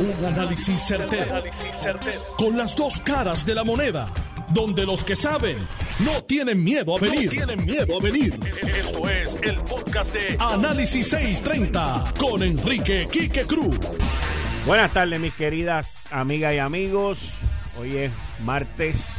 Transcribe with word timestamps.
Un 0.00 0.24
análisis 0.24 0.80
certero, 0.80 1.42
Con 2.36 2.56
las 2.56 2.76
dos 2.76 3.00
caras 3.00 3.44
de 3.44 3.52
la 3.52 3.64
moneda. 3.64 4.08
Donde 4.50 4.86
los 4.86 5.02
que 5.02 5.16
saben 5.16 5.58
no 6.04 6.22
tienen 6.22 6.62
miedo 6.62 6.96
a 6.96 7.00
venir. 7.00 7.28
tienen 7.30 7.64
miedo 7.64 7.98
a 7.98 8.00
venir. 8.00 8.38
Esto 8.62 9.08
es 9.08 9.36
el 9.42 9.56
podcast 9.62 10.14
de 10.14 10.36
Análisis 10.38 11.08
630 11.08 12.14
con 12.16 12.44
Enrique 12.44 13.08
Quique 13.10 13.42
Cruz. 13.42 13.76
Buenas 14.66 14.92
tardes, 14.92 15.18
mis 15.18 15.34
queridas 15.34 16.06
amigas 16.12 16.54
y 16.54 16.58
amigos. 16.58 17.34
Hoy 17.76 17.96
es 17.96 18.12
martes 18.44 19.14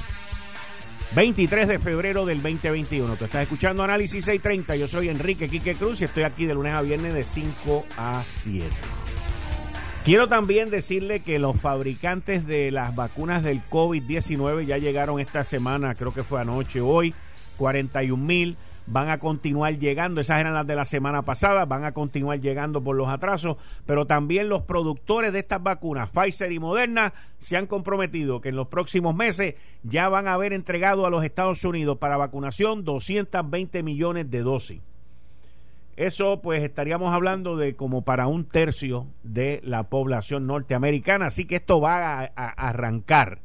23 1.14 1.68
de 1.68 1.80
febrero 1.80 2.25
del 2.25 2.41
2021. 2.41 3.18
Tú 3.18 3.25
estás 3.25 3.41
escuchando 3.41 3.84
Análisis 3.84 4.23
630. 4.23 4.77
Yo 4.77 4.88
soy 4.88 5.09
Enrique 5.09 5.50
Quique 5.50 5.75
Cruz 5.75 6.00
y 6.00 6.05
estoy 6.05 6.23
aquí 6.23 6.46
de 6.46 6.54
lunes 6.54 6.73
a 6.73 6.82
viernes 6.82 7.14
de 7.14 7.23
5 7.23 7.86
a 7.98 8.23
7. 8.43 8.66
Quiero 10.05 10.29
también 10.29 10.70
decirle 10.70 11.20
que 11.20 11.39
los 11.39 11.59
fabricantes 11.59 12.47
de 12.47 12.71
las 12.71 12.96
vacunas 12.96 13.43
del 13.43 13.61
COVID-19 13.69 14.65
ya 14.65 14.78
llegaron 14.78 15.19
esta 15.19 15.43
semana, 15.43 15.93
creo 15.93 16.14
que 16.14 16.24
fue 16.24 16.39
anoche, 16.39 16.79
hoy, 16.79 17.14
41 17.57 18.25
mil. 18.25 18.57
Van 18.88 19.10
a 19.10 19.19
continuar 19.19 19.77
llegando, 19.77 20.19
esas 20.19 20.39
eran 20.39 20.55
las 20.55 20.65
de 20.65 20.75
la 20.75 20.86
semana 20.86 21.21
pasada, 21.21 21.65
van 21.65 21.83
a 21.83 21.91
continuar 21.91 22.39
llegando 22.39 22.82
por 22.82 22.96
los 22.96 23.07
atrasos, 23.07 23.57
pero 23.86 24.07
también 24.07 24.50
los 24.50 24.64
productores 24.64 25.32
de 25.32 25.39
estas 25.39 25.61
vacunas, 25.61 26.10
Pfizer 26.10 26.52
y 26.52 26.57
Moderna, 26.57 27.13
se 27.38 27.55
han 27.55 27.68
comprometido 27.68 28.41
que 28.41 28.50
en 28.50 28.55
los 28.55 28.68
próximos 28.68 29.13
meses 29.13 29.55
ya 29.83 30.10
van 30.10 30.27
a 30.27 30.33
haber 30.33 30.54
entregado 30.54 31.05
a 31.05 31.11
los 31.11 31.24
Estados 31.24 31.63
Unidos 31.66 32.00
para 32.00 32.17
vacunación 32.17 32.83
220 32.83 33.83
millones 33.83 34.31
de 34.31 34.39
dosis. 34.39 34.81
Eso 36.00 36.42
pues 36.42 36.64
estaríamos 36.64 37.14
hablando 37.14 37.58
de 37.58 37.76
como 37.76 38.06
para 38.06 38.28
un 38.28 38.48
tercio 38.48 39.08
de 39.23 39.59
la 39.66 39.89
población 39.89 40.48
norteamericana, 40.48 41.25
así 41.28 41.44
que 41.44 41.58
esto 41.58 41.81
va 41.81 42.22
a, 42.23 42.50
arrancar. 42.52 43.42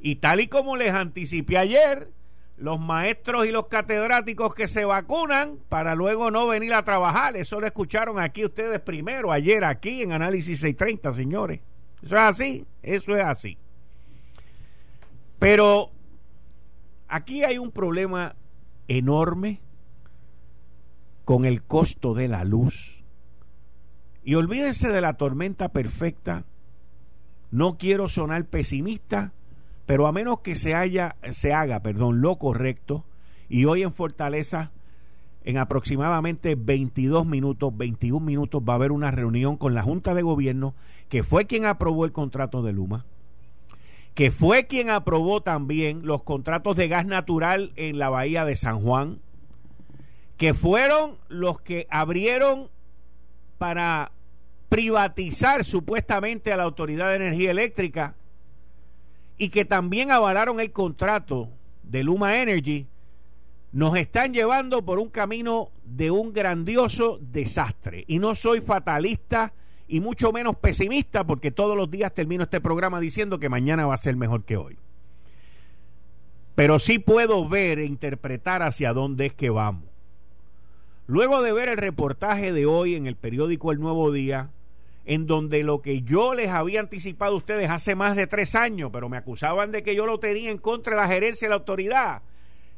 Y 0.00 0.16
tal 0.16 0.40
y 0.40 0.46
como 0.46 0.78
les 0.78 0.94
anticipé 0.94 1.58
ayer, 1.58 2.08
los 2.56 2.80
maestros 2.80 3.46
y 3.46 3.50
los 3.50 3.66
catedráticos 3.66 4.54
que 4.54 4.68
se 4.68 4.86
vacunan 4.86 5.58
para 5.68 5.94
luego 5.94 6.30
no 6.30 6.46
venir 6.46 6.72
a 6.72 6.82
trabajar, 6.82 7.36
eso 7.36 7.60
lo 7.60 7.66
escucharon 7.66 8.18
aquí 8.20 8.46
ustedes 8.46 8.80
primero, 8.80 9.30
ayer 9.30 9.62
aquí 9.62 10.00
en 10.00 10.12
Análisis 10.12 10.60
630, 10.60 11.12
señores. 11.12 11.60
Eso 12.00 12.14
es 12.14 12.22
así, 12.22 12.66
eso 12.82 13.14
es 13.14 13.22
así. 13.22 13.58
Pero 15.38 15.90
aquí 17.06 17.44
hay 17.44 17.58
un 17.58 17.70
problema 17.70 18.34
enorme 18.88 19.60
con 21.26 21.44
el 21.44 21.64
costo 21.64 22.14
de 22.14 22.28
la 22.28 22.44
luz. 22.44 23.02
Y 24.22 24.36
olvídense 24.36 24.90
de 24.90 25.00
la 25.00 25.14
tormenta 25.14 25.70
perfecta. 25.70 26.44
No 27.50 27.74
quiero 27.78 28.08
sonar 28.08 28.44
pesimista, 28.44 29.32
pero 29.86 30.06
a 30.06 30.12
menos 30.12 30.38
que 30.38 30.54
se 30.54 30.76
haya 30.76 31.16
se 31.32 31.52
haga, 31.52 31.80
perdón, 31.80 32.20
lo 32.20 32.36
correcto 32.36 33.04
y 33.48 33.64
hoy 33.64 33.82
en 33.82 33.92
Fortaleza 33.92 34.70
en 35.42 35.58
aproximadamente 35.58 36.54
22 36.54 37.26
minutos, 37.26 37.76
21 37.76 38.24
minutos 38.24 38.62
va 38.62 38.74
a 38.74 38.76
haber 38.76 38.92
una 38.92 39.10
reunión 39.10 39.56
con 39.56 39.74
la 39.74 39.82
Junta 39.82 40.14
de 40.14 40.22
Gobierno 40.22 40.74
que 41.08 41.24
fue 41.24 41.46
quien 41.46 41.64
aprobó 41.64 42.04
el 42.04 42.12
contrato 42.12 42.62
de 42.62 42.72
Luma, 42.72 43.04
que 44.14 44.30
fue 44.30 44.68
quien 44.68 44.90
aprobó 44.90 45.40
también 45.42 46.06
los 46.06 46.22
contratos 46.22 46.76
de 46.76 46.86
gas 46.86 47.04
natural 47.04 47.72
en 47.74 47.98
la 47.98 48.10
bahía 48.10 48.44
de 48.44 48.54
San 48.54 48.80
Juan, 48.80 49.18
que 50.36 50.54
fueron 50.54 51.16
los 51.28 51.60
que 51.60 51.86
abrieron 51.90 52.68
para 53.58 54.12
privatizar 54.68 55.64
supuestamente 55.64 56.52
a 56.52 56.56
la 56.56 56.64
Autoridad 56.64 57.10
de 57.10 57.16
Energía 57.16 57.50
Eléctrica 57.50 58.14
y 59.38 59.48
que 59.50 59.64
también 59.64 60.10
avalaron 60.10 60.60
el 60.60 60.72
contrato 60.72 61.48
de 61.82 62.02
Luma 62.02 62.40
Energy, 62.42 62.86
nos 63.72 63.96
están 63.96 64.32
llevando 64.32 64.84
por 64.84 64.98
un 64.98 65.08
camino 65.08 65.70
de 65.84 66.10
un 66.10 66.32
grandioso 66.32 67.18
desastre. 67.20 68.04
Y 68.06 68.18
no 68.18 68.34
soy 68.34 68.60
fatalista 68.60 69.52
y 69.88 70.00
mucho 70.00 70.32
menos 70.32 70.56
pesimista 70.56 71.24
porque 71.24 71.50
todos 71.50 71.76
los 71.76 71.90
días 71.90 72.14
termino 72.14 72.44
este 72.44 72.60
programa 72.60 73.00
diciendo 73.00 73.38
que 73.38 73.48
mañana 73.48 73.86
va 73.86 73.94
a 73.94 73.98
ser 73.98 74.16
mejor 74.16 74.44
que 74.44 74.56
hoy. 74.56 74.78
Pero 76.54 76.78
sí 76.78 76.98
puedo 76.98 77.46
ver 77.48 77.78
e 77.78 77.84
interpretar 77.84 78.62
hacia 78.62 78.94
dónde 78.94 79.26
es 79.26 79.34
que 79.34 79.50
vamos. 79.50 79.95
Luego 81.06 81.42
de 81.42 81.52
ver 81.52 81.68
el 81.68 81.76
reportaje 81.76 82.52
de 82.52 82.66
hoy 82.66 82.94
en 82.94 83.06
el 83.06 83.16
periódico 83.16 83.70
El 83.70 83.78
Nuevo 83.78 84.10
Día, 84.10 84.50
en 85.04 85.26
donde 85.26 85.62
lo 85.62 85.80
que 85.80 86.02
yo 86.02 86.34
les 86.34 86.48
había 86.48 86.80
anticipado 86.80 87.34
a 87.34 87.36
ustedes 87.36 87.70
hace 87.70 87.94
más 87.94 88.16
de 88.16 88.26
tres 88.26 88.56
años, 88.56 88.90
pero 88.92 89.08
me 89.08 89.16
acusaban 89.16 89.70
de 89.70 89.84
que 89.84 89.94
yo 89.94 90.04
lo 90.04 90.18
tenía 90.18 90.50
en 90.50 90.58
contra 90.58 90.96
de 90.96 91.02
la 91.02 91.08
gerencia 91.08 91.46
de 91.46 91.50
la 91.50 91.56
autoridad 91.56 92.22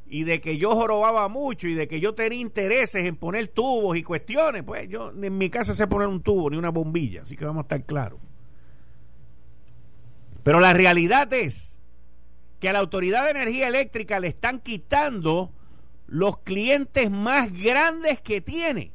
y 0.06 0.24
de 0.24 0.40
que 0.42 0.58
yo 0.58 0.74
jorobaba 0.74 1.28
mucho 1.28 1.68
y 1.68 1.74
de 1.74 1.88
que 1.88 2.00
yo 2.00 2.14
tenía 2.14 2.40
intereses 2.40 3.06
en 3.06 3.16
poner 3.16 3.48
tubos 3.48 3.96
y 3.96 4.02
cuestiones, 4.02 4.62
pues 4.62 4.88
yo 4.90 5.10
en 5.10 5.38
mi 5.38 5.48
casa 5.48 5.72
sé 5.72 5.86
poner 5.86 6.08
un 6.08 6.22
tubo 6.22 6.50
ni 6.50 6.58
una 6.58 6.70
bombilla, 6.70 7.22
así 7.22 7.34
que 7.34 7.46
vamos 7.46 7.62
a 7.62 7.64
estar 7.64 7.84
claros. 7.84 8.20
Pero 10.42 10.60
la 10.60 10.74
realidad 10.74 11.32
es 11.32 11.78
que 12.60 12.68
a 12.68 12.72
la 12.74 12.78
Autoridad 12.80 13.24
de 13.24 13.30
Energía 13.30 13.68
Eléctrica 13.68 14.20
le 14.20 14.28
están 14.28 14.60
quitando 14.60 15.50
los 16.08 16.38
clientes 16.38 17.10
más 17.10 17.52
grandes 17.52 18.20
que 18.20 18.40
tiene, 18.40 18.92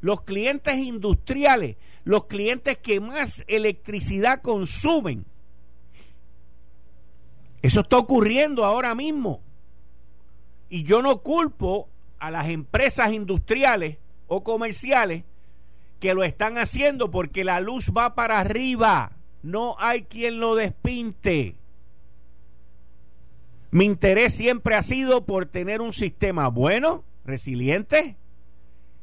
los 0.00 0.22
clientes 0.22 0.74
industriales, 0.76 1.76
los 2.02 2.24
clientes 2.24 2.78
que 2.78 2.98
más 2.98 3.44
electricidad 3.46 4.40
consumen. 4.40 5.26
Eso 7.60 7.80
está 7.82 7.98
ocurriendo 7.98 8.64
ahora 8.64 8.94
mismo. 8.94 9.42
Y 10.70 10.84
yo 10.84 11.02
no 11.02 11.18
culpo 11.18 11.90
a 12.18 12.30
las 12.30 12.48
empresas 12.48 13.12
industriales 13.12 13.98
o 14.26 14.42
comerciales 14.42 15.24
que 16.00 16.14
lo 16.14 16.24
están 16.24 16.56
haciendo 16.56 17.10
porque 17.10 17.44
la 17.44 17.60
luz 17.60 17.90
va 17.94 18.14
para 18.14 18.38
arriba. 18.38 19.12
No 19.42 19.76
hay 19.78 20.04
quien 20.04 20.40
lo 20.40 20.54
despinte. 20.54 21.59
Mi 23.70 23.84
interés 23.84 24.34
siempre 24.34 24.74
ha 24.74 24.82
sido 24.82 25.24
por 25.24 25.46
tener 25.46 25.80
un 25.80 25.92
sistema 25.92 26.48
bueno, 26.48 27.04
resiliente 27.24 28.16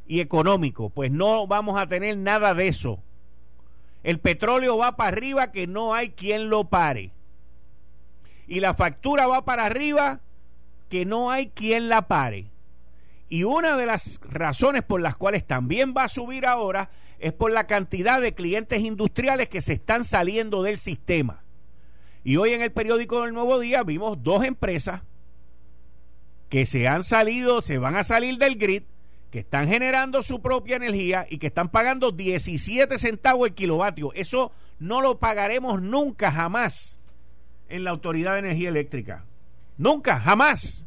y 0.06 0.20
económico. 0.20 0.90
Pues 0.90 1.12
no 1.12 1.48
vamos 1.48 1.80
a 1.80 1.88
tener 1.88 2.18
nada 2.18 2.54
de 2.54 2.68
eso. 2.68 3.02
El 4.04 4.20
petróleo 4.20 4.78
va 4.78 4.98
para 4.98 5.10
arriba 5.10 5.52
que 5.52 5.68
no 5.68 5.94
hay 5.94 6.10
quien 6.10 6.50
lo 6.50 6.66
pare. 6.66 7.12
Y 8.48 8.60
la 8.60 8.74
factura 8.74 9.28
va 9.28 9.46
para 9.46 9.66
arriba 9.66 10.22
que 10.90 11.06
no 11.06 11.32
hay 11.32 11.48
quien 11.50 11.90
la 11.90 12.08
pare. 12.08 12.48
Y 13.30 13.44
una 13.44 13.76
de 13.76 13.86
las 13.86 14.20
razones 14.24 14.84
por 14.84 15.02
las 15.02 15.16
cuales 15.16 15.46
también 15.46 15.94
va 15.96 16.04
a 16.04 16.10
subir 16.10 16.46
ahora 16.46 16.90
es 17.20 17.34
por 17.34 17.52
la 17.52 17.68
cantidad 17.68 18.22
de 18.22 18.34
clientes 18.34 18.82
industriales 18.82 19.50
que 19.50 19.62
se 19.62 19.74
están 19.74 20.04
saliendo 20.04 20.64
del 20.64 20.78
sistema. 20.78 21.44
Y 22.28 22.36
hoy 22.36 22.52
en 22.52 22.62
el 22.62 22.74
periódico 22.74 23.22
del 23.22 23.34
Nuevo 23.34 23.58
Día 23.58 23.84
vimos 23.84 24.22
dos 24.22 24.44
empresas 24.44 25.02
que 26.50 26.66
se 26.66 26.86
han 26.86 27.06
salido, 27.06 27.62
se 27.62 27.78
van 27.78 27.96
a 27.96 28.04
salir 28.04 28.38
del 28.38 28.58
grid, 28.58 28.84
que 29.32 29.40
están 29.40 29.70
generando 29.70 30.22
su 30.24 30.42
propia 30.42 30.76
energía 30.76 31.26
y 31.30 31.38
que 31.38 31.48
están 31.48 31.70
pagando 31.70 32.12
17 32.12 33.00
centavos 33.00 33.48
el 33.48 33.56
kilovatio. 33.56 34.12
Eso 34.12 34.52
no 34.78 35.00
lo 35.00 35.20
pagaremos 35.20 35.82
nunca, 35.82 36.30
jamás, 36.30 37.00
en 37.70 37.86
la 37.86 37.92
Autoridad 37.92 38.34
de 38.34 38.40
Energía 38.40 38.68
Eléctrica. 38.68 39.24
Nunca, 39.78 40.20
jamás. 40.20 40.86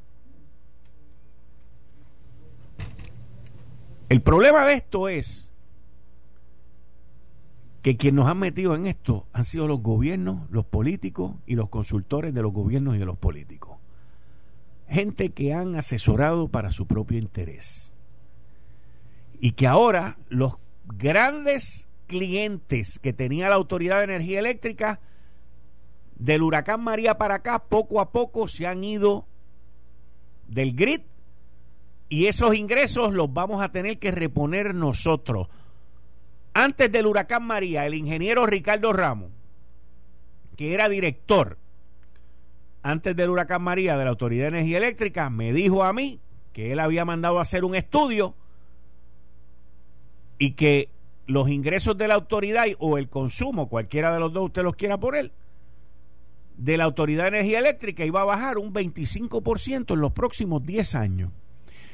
El 4.11 4.21
problema 4.21 4.67
de 4.67 4.75
esto 4.75 5.09
es 5.09 5.50
que 7.83 7.97
quien 7.97 8.15
nos 8.15 8.29
han 8.29 8.39
metido 8.39 8.75
en 8.75 8.87
esto 8.87 9.25
han 9.33 9.45
sido 9.45 9.67
los 9.67 9.81
gobiernos, 9.81 10.51
los 10.51 10.67
políticos 10.67 11.37
y 11.47 11.55
los 11.55 11.69
consultores 11.69 12.35
de 12.35 12.43
los 12.43 12.53
gobiernos 12.53 12.97
y 12.97 12.99
de 12.99 13.07
los 13.07 13.17
políticos. 13.17 13.79
Gente 14.89 15.31
que 15.31 15.55
han 15.55 15.77
asesorado 15.77 16.49
para 16.49 16.73
su 16.73 16.87
propio 16.87 17.19
interés. 17.19 17.95
Y 19.41 19.53
que 19.53 19.67
ahora 19.67 20.19
los 20.29 20.57
grandes 20.85 21.89
clientes 22.07 22.99
que 22.99 23.13
tenía 23.13 23.49
la 23.49 23.55
Autoridad 23.55 23.99
de 23.99 24.05
Energía 24.05 24.41
Eléctrica, 24.41 25.01
del 26.17 26.43
huracán 26.43 26.83
María 26.83 27.17
para 27.17 27.37
acá, 27.37 27.61
poco 27.61 28.01
a 28.01 28.11
poco 28.11 28.47
se 28.49 28.67
han 28.67 28.85
ido 28.85 29.27
del 30.49 30.75
grid 30.75 31.01
y 32.11 32.27
esos 32.27 32.57
ingresos 32.57 33.15
los 33.15 33.33
vamos 33.33 33.63
a 33.63 33.71
tener 33.71 33.99
que 33.99 34.11
reponer 34.11 34.75
nosotros 34.75 35.49
antes 36.55 36.91
del 36.91 37.07
huracán 37.07 37.45
María, 37.45 37.87
el 37.87 37.95
ingeniero 37.95 38.47
Ricardo 38.47 38.93
Ramos, 38.93 39.31
que 40.57 40.75
era 40.75 40.89
director 40.89 41.59
antes 42.83 43.15
del 43.15 43.31
huracán 43.31 43.63
María 43.63 43.97
de 43.97 44.05
la 44.05 44.11
Autoridad 44.11 44.45
de 44.45 44.59
Energía 44.59 44.79
Eléctrica, 44.79 45.31
me 45.31 45.53
dijo 45.53 45.85
a 45.85 45.93
mí 45.93 46.21
que 46.53 46.73
él 46.73 46.81
había 46.81 47.05
mandado 47.05 47.39
a 47.39 47.43
hacer 47.43 47.65
un 47.65 47.75
estudio 47.75 48.35
y 50.39 50.53
que 50.53 50.89
los 51.27 51.49
ingresos 51.49 51.97
de 51.97 52.09
la 52.09 52.15
autoridad 52.15 52.65
o 52.79 52.99
el 52.99 53.09
consumo, 53.09 53.69
cualquiera 53.69 54.13
de 54.13 54.21
los 54.21 54.33
dos 54.33 54.47
usted 54.47 54.63
los 54.63 54.77
quiera 54.77 54.99
poner, 54.99 55.33
de 56.57 56.77
la 56.77 56.85
Autoridad 56.85 57.25
de 57.25 57.29
Energía 57.29 57.59
Eléctrica 57.59 58.05
iba 58.05 58.21
a 58.21 58.25
bajar 58.25 58.59
un 58.59 58.73
25% 58.73 59.95
en 59.95 60.01
los 60.01 60.13
próximos 60.13 60.65
10 60.65 60.95
años. 60.95 61.33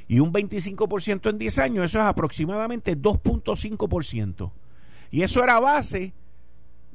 Y 0.08 0.20
un 0.20 0.32
25% 0.32 1.31
en 1.31 1.38
10 1.38 1.58
años, 1.58 1.85
eso 1.85 1.99
es 1.99 2.05
aproximadamente 2.05 2.97
2.5%. 2.97 4.53
Y 5.11 5.23
eso 5.23 5.43
era 5.43 5.58
base 5.61 6.14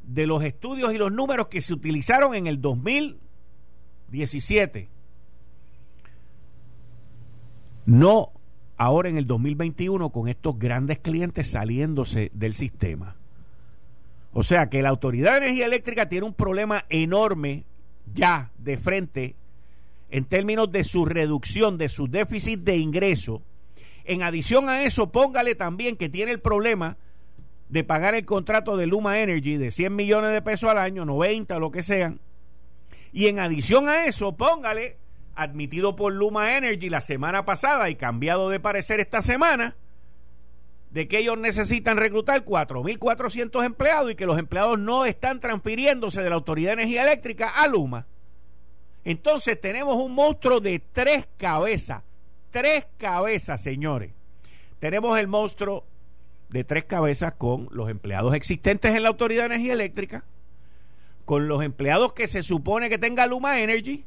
de 0.03 0.27
los 0.27 0.43
estudios 0.43 0.93
y 0.93 0.97
los 0.97 1.11
números 1.11 1.47
que 1.47 1.61
se 1.61 1.73
utilizaron 1.73 2.35
en 2.35 2.45
el 2.47 2.61
2017. 2.61 4.89
No 7.85 8.31
ahora 8.77 9.09
en 9.09 9.17
el 9.17 9.27
2021 9.27 10.09
con 10.09 10.27
estos 10.27 10.57
grandes 10.57 10.99
clientes 10.99 11.51
saliéndose 11.51 12.31
del 12.33 12.53
sistema. 12.53 13.15
O 14.33 14.43
sea 14.43 14.69
que 14.69 14.81
la 14.81 14.89
Autoridad 14.89 15.33
de 15.33 15.45
Energía 15.45 15.65
Eléctrica 15.65 16.09
tiene 16.09 16.25
un 16.25 16.33
problema 16.33 16.85
enorme 16.89 17.65
ya 18.13 18.51
de 18.57 18.77
frente 18.77 19.35
en 20.11 20.25
términos 20.25 20.71
de 20.71 20.83
su 20.83 21.05
reducción, 21.05 21.77
de 21.77 21.89
su 21.89 22.07
déficit 22.07 22.59
de 22.59 22.77
ingreso. 22.77 23.41
En 24.03 24.23
adición 24.23 24.69
a 24.69 24.83
eso, 24.83 25.11
póngale 25.11 25.55
también 25.55 25.95
que 25.95 26.09
tiene 26.09 26.31
el 26.31 26.41
problema 26.41 26.97
de 27.69 27.85
pagar 27.85 28.13
el 28.13 28.25
contrato 28.25 28.75
de 28.75 28.87
Luma 28.87 29.19
Energy 29.21 29.55
de 29.55 29.71
100 29.71 29.95
millones 29.95 30.33
de 30.33 30.41
pesos 30.41 30.69
al 30.69 30.77
año, 30.77 31.05
90, 31.05 31.57
lo 31.59 31.71
que 31.71 31.81
sean. 31.81 32.19
Y 33.13 33.27
en 33.27 33.39
adición 33.39 33.87
a 33.87 34.05
eso, 34.05 34.35
póngale, 34.35 34.97
admitido 35.33 35.95
por 35.95 36.11
Luma 36.11 36.57
Energy 36.57 36.89
la 36.89 36.99
semana 36.99 37.45
pasada 37.45 37.89
y 37.89 37.95
cambiado 37.95 38.49
de 38.49 38.59
parecer 38.59 38.99
esta 38.99 39.21
semana, 39.21 39.77
de 40.89 41.07
que 41.07 41.19
ellos 41.19 41.37
necesitan 41.37 41.95
reclutar 41.95 42.43
4.400 42.43 43.63
empleados 43.63 44.11
y 44.11 44.15
que 44.15 44.25
los 44.25 44.37
empleados 44.37 44.77
no 44.77 45.05
están 45.05 45.39
transfiriéndose 45.39 46.21
de 46.21 46.29
la 46.29 46.35
Autoridad 46.35 46.71
de 46.71 46.83
Energía 46.83 47.03
Eléctrica 47.03 47.47
a 47.47 47.67
Luma. 47.67 48.07
Entonces 49.03 49.59
tenemos 49.59 49.95
un 49.95 50.13
monstruo 50.13 50.59
de 50.59 50.79
tres 50.79 51.27
cabezas, 51.37 52.03
tres 52.51 52.87
cabezas, 52.97 53.61
señores. 53.61 54.11
Tenemos 54.79 55.17
el 55.19 55.27
monstruo 55.27 55.85
de 56.49 56.63
tres 56.63 56.85
cabezas 56.85 57.33
con 57.33 57.67
los 57.71 57.89
empleados 57.89 58.35
existentes 58.35 58.95
en 58.95 59.03
la 59.03 59.09
Autoridad 59.09 59.43
de 59.43 59.55
Energía 59.55 59.73
Eléctrica, 59.73 60.23
con 61.25 61.47
los 61.47 61.63
empleados 61.63 62.13
que 62.13 62.27
se 62.27 62.43
supone 62.43 62.89
que 62.89 62.97
tenga 62.97 63.25
Luma 63.25 63.59
Energy 63.61 64.05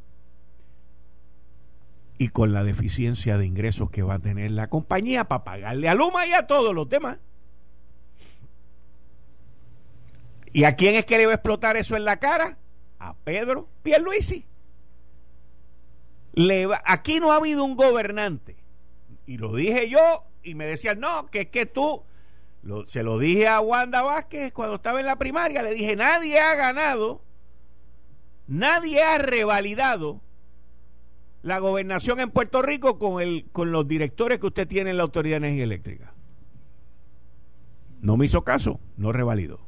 y 2.19 2.29
con 2.29 2.53
la 2.53 2.63
deficiencia 2.63 3.39
de 3.39 3.47
ingresos 3.47 3.91
que 3.91 4.03
va 4.03 4.15
a 4.15 4.19
tener 4.19 4.53
la 4.53 4.69
compañía 4.69 5.25
para 5.25 5.45
pagarle 5.45 5.89
a 5.89 5.95
Luma 5.95 6.27
y 6.27 6.33
a 6.33 6.47
todos 6.47 6.75
los 6.75 6.89
demás. 6.89 7.19
¿Y 10.53 10.65
a 10.65 10.77
quién 10.77 10.95
es 10.95 11.05
que 11.05 11.19
le 11.19 11.27
va 11.27 11.33
a 11.33 11.35
explotar 11.37 11.77
eso 11.77 11.97
en 11.97 12.05
la 12.05 12.19
cara? 12.19 12.59
A 13.01 13.15
Pedro 13.15 13.69
Pierluisi. 13.83 14.47
Aquí 16.85 17.21
no 17.21 17.33
ha 17.33 17.37
habido 17.37 17.65
un 17.65 17.77
gobernante. 17.77 18.57
Y 19.27 19.39
lo 19.39 19.55
dije 19.55 19.89
yo 19.89 20.25
y 20.43 20.55
me 20.55 20.67
decían, 20.67 21.01
no, 21.01 21.27
que 21.27 21.43
es 21.43 21.49
que 21.49 21.67
tú, 21.67 22.03
se 22.87 23.03
lo 23.03 23.19
dije 23.19 23.49
a 23.49 23.61
Wanda 23.61 24.03
Vázquez 24.03 24.53
cuando 24.53 24.77
estaba 24.77 25.01
en 25.01 25.07
la 25.07 25.17
primaria, 25.17 25.63
le 25.63 25.75
dije, 25.75 25.97
nadie 25.97 26.39
ha 26.41 26.55
ganado, 26.55 27.23
nadie 28.47 29.03
ha 29.03 29.19
revalidado 29.19 30.21
la 31.43 31.59
gobernación 31.59 32.21
en 32.21 32.31
Puerto 32.31 32.63
Rico 32.63 32.99
con, 32.99 33.21
el, 33.21 33.47
con 33.53 33.71
los 33.71 33.87
directores 33.87 34.39
que 34.39 34.47
usted 34.47 34.67
tiene 34.67 34.91
en 34.91 34.97
la 34.97 35.03
Autoridad 35.03 35.35
de 35.35 35.49
Energía 35.49 35.65
Eléctrica. 35.65 36.15
No 38.01 38.17
me 38.17 38.27
hizo 38.27 38.45
caso, 38.45 38.81
no 38.97 39.13
revalidó. 39.13 39.61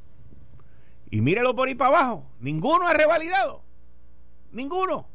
Y 1.11 1.21
mírelo 1.21 1.55
por 1.55 1.69
ahí 1.69 1.75
para 1.75 1.97
abajo, 1.97 2.27
ninguno 2.41 2.87
ha 2.89 2.95
revalidado. 2.95 3.63
Ninguno. 4.53 5.09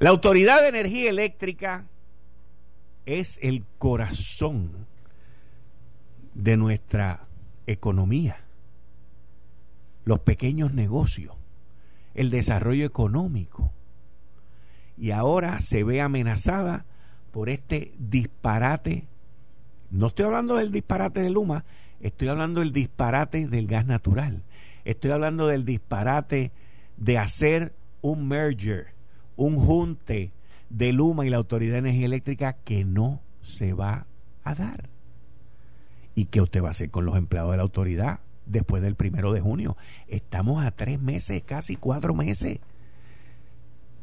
La 0.00 0.08
Autoridad 0.08 0.62
de 0.62 0.68
Energía 0.68 1.10
Eléctrica 1.10 1.84
es 3.04 3.38
el 3.42 3.66
corazón 3.76 4.86
de 6.32 6.56
nuestra 6.56 7.26
economía. 7.66 8.38
Los 10.06 10.20
pequeños 10.20 10.72
negocios, 10.72 11.34
el 12.14 12.30
desarrollo 12.30 12.86
económico 12.86 13.74
y 14.96 15.10
ahora 15.10 15.60
se 15.60 15.84
ve 15.84 16.00
amenazada 16.00 16.86
por 17.30 17.50
este 17.50 17.92
disparate. 17.98 19.06
No 19.90 20.06
estoy 20.06 20.24
hablando 20.24 20.56
del 20.56 20.72
disparate 20.72 21.20
de 21.20 21.28
Luma, 21.28 21.66
estoy 22.00 22.28
hablando 22.28 22.60
del 22.60 22.72
disparate 22.72 23.46
del 23.48 23.66
gas 23.66 23.84
natural. 23.84 24.44
Estoy 24.86 25.10
hablando 25.10 25.46
del 25.46 25.66
disparate 25.66 26.52
de 26.96 27.18
hacer 27.18 27.74
un 28.00 28.28
merger, 28.28 28.94
un 29.40 29.56
junte 29.56 30.32
de 30.68 30.92
Luma 30.92 31.26
y 31.26 31.30
la 31.30 31.38
Autoridad 31.38 31.72
de 31.72 31.78
Energía 31.78 32.04
Eléctrica 32.04 32.52
que 32.62 32.84
no 32.84 33.22
se 33.40 33.72
va 33.72 34.06
a 34.44 34.54
dar. 34.54 34.90
¿Y 36.14 36.26
qué 36.26 36.42
usted 36.42 36.62
va 36.62 36.68
a 36.68 36.72
hacer 36.72 36.90
con 36.90 37.06
los 37.06 37.16
empleados 37.16 37.52
de 37.52 37.56
la 37.56 37.62
autoridad 37.62 38.20
después 38.44 38.82
del 38.82 38.96
primero 38.96 39.32
de 39.32 39.40
junio? 39.40 39.78
Estamos 40.08 40.62
a 40.62 40.72
tres 40.72 41.00
meses, 41.00 41.42
casi 41.42 41.76
cuatro 41.76 42.14
meses 42.14 42.60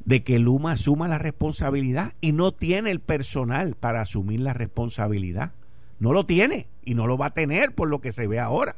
de 0.05 0.23
que 0.23 0.39
Luma 0.39 0.71
asuma 0.71 1.07
la 1.07 1.19
responsabilidad 1.19 2.13
y 2.19 2.31
no 2.31 2.51
tiene 2.51 2.89
el 2.89 2.99
personal 2.99 3.75
para 3.75 4.01
asumir 4.01 4.39
la 4.39 4.53
responsabilidad. 4.53 5.51
No 5.99 6.13
lo 6.13 6.25
tiene 6.25 6.65
y 6.83 6.95
no 6.95 7.05
lo 7.05 7.15
va 7.15 7.27
a 7.27 7.33
tener 7.33 7.75
por 7.75 7.89
lo 7.89 8.01
que 8.01 8.11
se 8.11 8.25
ve 8.25 8.39
ahora. 8.39 8.75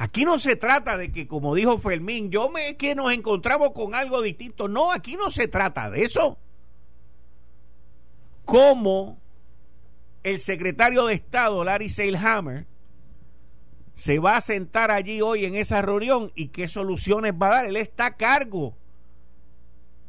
Aquí 0.00 0.24
no 0.24 0.38
se 0.38 0.56
trata 0.56 0.96
de 0.96 1.12
que, 1.12 1.28
como 1.28 1.54
dijo 1.54 1.76
Fermín, 1.76 2.30
yo 2.30 2.48
me 2.48 2.74
que 2.78 2.94
nos 2.94 3.12
encontramos 3.12 3.72
con 3.72 3.94
algo 3.94 4.22
distinto. 4.22 4.66
No, 4.66 4.92
aquí 4.92 5.14
no 5.14 5.30
se 5.30 5.46
trata 5.46 5.90
de 5.90 6.04
eso. 6.04 6.38
Como 8.46 9.18
el 10.22 10.38
secretario 10.38 11.04
de 11.04 11.12
Estado, 11.12 11.62
Larry 11.64 11.90
Seilhammer, 11.90 12.66
se 13.92 14.18
va 14.18 14.38
a 14.38 14.40
sentar 14.40 14.90
allí 14.90 15.20
hoy 15.20 15.44
en 15.44 15.54
esa 15.54 15.82
reunión 15.82 16.32
y 16.34 16.48
qué 16.48 16.66
soluciones 16.66 17.34
va 17.34 17.48
a 17.48 17.54
dar. 17.56 17.64
Él 17.66 17.76
está 17.76 18.06
a 18.06 18.16
cargo 18.16 18.74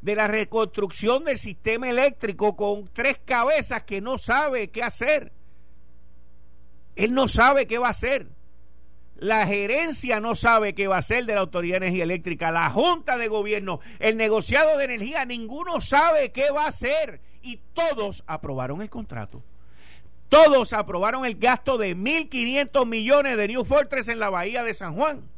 de 0.01 0.15
la 0.15 0.29
reconstrucción 0.29 1.25
del 1.25 1.37
sistema 1.37 1.89
eléctrico 1.89 2.55
con 2.55 2.87
tres 2.93 3.19
cabezas 3.25 3.83
que 3.83 3.99
no 3.99 4.17
sabe 4.17 4.69
qué 4.69 4.83
hacer. 4.83 5.33
Él 6.95 7.13
no 7.13 7.27
sabe 7.27 7.67
qué 7.67 7.77
va 7.77 7.87
a 7.87 7.91
hacer. 7.91 8.29
La 9.21 9.45
gerencia 9.45 10.19
no 10.19 10.35
sabe 10.35 10.73
qué 10.73 10.87
va 10.87 10.95
a 10.95 10.99
hacer 10.99 11.27
de 11.27 11.35
la 11.35 11.41
Autoridad 11.41 11.79
de 11.79 11.85
Energía 11.85 12.05
Eléctrica. 12.05 12.49
La 12.49 12.71
Junta 12.71 13.17
de 13.17 13.27
Gobierno, 13.27 13.79
el 13.99 14.17
negociado 14.17 14.79
de 14.79 14.85
energía, 14.85 15.25
ninguno 15.25 15.79
sabe 15.79 16.31
qué 16.31 16.49
va 16.49 16.65
a 16.65 16.69
hacer. 16.69 17.21
Y 17.43 17.57
todos 17.75 18.23
aprobaron 18.25 18.81
el 18.81 18.89
contrato. 18.89 19.43
Todos 20.27 20.73
aprobaron 20.73 21.23
el 21.23 21.35
gasto 21.35 21.77
de 21.77 21.95
1.500 21.95 22.87
millones 22.87 23.37
de 23.37 23.47
New 23.47 23.63
Fortress 23.63 24.07
en 24.07 24.17
la 24.17 24.31
bahía 24.31 24.63
de 24.63 24.73
San 24.73 24.95
Juan. 24.95 25.29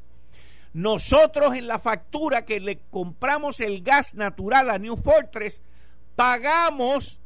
Nosotros 0.72 1.54
en 1.54 1.68
la 1.68 1.78
factura 1.78 2.46
que 2.46 2.62
le 2.62 2.80
compramos 2.90 3.60
el 3.60 3.84
gas 3.84 4.16
natural 4.16 4.70
a 4.70 4.80
New 4.80 4.96
Fortress, 4.96 5.62
pagamos 6.16 7.20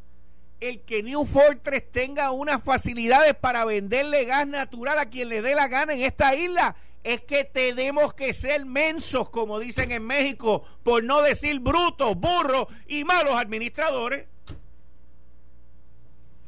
el 0.60 0.82
que 0.82 1.04
New 1.04 1.26
Fortress 1.26 1.92
tenga 1.92 2.32
unas 2.32 2.64
facilidades 2.64 3.36
para 3.36 3.66
venderle 3.66 4.26
gas 4.26 4.48
natural 4.48 4.98
a 5.00 5.10
quien 5.10 5.30
le 5.30 5.42
dé 5.42 5.56
la 5.56 5.68
gana 5.68 5.94
en 5.94 6.02
esta 6.02 6.36
isla. 6.36 6.76
Es 7.04 7.22
que 7.22 7.46
tenemos 7.46 8.14
que 8.14 8.34
ser 8.34 8.66
mensos, 8.66 9.30
como 9.30 9.60
dicen 9.60 9.92
en 9.92 10.06
México, 10.06 10.64
por 10.84 11.04
no 11.04 11.22
decir 11.22 11.60
brutos, 11.60 12.18
burros 12.18 12.68
y 12.88 13.04
malos 13.04 13.36
administradores. 13.36 14.26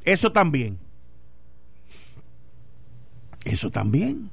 Eso 0.02 0.32
también. 0.32 0.78
Eso 3.44 3.70
también. 3.70 4.30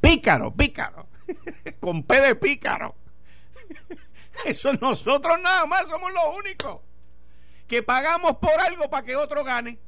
Pícaro, 0.00 0.52
pícaro. 0.52 1.08
con 1.80 2.02
P 2.02 2.20
de 2.20 2.34
pícaro. 2.34 2.94
Eso 4.44 4.72
nosotros 4.74 5.40
nada 5.40 5.64
más 5.64 5.88
somos 5.88 6.12
los 6.12 6.36
únicos 6.36 6.80
que 7.66 7.82
pagamos 7.82 8.36
por 8.36 8.58
algo 8.60 8.90
para 8.90 9.04
que 9.04 9.16
otro 9.16 9.44
gane. 9.44 9.78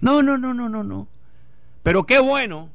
No, 0.00 0.22
no, 0.22 0.36
no, 0.36 0.52
no, 0.52 0.68
no, 0.68 0.84
no. 0.84 1.08
Pero 1.82 2.04
qué 2.04 2.18
bueno 2.18 2.70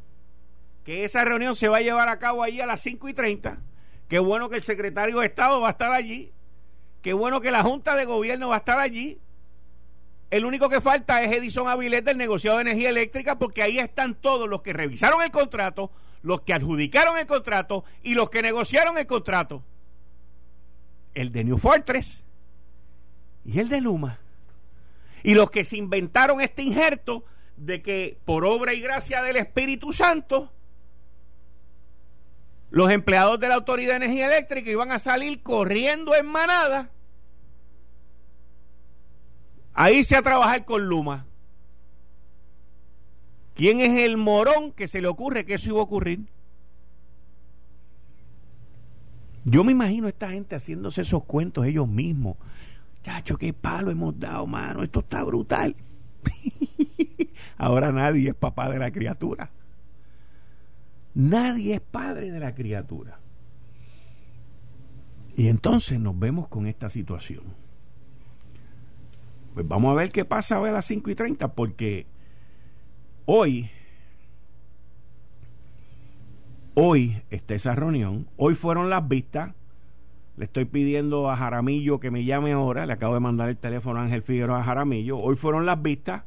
que 0.84 1.03
esa 1.03 1.24
reunión 1.24 1.55
se 1.55 1.67
va 1.67 1.77
a 1.77 1.81
llevar 1.81 2.10
a 2.10 2.19
cabo 2.19 2.43
allí 2.43 2.62
a 2.62 2.65
las 2.65 2.81
5 2.81 3.10
y 3.10 3.13
30. 3.13 3.60
Qué 4.08 4.19
bueno 4.19 4.50
que 4.50 4.55
el 4.55 4.62
secretario 4.62 5.19
de 5.19 5.27
Estado 5.27 5.62
va 5.62 5.67
a 5.67 5.72
estar 5.72 5.93
allí. 5.93 6.31
Qué 7.01 7.13
bueno 7.13 7.41
que 7.41 7.51
la 7.51 7.63
Junta 7.63 7.96
de 7.96 8.05
Gobierno 8.05 8.50
va 8.50 8.55
a 8.55 8.60
estar 8.60 8.79
allí. 8.79 9.19
El 10.31 10.46
único 10.46 10.69
que 10.69 10.81
falta 10.81 11.24
es 11.24 11.31
Edison 11.31 11.67
Avilés 11.67 12.03
del 12.03 12.17
negociado 12.17 12.58
de 12.58 12.63
energía 12.63 12.89
eléctrica 12.89 13.39
porque 13.39 13.63
ahí 13.63 13.79
están 13.79 14.15
todos 14.15 14.48
los 14.50 14.62
que 14.62 14.74
revisaron 14.74 15.22
el 15.22 15.31
contrato, 15.31 15.91
los 16.22 16.41
que 16.41 16.53
adjudicaron 16.53 17.17
el 17.17 17.25
contrato 17.25 17.84
y 18.03 18.13
los 18.13 18.29
que 18.29 18.41
negociaron 18.41 18.98
el 18.98 19.08
contrato. 19.08 19.63
El 21.13 21.31
de 21.31 21.43
New 21.43 21.57
Fortress 21.57 22.23
y 23.45 23.59
el 23.59 23.69
de 23.69 23.81
Luma. 23.81 24.19
Y 25.23 25.33
los 25.33 25.51
que 25.51 25.65
se 25.65 25.77
inventaron 25.77 26.41
este 26.41 26.63
injerto 26.63 27.25
de 27.57 27.81
que 27.81 28.17
por 28.25 28.45
obra 28.45 28.73
y 28.73 28.79
gracia 28.79 29.21
del 29.21 29.35
Espíritu 29.35 29.91
Santo, 29.91 30.51
los 32.71 32.91
empleados 32.91 33.39
de 33.39 33.47
la 33.47 33.55
Autoridad 33.55 33.99
de 33.99 34.05
Energía 34.05 34.27
Eléctrica 34.27 34.69
iban 34.69 34.91
a 34.91 34.99
salir 34.99 35.41
corriendo 35.41 36.15
en 36.15 36.27
manada 36.27 36.91
a 39.73 39.91
irse 39.91 40.15
a 40.15 40.21
trabajar 40.21 40.65
con 40.65 40.87
Luma. 40.87 41.25
¿Quién 43.55 43.79
es 43.79 44.03
el 44.03 44.17
morón 44.17 44.71
que 44.71 44.87
se 44.87 45.01
le 45.01 45.07
ocurre 45.07 45.45
que 45.45 45.55
eso 45.55 45.69
iba 45.69 45.79
a 45.79 45.83
ocurrir? 45.83 46.19
Yo 49.50 49.63
me 49.63 49.72
imagino 49.72 50.06
a 50.06 50.10
esta 50.10 50.29
gente 50.29 50.56
haciéndose 50.56 51.01
esos 51.01 51.24
cuentos 51.24 51.65
ellos 51.65 51.88
mismos. 51.88 52.38
Chacho, 53.01 53.38
qué 53.38 53.51
palo 53.51 53.89
hemos 53.89 54.20
dado, 54.20 54.46
mano. 54.46 54.84
Esto 54.84 55.00
está 55.00 55.24
brutal. 55.24 55.75
Ahora 57.58 57.91
nadie 57.91 58.29
es 58.29 58.36
papá 58.36 58.70
de 58.70 58.77
la 58.77 58.91
criatura. 58.91 59.50
Nadie 61.15 61.75
es 61.75 61.82
padre 61.82 62.32
de 62.32 62.39
la 62.39 62.53
criatura. 62.53 63.20
Y 65.36 65.48
entonces 65.48 66.00
nos 66.00 66.20
vemos 66.20 66.48
con 66.48 66.68
esta 66.68 66.89
situación. 66.89 67.44
Pues 69.56 69.68
vamos 69.68 69.91
a 69.91 69.96
ver 69.96 70.12
qué 70.12 70.25
pasa 70.25 70.58
a 70.58 70.72
las 70.72 70.86
5 70.86 71.10
y 71.10 71.15
30, 71.15 71.53
porque 71.56 72.06
hoy, 73.25 73.72
hoy 76.81 77.21
está 77.29 77.55
esa 77.55 77.75
reunión, 77.75 78.27
hoy 78.38 78.55
fueron 78.55 78.89
las 78.89 79.07
vistas. 79.07 79.53
Le 80.38 80.45
estoy 80.45 80.65
pidiendo 80.65 81.29
a 81.29 81.36
Jaramillo 81.36 82.00
que 82.00 82.12
me 82.12 82.24
llame 82.24 82.53
ahora, 82.53 82.86
le 82.86 82.93
acabo 82.93 83.13
de 83.13 83.19
mandar 83.19 83.50
el 83.50 83.57
teléfono 83.57 84.00
a 84.00 84.03
Ángel 84.03 84.21
Figueroa 84.21 84.59
a 84.59 84.63
Jaramillo. 84.63 85.17
Hoy 85.17 85.36
fueron 85.36 85.65
las 85.65 85.81
vistas 85.81 86.24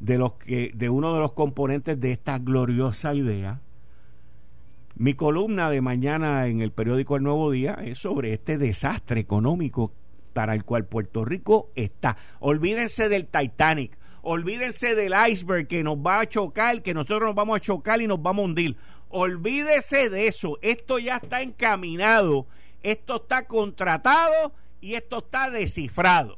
de 0.00 0.16
los 0.16 0.34
que 0.34 0.72
de 0.74 0.88
uno 0.88 1.12
de 1.14 1.20
los 1.20 1.32
componentes 1.32 2.00
de 2.00 2.12
esta 2.12 2.38
gloriosa 2.38 3.14
idea 3.14 3.60
mi 4.96 5.14
columna 5.14 5.70
de 5.70 5.80
mañana 5.80 6.46
en 6.46 6.60
el 6.60 6.70
periódico 6.70 7.16
El 7.16 7.24
Nuevo 7.24 7.50
Día 7.50 7.76
es 7.84 7.98
sobre 7.98 8.32
este 8.32 8.58
desastre 8.58 9.18
económico 9.18 9.92
para 10.32 10.54
el 10.54 10.64
cual 10.64 10.86
Puerto 10.86 11.24
Rico 11.24 11.70
está. 11.74 12.16
Olvídense 12.38 13.08
del 13.08 13.26
Titanic, 13.26 13.98
olvídense 14.22 14.94
del 14.94 15.12
iceberg 15.28 15.66
que 15.66 15.82
nos 15.82 15.96
va 15.96 16.20
a 16.20 16.28
chocar, 16.28 16.80
que 16.82 16.94
nosotros 16.94 17.22
nos 17.22 17.34
vamos 17.34 17.56
a 17.56 17.60
chocar 17.60 18.00
y 18.02 18.06
nos 18.06 18.22
vamos 18.22 18.44
a 18.44 18.46
hundir. 18.46 18.76
Olvídese 19.16 20.10
de 20.10 20.26
eso. 20.26 20.58
Esto 20.60 20.98
ya 20.98 21.18
está 21.18 21.40
encaminado, 21.40 22.48
esto 22.82 23.22
está 23.22 23.46
contratado 23.46 24.52
y 24.80 24.94
esto 24.94 25.18
está 25.18 25.50
descifrado. 25.50 26.36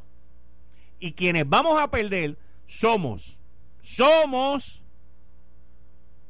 Y 1.01 1.13
quienes 1.13 1.49
vamos 1.49 1.81
a 1.81 1.91
perder 1.91 2.37
somos, 2.67 3.41
somos 3.81 4.85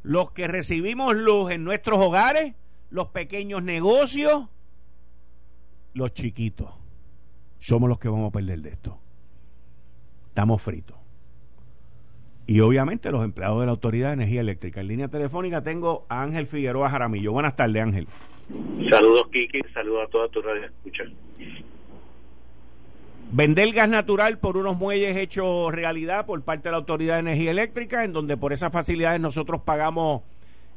los 0.05 0.31
que 0.31 0.47
recibimos 0.47 1.17
luz 1.17 1.51
en 1.51 1.65
nuestros 1.65 1.99
hogares, 1.99 2.55
los 2.91 3.09
pequeños 3.09 3.65
negocios, 3.65 4.49
los 5.95 6.15
chiquitos. 6.15 6.71
Somos 7.59 7.89
los 7.89 7.99
que 7.99 8.09
vamos 8.09 8.29
a 8.29 8.33
perder 8.33 8.61
de 8.61 8.71
esto. 8.71 9.01
Estamos 10.29 10.63
fritos. 10.63 10.97
Y 12.47 12.61
obviamente 12.61 13.11
los 13.11 13.25
empleados 13.25 13.61
de 13.61 13.67
la 13.67 13.73
Autoridad 13.73 14.09
de 14.09 14.15
Energía 14.15 14.41
Eléctrica. 14.41 14.81
En 14.81 14.89
línea 14.89 15.09
telefónica 15.09 15.63
tengo 15.63 16.07
a 16.09 16.23
Ángel 16.23 16.47
Figueroa 16.47 16.91
Jaramillo. 16.91 17.33
Buenas 17.33 17.57
tardes, 17.57 17.83
Ángel. 17.83 18.07
Saludos, 18.89 19.29
Kiki. 19.33 19.61
Saludos 19.75 20.07
a 20.07 20.11
toda 20.11 20.29
tu 20.29 20.41
radio 20.43 20.65
escucha 20.65 21.05
vender 23.33 23.73
gas 23.73 23.89
natural 23.89 24.39
por 24.39 24.57
unos 24.57 24.77
muelles 24.77 25.17
hechos 25.17 25.73
realidad 25.73 26.27
por 26.27 26.43
parte 26.43 26.69
de 26.69 26.73
la 26.73 26.79
Autoridad 26.79 27.15
de 27.15 27.21
Energía 27.21 27.51
Eléctrica, 27.51 28.05
en 28.05 28.13
donde 28.13 28.37
por 28.37 28.53
esas 28.53 28.73
facilidades 28.73 29.21
nosotros 29.21 29.63
pagamos 29.63 30.23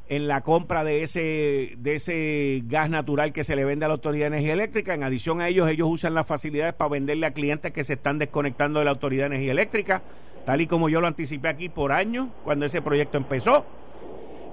en 0.08 0.28
la 0.28 0.42
compra 0.42 0.84
de 0.84 1.04
ese 1.04 1.76
de 1.78 1.96
ese 1.96 2.64
gas 2.66 2.90
natural 2.90 3.32
que 3.32 3.44
se 3.44 3.56
le 3.56 3.64
vende 3.64 3.86
a 3.86 3.88
la 3.88 3.94
Autoridad 3.94 4.26
de 4.26 4.38
Energía 4.38 4.54
Eléctrica. 4.54 4.96
En 4.96 5.04
adición 5.04 5.42
a 5.42 5.48
ellos, 5.48 5.70
ellos 5.70 5.88
usan 5.90 6.16
las 6.16 6.26
facilidades 6.26 6.74
para 6.74 6.90
venderle 6.90 7.28
a 7.28 7.34
clientes 7.34 7.72
que 7.72 7.84
se 7.84 7.94
están 7.94 8.18
desconectando 8.18 8.80
de 8.80 8.86
la 8.86 8.92
Autoridad 8.92 9.24
de 9.24 9.36
Energía 9.36 9.52
Eléctrica, 9.52 10.02
tal 10.46 10.62
y 10.62 10.68
como 10.68 10.90
yo 10.90 11.02
lo 11.02 11.08
anticipé 11.08 11.48
aquí 11.48 11.70
por 11.70 11.92
años, 11.92 12.30
cuando 12.44 12.66
ese 12.66 12.82
proyecto 12.82 13.18
empezó. 13.18 13.66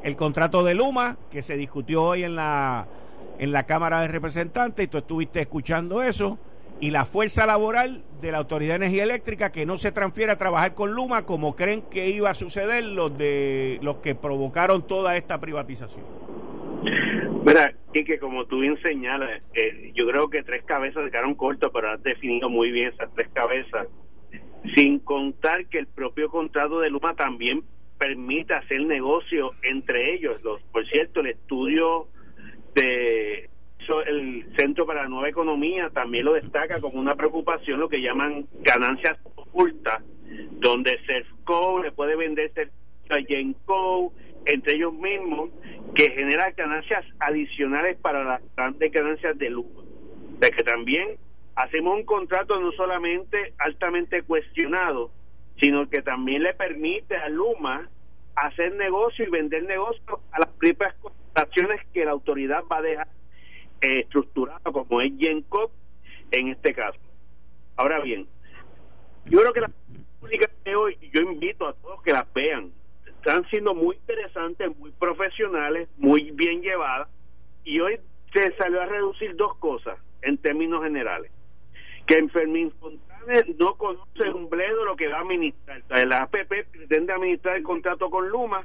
El 0.02 0.16
contrato 0.16 0.62
de 0.62 0.75
Luma, 0.75 1.16
que 1.31 1.43
se 1.43 1.57
discutió 1.57 2.02
hoy 2.02 2.25
en 2.25 2.37
la, 2.37 2.87
en 3.38 3.52
la 3.52 3.64
Cámara 3.64 4.00
de 4.00 4.09
Representantes, 4.09 4.85
y 4.85 4.88
tú 4.88 4.99
estuviste 4.99 5.40
escuchando 5.40 6.02
eso 6.02 6.38
y 6.81 6.90
la 6.90 7.05
fuerza 7.05 7.47
laboral 7.47 8.02
de 8.21 8.33
la 8.33 8.38
Autoridad 8.38 8.78
de 8.78 8.87
Energía 8.87 9.05
Eléctrica 9.05 9.50
que 9.50 9.64
no 9.64 9.78
se 9.78 9.93
transfiere 9.93 10.33
a 10.33 10.37
trabajar 10.37 10.75
con 10.75 10.93
Luma 10.93 11.25
como 11.25 11.57
creen 11.57 11.83
que 11.83 12.11
iba 12.11 12.31
a 12.31 12.35
suceder 12.35 12.85
los 12.85 13.16
de 13.16 13.78
los 13.83 13.97
que 13.97 14.14
provocaron 14.14 14.87
toda 14.87 15.16
esta 15.16 15.40
privatización. 15.40 16.05
Mira, 17.45 17.73
y 17.93 18.05
que 18.05 18.19
como 18.19 18.45
tú 18.45 18.61
bien 18.61 18.76
señalas, 18.83 19.43
eh, 19.55 19.93
yo 19.95 20.07
creo 20.07 20.28
que 20.28 20.43
tres 20.43 20.64
cabezas 20.64 21.11
quedaron 21.11 21.35
cortas, 21.35 21.71
pero 21.73 21.90
has 21.90 22.02
definido 22.02 22.50
muy 22.50 22.71
bien 22.73 22.93
esas 22.93 23.09
tres 23.14 23.28
cabezas, 23.33 23.87
sin 24.75 24.99
contar 25.01 25.67
que 25.67 25.79
el 25.79 25.87
propio 25.87 26.31
contrato 26.31 26.81
de 26.81 26.91
Luma 26.91 27.15
también 27.15 27.63
permite 27.99 28.55
hacer 28.55 28.81
negocio 28.83 29.53
entre 29.63 30.15
ellos. 30.15 30.43
Los, 30.43 30.63
por 30.65 30.87
cierto, 30.87 31.21
el 31.21 31.29
estudio 31.29 32.09
de 32.75 33.49
el 34.07 34.45
Centro 34.57 34.85
para 34.85 35.03
la 35.03 35.09
Nueva 35.09 35.29
Economía 35.29 35.91
también 35.91 36.25
lo 36.25 36.35
destaca 36.35 36.81
como 36.81 36.99
una 36.99 37.15
preocupación 37.15 37.79
lo 37.79 37.89
que 37.89 38.03
llaman 38.03 38.47
ganancias 38.63 39.17
ocultas, 39.37 40.03
donde 40.59 40.99
Serfco 41.07 41.83
le 41.83 41.93
puede 41.93 42.17
vender 42.17 42.51
a 43.11 43.17
Genco, 43.27 44.13
entre 44.45 44.77
ellos 44.77 44.93
mismos, 44.93 45.51
que 45.95 46.11
genera 46.11 46.51
ganancias 46.51 47.05
adicionales 47.21 47.97
para 47.99 48.25
las 48.25 48.43
grandes 48.57 48.91
ganancias 48.91 49.39
de 49.39 49.51
Luma. 49.51 49.83
De 50.41 50.51
que 50.51 50.65
también 50.65 51.17
hacemos 51.57 51.95
un 51.95 52.05
contrato 52.05 52.61
no 52.61 52.71
solamente 52.73 53.55
altamente 53.59 54.23
cuestionado, 54.23 55.11
sino 55.59 55.89
que 55.89 56.03
también 56.03 56.43
le 56.43 56.55
permite 56.55 57.17
a 57.17 57.29
Luma 57.29 57.89
hacer 58.37 58.75
negocio 58.75 59.25
y 59.27 59.31
vender 59.31 59.65
negocio 59.65 60.21
a 60.31 60.41
las 60.41 60.51
propias 60.51 60.95
corporaciones 60.97 61.81
que 61.93 62.05
la 62.05 62.11
autoridad 62.11 62.63
va 62.71 62.79
a 62.79 62.83
dejar 62.83 63.09
eh, 63.81 64.01
estructurado 64.01 64.71
como 64.71 65.01
es 65.01 65.13
GenCop 65.19 65.73
en 66.31 66.49
este 66.49 66.75
caso. 66.75 66.99
Ahora 67.77 68.01
bien, 68.01 68.27
yo 69.25 69.41
creo 69.41 69.53
que 69.55 69.61
las 69.63 69.73
públicas 70.21 70.51
de 70.65 70.77
hoy, 70.77 70.99
yo 71.13 71.23
invito 71.23 71.67
a 71.67 71.73
todos 71.75 72.03
que 72.03 72.13
las 72.13 72.31
vean, 72.35 72.71
están 73.07 73.49
siendo 73.49 73.75
muy 73.75 73.97
interesantes, 73.97 74.77
muy 74.77 74.91
profesionales, 74.93 75.89
muy 75.97 76.31
bien 76.33 76.61
llevadas, 76.61 77.09
y 77.65 77.81
hoy 77.81 77.99
se 78.33 78.55
salió 78.57 78.83
a 78.83 78.87
reducir 78.87 79.35
dos 79.37 79.57
cosas 79.57 79.99
en 80.23 80.37
términos 80.39 80.83
generales. 80.83 81.31
Que 82.07 82.19
Enfermín 82.19 82.73
Fontanes 82.73 83.59
no 83.59 83.75
conoce 83.75 84.31
un 84.31 84.49
bledo 84.49 84.85
lo 84.85 84.97
que 84.97 85.09
va 85.09 85.19
a 85.19 85.21
administrar. 85.23 85.83
la 85.89 86.23
APP 86.23 86.69
pretende 86.71 87.13
administrar 87.13 87.57
el 87.57 87.63
contrato 87.63 88.11
con 88.11 88.29
Luma 88.29 88.65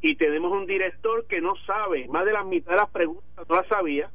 y 0.00 0.16
tenemos 0.16 0.52
un 0.52 0.66
director 0.66 1.24
que 1.26 1.40
no 1.40 1.54
sabe, 1.64 2.08
más 2.08 2.24
de 2.24 2.32
la 2.32 2.42
mitad 2.42 2.72
de 2.72 2.78
las 2.78 2.90
preguntas 2.90 3.48
no 3.48 3.54
las 3.54 3.68
sabía, 3.68 4.10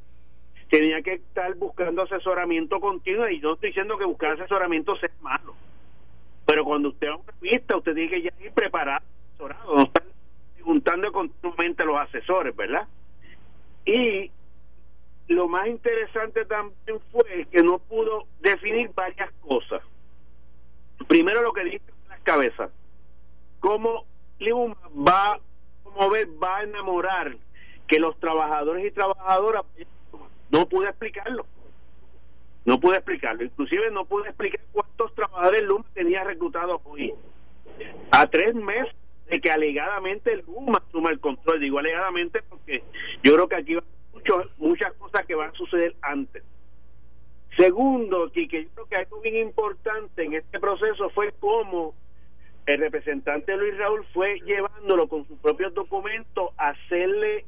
tenía 0.68 1.00
que 1.00 1.14
estar 1.14 1.54
buscando 1.54 2.02
asesoramiento 2.02 2.78
continuo 2.78 3.28
y 3.28 3.40
no 3.40 3.54
estoy 3.54 3.70
diciendo 3.70 3.96
que 3.96 4.04
buscar 4.04 4.32
asesoramiento 4.32 4.96
sea 4.96 5.10
malo. 5.22 5.54
Pero 6.44 6.64
cuando 6.64 6.90
usted 6.90 7.08
va 7.08 7.14
a 7.14 7.16
una 7.16 7.32
vista 7.40 7.76
usted 7.76 7.94
tiene 7.94 8.10
que 8.10 8.22
ya 8.22 8.32
ir 8.40 8.52
preparado 8.52 9.04
asesorado 9.34 9.76
no 9.76 9.82
estar 9.82 10.04
preguntando 10.54 11.12
continuamente 11.12 11.82
a 11.82 11.86
los 11.86 11.96
asesores 11.96 12.54
verdad 12.54 12.86
y 13.86 14.30
lo 15.28 15.48
más 15.48 15.68
interesante 15.68 16.44
también 16.44 17.00
fue 17.12 17.46
que 17.50 17.62
no 17.62 17.78
pudo 17.78 18.26
definir 18.40 18.90
varias 18.94 19.30
cosas 19.40 19.82
primero 21.06 21.42
lo 21.42 21.52
que 21.52 21.64
dice 21.64 21.92
las 22.08 22.20
cabezas 22.20 22.70
cómo 23.60 24.04
Lima 24.38 24.76
va 24.96 25.40
mover 25.98 26.28
va 26.42 26.58
a 26.58 26.62
enamorar 26.62 27.36
que 27.86 27.98
los 27.98 28.18
trabajadores 28.20 28.86
y 28.86 28.90
trabajadoras 28.90 29.64
no 30.50 30.68
pude 30.68 30.88
explicarlo. 30.88 31.46
No 32.64 32.78
pude 32.78 32.96
explicarlo. 32.96 33.44
Inclusive 33.44 33.90
no 33.90 34.04
pude 34.04 34.28
explicar 34.28 34.60
cuántos 34.72 35.14
trabajadores 35.14 35.62
Luma 35.62 35.84
tenía 35.94 36.22
reclutados 36.24 36.80
hoy. 36.84 37.14
A 38.10 38.26
tres 38.26 38.54
meses 38.54 38.94
de 39.28 39.40
que 39.40 39.50
alegadamente 39.50 40.42
Luma 40.46 40.82
suma 40.92 41.10
el 41.10 41.20
control. 41.20 41.60
Digo 41.60 41.78
alegadamente 41.78 42.42
porque 42.48 42.82
yo 43.22 43.34
creo 43.34 43.48
que 43.48 43.56
aquí 43.56 43.74
va 43.74 43.82
mucho, 44.12 44.50
muchas 44.57 44.57
cosas 44.57 44.57
que 45.28 45.36
van 45.36 45.50
a 45.50 45.52
suceder 45.52 45.94
antes. 46.02 46.42
Segundo, 47.56 48.30
que 48.32 48.46
yo 48.46 48.68
creo 48.74 48.86
que 48.86 48.96
algo 48.96 49.20
bien 49.20 49.36
importante 49.36 50.24
en 50.24 50.34
este 50.34 50.58
proceso 50.58 51.10
fue 51.10 51.32
cómo 51.38 51.94
el 52.66 52.80
representante 52.80 53.56
Luis 53.56 53.76
Raúl 53.78 54.04
fue 54.12 54.40
llevándolo 54.40 55.08
con 55.08 55.26
sus 55.26 55.38
propios 55.38 55.72
documentos 55.74 56.50
a 56.56 56.70
hacerle, 56.70 57.44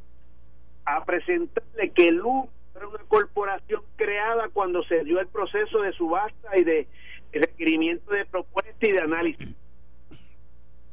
a 0.84 1.04
presentarle 1.04 1.90
que 1.90 2.10
Luma 2.10 2.48
era 2.74 2.88
una 2.88 3.00
corporación 3.06 3.82
creada 3.96 4.48
cuando 4.48 4.82
se 4.84 5.04
dio 5.04 5.20
el 5.20 5.28
proceso 5.28 5.82
de 5.82 5.92
subasta 5.92 6.56
y 6.56 6.64
de 6.64 6.88
requerimiento 7.32 8.10
de 8.12 8.24
propuesta 8.24 8.86
y 8.86 8.92
de 8.92 9.00
análisis. 9.00 9.48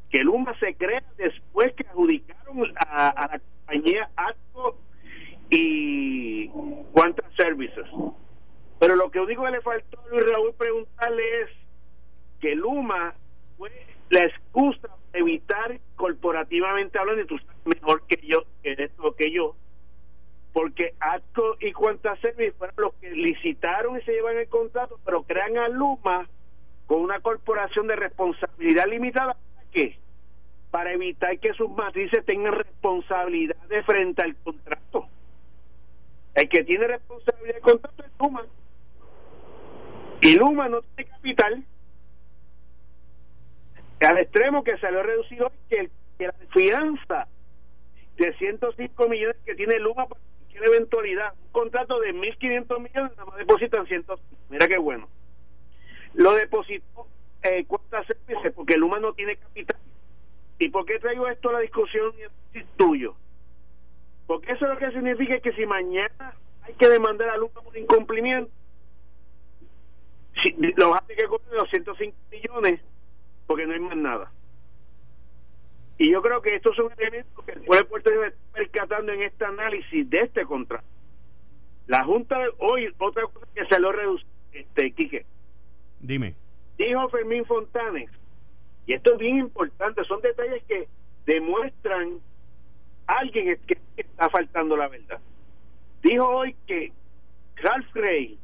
Que 0.09 0.19
Luma 0.19 0.57
se 0.59 0.75
crea 0.75 1.03
después 1.17 1.73
que 1.73 1.87
adjudicaron 1.87 2.73
a, 2.85 3.29
la 3.31 3.39
compañía 3.39 4.09
ATCO 4.15 4.77
y 5.49 6.49
Quanta 6.91 7.23
Services. 7.35 7.85
Pero 8.79 8.95
lo 8.95 9.09
que 9.09 9.25
digo 9.25 9.45
que 9.45 9.51
le 9.51 9.61
faltó 9.61 9.99
a 9.99 10.07
Luis 10.09 10.31
Raúl 10.31 10.53
preguntarle 10.53 11.41
es 11.41 11.49
que 12.39 12.55
Luma 12.55 13.15
fue 13.57 13.71
la 14.09 14.23
excusa 14.23 14.81
para 14.81 15.19
evitar 15.19 15.79
corporativamente 15.95 16.99
hablando, 16.99 17.23
y 17.23 17.27
tú 17.27 17.37
sabes 17.39 17.81
mejor 17.81 18.03
que 18.07 18.25
yo, 18.25 18.43
que 18.61 18.73
esto 18.73 19.15
que 19.15 19.31
yo, 19.31 19.55
porque 20.53 20.93
ATCO 20.99 21.57
y 21.59 21.71
Cuanta 21.71 22.15
Service 22.17 22.53
fueron 22.57 22.75
los 22.77 22.93
que 22.95 23.11
licitaron 23.11 23.97
y 23.97 24.01
se 24.01 24.11
llevan 24.11 24.37
el 24.37 24.47
contrato, 24.47 24.99
pero 25.05 25.23
crean 25.23 25.57
a 25.57 25.69
Luma 25.69 26.27
con 26.85 27.01
una 27.01 27.19
corporación 27.19 27.87
de 27.87 27.95
responsabilidad 27.95 28.87
limitada. 28.87 29.37
¿Para 29.55 29.67
qué? 29.71 29.97
Para 30.71 30.93
evitar 30.93 31.37
que 31.39 31.53
sus 31.53 31.69
matrices 31.69 32.25
tengan 32.25 32.53
responsabilidad 32.53 33.57
de 33.67 33.83
frente 33.83 34.21
al 34.21 34.35
contrato. 34.37 35.07
El 36.37 36.49
que 36.49 36.63
tiene 36.63 36.85
responsabilidad 36.85 37.55
del 37.55 37.63
contrato 37.63 38.03
es 38.03 38.11
Luma. 38.19 38.45
Y 40.21 40.35
Luma 40.35 40.69
no 40.69 40.83
tiene 40.83 41.09
capital. 41.09 41.63
Al 44.01 44.17
extremo 44.19 44.63
que 44.63 44.77
salió 44.77 45.01
reducido 45.01 45.51
que, 45.67 45.89
que 46.19 46.27
la 46.27 46.35
fianza 46.53 47.27
de 48.17 48.37
105 48.37 49.09
millones 49.09 49.35
que 49.43 49.55
tiene 49.55 49.79
Luma 49.79 50.05
eventualidad. 50.63 51.33
Un 51.45 51.51
contrato 51.51 51.99
de 51.99 52.13
1.500 52.13 52.81
millones, 52.81 53.11
nada 53.17 53.25
más 53.25 53.37
depositan 53.37 53.87
100. 53.87 54.05
Mira 54.49 54.67
qué 54.67 54.77
bueno. 54.77 55.09
Lo 56.13 56.33
depositó 56.33 57.07
eh, 57.41 57.65
servicios 58.05 58.53
porque 58.53 58.77
Luma 58.77 58.99
no 58.99 59.13
tiene 59.13 59.37
capital. 59.37 59.77
¿Y 60.59 60.69
por 60.69 60.85
qué 60.85 60.99
traigo 60.99 61.27
esto 61.27 61.49
a 61.49 61.53
la 61.53 61.59
discusión 61.61 62.13
tuyo? 62.75 63.15
Porque 64.27 64.51
eso 64.51 64.67
lo 64.67 64.77
que 64.77 64.91
significa 64.91 65.39
que 65.39 65.53
si 65.53 65.65
mañana 65.65 66.35
hay 66.63 66.73
que 66.73 66.89
demandar 66.89 67.29
a 67.29 67.37
Luma 67.37 67.61
por 67.61 67.75
incumplimiento, 67.75 68.51
si, 70.43 70.53
lo 70.75 70.93
hace 70.93 71.15
que 71.15 71.25
cobren 71.25 71.57
los 71.57 71.69
105 71.69 72.15
millones 72.29 72.81
porque 73.47 73.65
no 73.65 73.73
hay 73.73 73.79
más 73.79 73.97
nada. 73.97 74.31
Y 75.97 76.11
yo 76.11 76.21
creo 76.21 76.41
que 76.41 76.55
estos 76.55 76.75
son 76.75 76.91
elementos 76.97 77.43
que 77.45 77.53
el 77.53 77.61
pueblo 77.61 77.83
de 77.83 77.89
Puerto 77.89 78.09
Rico 78.11 78.23
está 78.25 78.53
percatando 78.53 79.11
en 79.13 79.23
este 79.23 79.45
análisis 79.45 80.09
de 80.09 80.19
este 80.19 80.45
contrato. 80.45 80.85
La 81.87 82.03
Junta 82.03 82.37
hoy, 82.59 82.93
otra 82.99 83.23
cosa 83.23 83.47
que 83.55 83.65
se 83.65 83.79
lo 83.79 83.91
reduce, 83.91 84.25
este, 84.51 84.91
Quique. 84.91 85.25
Dime. 86.01 86.35
Dijo 86.77 87.09
Fermín 87.09 87.45
Fontanes, 87.45 88.11
y 88.85 88.93
esto 88.93 89.13
es 89.13 89.19
bien 89.19 89.37
importante, 89.37 90.03
son 90.03 90.21
detalles 90.21 90.63
que 90.65 90.87
demuestran 91.25 92.19
alguien 93.07 93.57
que 93.65 93.77
está 93.95 94.29
faltando 94.29 94.77
la 94.77 94.87
verdad. 94.87 95.19
Dijo 96.03 96.27
hoy 96.27 96.55
que 96.67 96.91
Ralph 97.55 97.91
Gray 97.93 98.37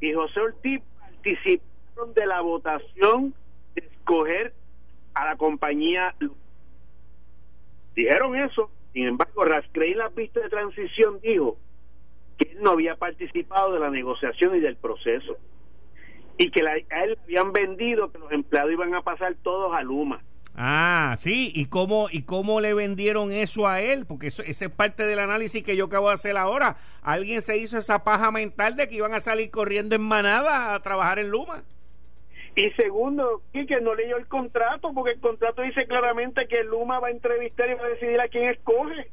y 0.00 0.12
José 0.12 0.40
Ortiz 0.40 0.82
participaron 0.98 2.14
de 2.14 2.26
la 2.26 2.40
votación 2.40 3.34
de 3.74 3.82
escoger 3.82 4.54
a 5.14 5.26
la 5.26 5.36
compañía 5.36 6.14
Dijeron 7.94 8.36
eso, 8.36 8.70
sin 8.92 9.08
embargo, 9.08 9.44
Rascrey 9.44 9.94
la 9.94 10.10
pista 10.10 10.40
de 10.40 10.48
transición 10.48 11.20
dijo 11.20 11.58
que 12.38 12.52
él 12.52 12.62
no 12.62 12.70
había 12.70 12.96
participado 12.96 13.72
de 13.72 13.80
la 13.80 13.90
negociación 13.90 14.56
y 14.56 14.60
del 14.60 14.76
proceso 14.76 15.36
y 16.38 16.50
que 16.50 16.66
a 16.66 17.04
él 17.04 17.18
habían 17.24 17.52
vendido 17.52 18.10
que 18.10 18.18
los 18.18 18.32
empleados 18.32 18.72
iban 18.72 18.94
a 18.94 19.02
pasar 19.02 19.34
todos 19.42 19.74
a 19.74 19.82
Luma. 19.82 20.22
Ah, 20.56 21.16
sí, 21.18 21.52
¿y 21.54 21.66
cómo, 21.66 22.08
y 22.10 22.22
cómo 22.22 22.60
le 22.60 22.74
vendieron 22.74 23.32
eso 23.32 23.66
a 23.66 23.80
él? 23.80 24.04
Porque 24.06 24.26
eso, 24.26 24.42
ese 24.42 24.66
es 24.66 24.70
parte 24.70 25.06
del 25.06 25.18
análisis 25.18 25.62
que 25.62 25.76
yo 25.76 25.86
acabo 25.86 26.08
de 26.08 26.14
hacer 26.14 26.36
ahora. 26.36 26.76
Alguien 27.02 27.40
se 27.40 27.56
hizo 27.56 27.78
esa 27.78 28.04
paja 28.04 28.30
mental 28.30 28.76
de 28.76 28.88
que 28.88 28.96
iban 28.96 29.14
a 29.14 29.20
salir 29.20 29.50
corriendo 29.50 29.94
en 29.94 30.02
manada 30.02 30.74
a 30.74 30.80
trabajar 30.80 31.18
en 31.18 31.30
Luma. 31.30 31.62
Y 32.56 32.70
segundo, 32.72 33.42
que 33.52 33.80
no 33.80 33.94
leyó 33.94 34.16
el 34.16 34.26
contrato, 34.26 34.92
porque 34.92 35.12
el 35.12 35.20
contrato 35.20 35.62
dice 35.62 35.86
claramente 35.86 36.48
que 36.48 36.64
Luma 36.64 36.98
va 36.98 37.08
a 37.08 37.12
entrevistar 37.12 37.70
y 37.70 37.74
va 37.74 37.86
a 37.86 37.90
decidir 37.90 38.20
a 38.20 38.28
quién 38.28 38.50
escoge. 38.50 39.10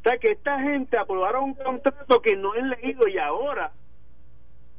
O 0.00 0.02
sea, 0.02 0.18
que 0.18 0.32
esta 0.32 0.60
gente 0.60 0.98
aprobaron 0.98 1.44
un 1.44 1.54
contrato 1.54 2.20
que 2.20 2.36
no 2.36 2.52
han 2.52 2.70
leído 2.70 3.08
y 3.08 3.16
ahora, 3.16 3.72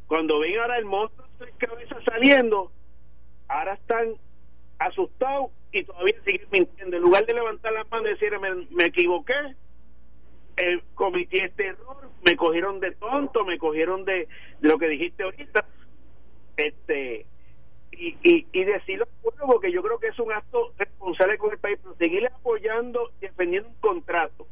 cuando 0.07 0.39
ven 0.39 0.59
ahora 0.59 0.77
el 0.77 0.85
monstruo 0.85 1.27
de 1.39 1.51
cabeza 1.53 1.95
saliendo, 2.05 2.71
ahora 3.47 3.73
están 3.73 4.13
asustados 4.79 5.51
y 5.71 5.83
todavía 5.83 6.15
siguen 6.25 6.47
mintiendo. 6.51 6.97
En 6.97 7.03
lugar 7.03 7.25
de 7.25 7.33
levantar 7.33 7.73
la 7.73 7.83
mano 7.85 8.07
y 8.07 8.11
decir, 8.11 8.31
me, 8.71 8.85
equivoqué, 8.85 9.33
eh, 10.57 10.81
cometí 10.93 11.37
este 11.37 11.67
error, 11.67 12.09
me 12.25 12.35
cogieron 12.35 12.79
de 12.79 12.91
tonto, 12.91 13.43
me 13.43 13.57
cogieron 13.57 14.05
de, 14.05 14.27
lo 14.61 14.77
que 14.77 14.87
dijiste 14.87 15.23
ahorita 15.23 15.65
este 16.57 17.25
y, 17.91 18.17
y, 18.23 18.47
y 18.51 18.63
decirlo 18.63 19.07
porque 19.45 19.71
yo 19.71 19.81
creo 19.81 19.99
que 19.99 20.07
es 20.07 20.19
un 20.19 20.31
acto 20.31 20.73
responsable 20.77 21.37
con 21.37 21.51
el 21.51 21.57
país 21.59 21.77
pero 21.81 21.95
seguir 21.95 22.25
apoyando 22.27 23.11
y 23.19 23.25
defendiendo 23.25 23.69
un 23.69 23.75
contrato 23.75 24.47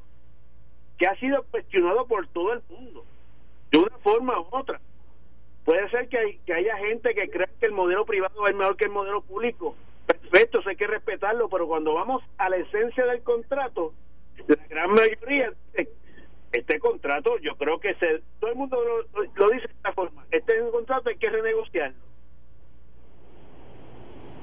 que 0.97 1.07
ha 1.07 1.15
sido 1.15 1.43
cuestionado 1.43 2.05
por 2.05 2.27
todo 2.27 2.53
el 2.53 2.61
mundo 2.69 3.05
de 3.71 3.77
una 3.79 3.97
forma 3.99 4.39
u 4.39 4.47
otra 4.51 4.79
puede 5.65 5.89
ser 5.89 6.07
que, 6.09 6.17
hay, 6.17 6.37
que 6.45 6.53
haya 6.53 6.77
gente 6.77 7.13
que 7.13 7.29
crea 7.29 7.49
que 7.59 7.65
el 7.65 7.71
modelo 7.71 8.05
privado 8.05 8.47
es 8.47 8.55
mejor 8.55 8.77
que 8.77 8.85
el 8.85 8.91
modelo 8.91 9.21
público 9.21 9.75
perfecto, 10.05 10.59
hay 10.65 10.75
que 10.75 10.87
respetarlo 10.87 11.49
pero 11.49 11.67
cuando 11.67 11.93
vamos 11.93 12.23
a 12.37 12.49
la 12.49 12.57
esencia 12.57 13.05
del 13.05 13.21
contrato 13.23 13.93
la 14.47 14.55
gran 14.69 14.91
mayoría 14.91 15.53
este 16.51 16.79
contrato 16.79 17.37
yo 17.39 17.55
creo 17.55 17.79
que 17.79 17.95
se, 17.95 18.21
todo 18.39 18.51
el 18.51 18.57
mundo 18.57 18.77
lo, 19.13 19.49
dice 19.49 19.67
de 19.67 19.73
esta 19.73 19.93
forma 19.93 20.25
este 20.31 20.55
es 20.55 20.63
un 20.63 20.71
contrato 20.71 21.09
hay 21.09 21.17
que 21.17 21.29
renegociarlo 21.29 21.97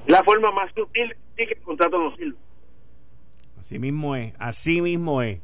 la 0.07 0.23
forma 0.25 0.51
más 0.51 0.73
sutil 0.75 1.15
sí 1.37 1.47
que 1.47 1.55
el 1.55 1.63
contrato 1.63 1.99
no 1.99 2.17
sirve 2.17 2.39
así 3.59 3.79
mismo 3.79 4.17
es 4.17 4.35
así 4.39 4.81
mismo 4.81 5.23
es. 5.23 5.41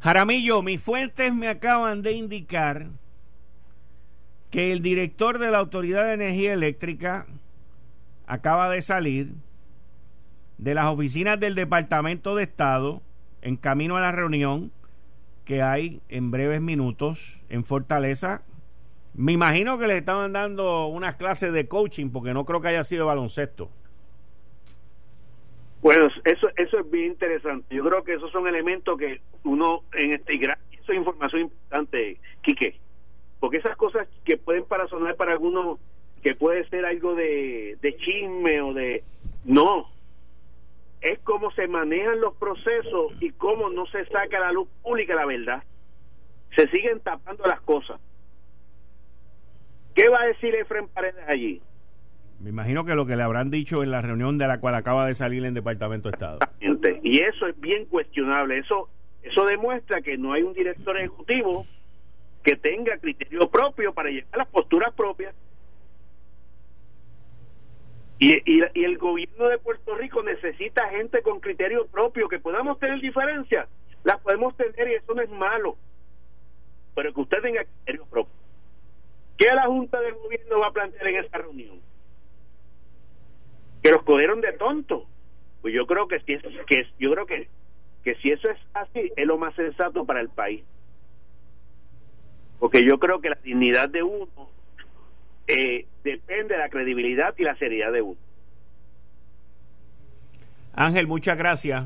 Jaramillo 0.00 0.62
mis 0.62 0.80
fuentes 0.80 1.34
me 1.34 1.48
acaban 1.48 2.02
de 2.02 2.12
indicar 2.12 2.86
que 4.50 4.72
el 4.72 4.80
director 4.80 5.38
de 5.38 5.50
la 5.50 5.58
Autoridad 5.58 6.04
de 6.04 6.12
Energía 6.12 6.52
Eléctrica 6.52 7.26
acaba 8.26 8.70
de 8.70 8.82
salir 8.82 9.32
de 10.58 10.74
las 10.74 10.86
oficinas 10.86 11.38
del 11.38 11.54
Departamento 11.54 12.34
de 12.34 12.44
Estado 12.44 13.02
en 13.42 13.56
camino 13.56 13.96
a 13.96 14.00
la 14.00 14.12
reunión 14.12 14.72
que 15.44 15.62
hay 15.62 16.00
en 16.08 16.30
breves 16.30 16.60
minutos 16.60 17.40
en 17.48 17.64
Fortaleza. 17.64 18.42
Me 19.14 19.32
imagino 19.32 19.78
que 19.78 19.86
le 19.86 19.96
estaban 19.96 20.32
dando 20.32 20.86
unas 20.88 21.16
clases 21.16 21.52
de 21.52 21.68
coaching 21.68 22.10
porque 22.10 22.34
no 22.34 22.44
creo 22.44 22.60
que 22.60 22.68
haya 22.68 22.84
sido 22.84 23.06
baloncesto. 23.06 23.70
Bueno, 25.82 26.08
eso, 26.24 26.48
eso 26.56 26.80
es 26.80 26.90
bien 26.90 27.12
interesante. 27.12 27.74
Yo 27.74 27.84
creo 27.84 28.02
que 28.02 28.14
esos 28.14 28.32
son 28.32 28.48
elementos 28.48 28.98
que 28.98 29.20
uno 29.44 29.82
en 29.92 30.14
este 30.14 30.34
eso 30.34 30.92
es 30.92 30.98
información 30.98 31.42
importante, 31.42 32.18
Quique, 32.42 32.76
porque 33.38 33.58
esas 33.58 33.76
cosas 33.76 34.08
que 34.24 34.36
pueden 34.36 34.64
para 34.64 34.88
sonar 34.88 35.16
para 35.16 35.32
algunos 35.32 35.78
que 36.22 36.34
puede 36.34 36.68
ser 36.68 36.84
algo 36.84 37.14
de, 37.14 37.76
de 37.80 37.96
chisme 37.98 38.60
o 38.60 38.74
de 38.74 39.04
no, 39.44 39.88
es 41.00 41.18
cómo 41.20 41.50
se 41.52 41.68
manejan 41.68 42.20
los 42.20 42.34
procesos 42.36 43.12
y 43.20 43.30
cómo 43.30 43.68
no 43.70 43.86
se 43.86 44.04
saca 44.06 44.38
a 44.38 44.40
la 44.40 44.52
luz 44.52 44.68
pública 44.82 45.14
la 45.14 45.26
verdad. 45.26 45.62
Se 46.54 46.68
siguen 46.68 47.00
tapando 47.00 47.44
las 47.44 47.60
cosas. 47.60 48.00
¿Qué 49.94 50.08
va 50.08 50.22
a 50.22 50.26
decir 50.26 50.54
Efren 50.54 50.88
Paredes 50.88 51.24
allí? 51.28 51.62
Me 52.40 52.50
imagino 52.50 52.84
que 52.84 52.94
lo 52.94 53.06
que 53.06 53.16
le 53.16 53.22
habrán 53.22 53.50
dicho 53.50 53.82
en 53.82 53.90
la 53.90 54.02
reunión 54.02 54.36
de 54.36 54.46
la 54.46 54.60
cual 54.60 54.74
acaba 54.74 55.06
de 55.06 55.14
salir 55.14 55.44
el 55.44 55.54
Departamento 55.54 56.10
de 56.10 56.16
Estado. 56.16 56.38
Y 57.02 57.20
eso 57.20 57.46
es 57.46 57.58
bien 57.60 57.86
cuestionable. 57.86 58.58
Eso, 58.58 58.90
eso 59.22 59.44
demuestra 59.46 60.02
que 60.02 60.18
no 60.18 60.32
hay 60.32 60.42
un 60.42 60.52
director 60.52 60.98
ejecutivo 60.98 61.66
que 62.42 62.56
tenga 62.56 62.98
criterio 62.98 63.48
propio 63.48 63.94
para 63.94 64.10
llevar 64.10 64.36
las 64.36 64.48
posturas 64.48 64.92
propias 64.94 65.34
y, 68.18 68.42
y, 68.44 68.84
el 68.84 68.96
gobierno 68.98 69.48
de 69.48 69.58
Puerto 69.58 69.94
Rico 69.94 70.22
necesita 70.22 70.88
gente 70.88 71.22
con 71.22 71.40
criterio 71.40 71.86
propio, 71.86 72.28
que 72.28 72.38
podamos 72.38 72.78
tener 72.78 73.00
diferencias, 73.00 73.68
las 74.04 74.20
podemos 74.20 74.56
tener 74.56 74.88
y 74.88 74.94
eso 74.94 75.14
no 75.14 75.22
es 75.22 75.30
malo, 75.30 75.76
pero 76.94 77.12
que 77.12 77.20
usted 77.20 77.42
tenga 77.42 77.64
criterio 77.64 78.06
propio. 78.06 78.34
¿Qué 79.36 79.46
la 79.54 79.66
Junta 79.66 80.00
de 80.00 80.12
Gobierno 80.12 80.60
va 80.60 80.68
a 80.68 80.72
plantear 80.72 81.08
en 81.08 81.24
esa 81.24 81.38
reunión? 81.38 81.80
Que 83.82 83.90
los 83.90 84.02
cogieron 84.02 84.40
de 84.40 84.52
tonto. 84.54 85.06
Pues 85.60 85.74
yo 85.74 85.86
creo 85.86 86.08
que 86.08 86.20
si 86.20 86.32
es, 86.32 86.42
que 86.66 86.86
yo 86.98 87.12
creo 87.12 87.26
que, 87.26 87.48
que 88.02 88.14
si 88.16 88.30
eso 88.30 88.48
es 88.48 88.58
así, 88.72 89.12
es 89.14 89.26
lo 89.26 89.36
más 89.36 89.54
sensato 89.54 90.06
para 90.06 90.20
el 90.20 90.30
país. 90.30 90.64
Porque 92.58 92.82
yo 92.82 92.98
creo 92.98 93.20
que 93.20 93.28
la 93.28 93.38
dignidad 93.42 93.90
de 93.90 94.02
uno 94.02 94.48
eh, 95.46 95.86
depende 96.06 96.54
de 96.54 96.60
la 96.60 96.68
credibilidad 96.70 97.34
y 97.36 97.42
la 97.42 97.56
seriedad 97.56 97.92
de 97.92 98.02
uno. 98.02 98.18
Ángel, 100.74 101.06
muchas 101.06 101.36
gracias. 101.36 101.84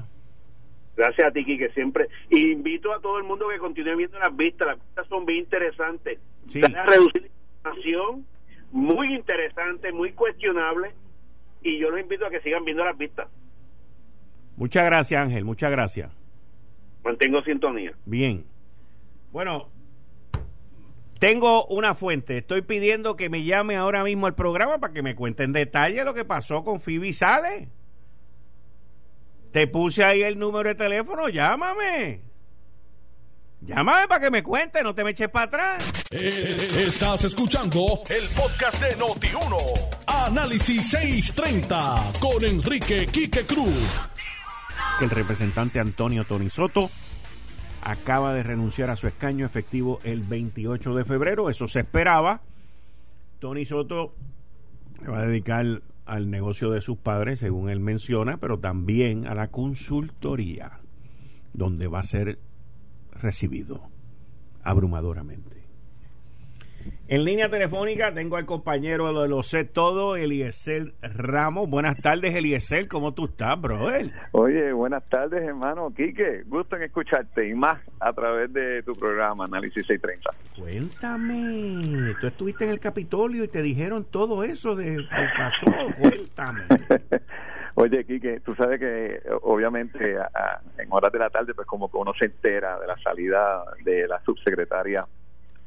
Gracias 0.97 1.29
a 1.29 1.31
ti, 1.31 1.45
que 1.45 1.71
siempre. 1.71 2.09
Y 2.29 2.51
invito 2.53 2.93
a 2.93 3.01
todo 3.01 3.19
el 3.19 3.25
mundo 3.25 3.49
que 3.49 3.59
continúe 3.59 3.97
viendo 3.97 4.19
las 4.19 4.37
vistas. 4.37 4.67
Las 4.69 4.77
vistas 4.77 5.07
son 5.09 5.25
bien 5.25 5.41
interesantes. 5.41 6.19
Sí. 6.47 6.61
Van 6.61 6.77
a 6.77 6.85
reducir 6.85 7.23
la 7.23 7.71
información, 7.71 8.27
muy 8.73 9.15
interesante, 9.15 9.93
muy 9.93 10.13
cuestionable. 10.13 10.93
Y 11.63 11.79
yo 11.79 11.91
los 11.91 12.01
invito 12.01 12.27
a 12.27 12.31
que 12.31 12.41
sigan 12.41 12.65
viendo 12.65 12.85
las 12.85 12.99
vistas. 12.99 13.29
Muchas 14.57 14.85
gracias, 14.85 15.21
Ángel. 15.23 15.45
Muchas 15.45 15.71
gracias. 15.71 16.11
Mantengo 17.05 17.43
sintonía. 17.43 17.93
Bien. 18.05 18.45
Bueno, 19.33 19.69
tengo 21.21 21.67
una 21.67 21.95
fuente. 21.95 22.39
Estoy 22.39 22.63
pidiendo 22.63 23.15
que 23.15 23.29
me 23.29 23.45
llame 23.45 23.77
ahora 23.77 24.03
mismo 24.03 24.27
al 24.27 24.35
programa 24.35 24.79
para 24.81 24.93
que 24.95 25.03
me 25.03 25.15
cuente 25.15 25.45
en 25.45 25.53
detalle 25.53 26.03
lo 26.03 26.15
que 26.15 26.25
pasó 26.25 26.65
con 26.65 26.81
Phoebe 26.81 27.13
Sale. 27.13 27.69
Te 29.53 29.67
puse 29.67 30.03
ahí 30.03 30.23
el 30.23 30.39
número 30.39 30.71
de 30.71 30.75
teléfono, 30.75 31.29
llámame. 31.29 32.23
Llámame 33.61 34.09
para 34.09 34.21
que 34.25 34.31
me 34.31 34.43
cuente, 34.43 34.83
no 34.83 34.95
te 34.95 35.05
me 35.05 35.11
eches 35.11 35.29
para 35.29 35.45
atrás. 35.45 35.93
Eh, 36.11 36.87
Estás 36.87 37.25
escuchando 37.25 38.01
el 38.09 38.27
podcast 38.31 38.83
de 38.83 38.97
Noti1. 38.97 39.57
Análisis 40.07 40.89
630 40.91 42.13
con 42.19 42.43
Enrique 42.43 43.07
Quique 43.09 43.45
Cruz. 43.45 44.09
Que 44.99 45.05
el 45.05 45.11
representante 45.11 45.79
Antonio 45.79 46.25
Tony 46.25 46.49
Soto 46.49 46.89
acaba 47.83 48.35
de 48.35 48.43
renunciar 48.43 48.91
a 48.91 48.97
su 48.97 49.07
escaño 49.07 49.47
efectivo 49.47 49.99
el 50.05 50.23
28 50.23 50.95
de 50.95 51.05
febrero. 51.05 51.51
Eso 51.51 51.69
se 51.69 51.81
esperaba. 51.81 52.43
Tony 53.39 53.65
Soto 53.65 54.15
se 55.03 55.11
va 55.11 55.21
a 55.21 55.27
dedicar 55.27 55.83
al 56.07 56.31
negocio 56.31 56.71
de 56.71 56.81
sus 56.81 56.99
padres, 56.99 57.41
según 57.41 57.71
él 57.71 57.81
menciona, 57.81 58.37
pero 58.37 58.59
también 58.59 59.27
a 59.27 59.35
la 59.35 59.49
consultoría, 59.49 60.81
donde 61.53 61.87
va 61.87 62.01
a 62.01 62.05
ser 62.05 62.39
recibido 63.13 63.83
abrumadoramente. 64.63 65.60
En 67.09 67.25
línea 67.25 67.51
telefónica 67.51 68.15
tengo 68.15 68.37
al 68.37 68.47
compañero 68.47 69.13
de 69.23 69.29
lo 69.29 69.43
sé 69.43 69.65
todo, 69.65 70.15
Eliezer 70.15 70.95
Ramos. 71.03 71.69
Buenas 71.69 71.97
tardes, 72.01 72.37
Eliezer. 72.37 72.87
¿Cómo 72.87 73.15
tú 73.15 73.25
estás, 73.25 73.61
brother? 73.61 74.13
Oye, 74.31 74.73
buenas 74.73 75.03
tardes, 75.09 75.43
hermano 75.43 75.93
Quique. 75.93 76.43
Gusto 76.47 76.77
en 76.77 76.85
escucharte 76.85 77.49
y 77.49 77.55
más 77.55 77.81
a 77.99 78.13
través 78.13 78.53
de 78.53 78.83
tu 78.85 78.93
programa 78.93 79.47
Análisis 79.47 79.85
630. 79.87 80.31
Cuéntame. 80.57 82.15
Tú 82.21 82.27
estuviste 82.29 82.65
en 82.65 82.71
el 82.71 82.79
Capitolio 82.81 83.43
y 83.45 83.49
te 83.49 83.63
dijeron 83.63 84.05
todo 84.05 84.45
eso 84.45 84.77
de 84.77 84.97
que 84.97 85.27
pasó. 85.37 85.67
Cuéntame. 85.99 86.63
Oye, 87.75 88.05
Quique, 88.05 88.41
tú 88.41 88.55
sabes 88.55 88.79
que 88.79 89.21
obviamente 89.43 90.17
a- 90.19 90.31
a- 90.35 90.61
en 90.81 90.89
horas 90.91 91.11
de 91.13 91.19
la 91.19 91.31
tarde, 91.31 91.55
pues 91.55 91.67
como 91.67 91.91
que 91.91 91.97
uno 91.97 92.13
se 92.19 92.27
entera 92.27 92.79
de 92.79 92.87
la 92.87 92.97
salida 92.99 93.65
de 93.85 94.07
la 94.07 94.21
subsecretaria, 94.25 95.07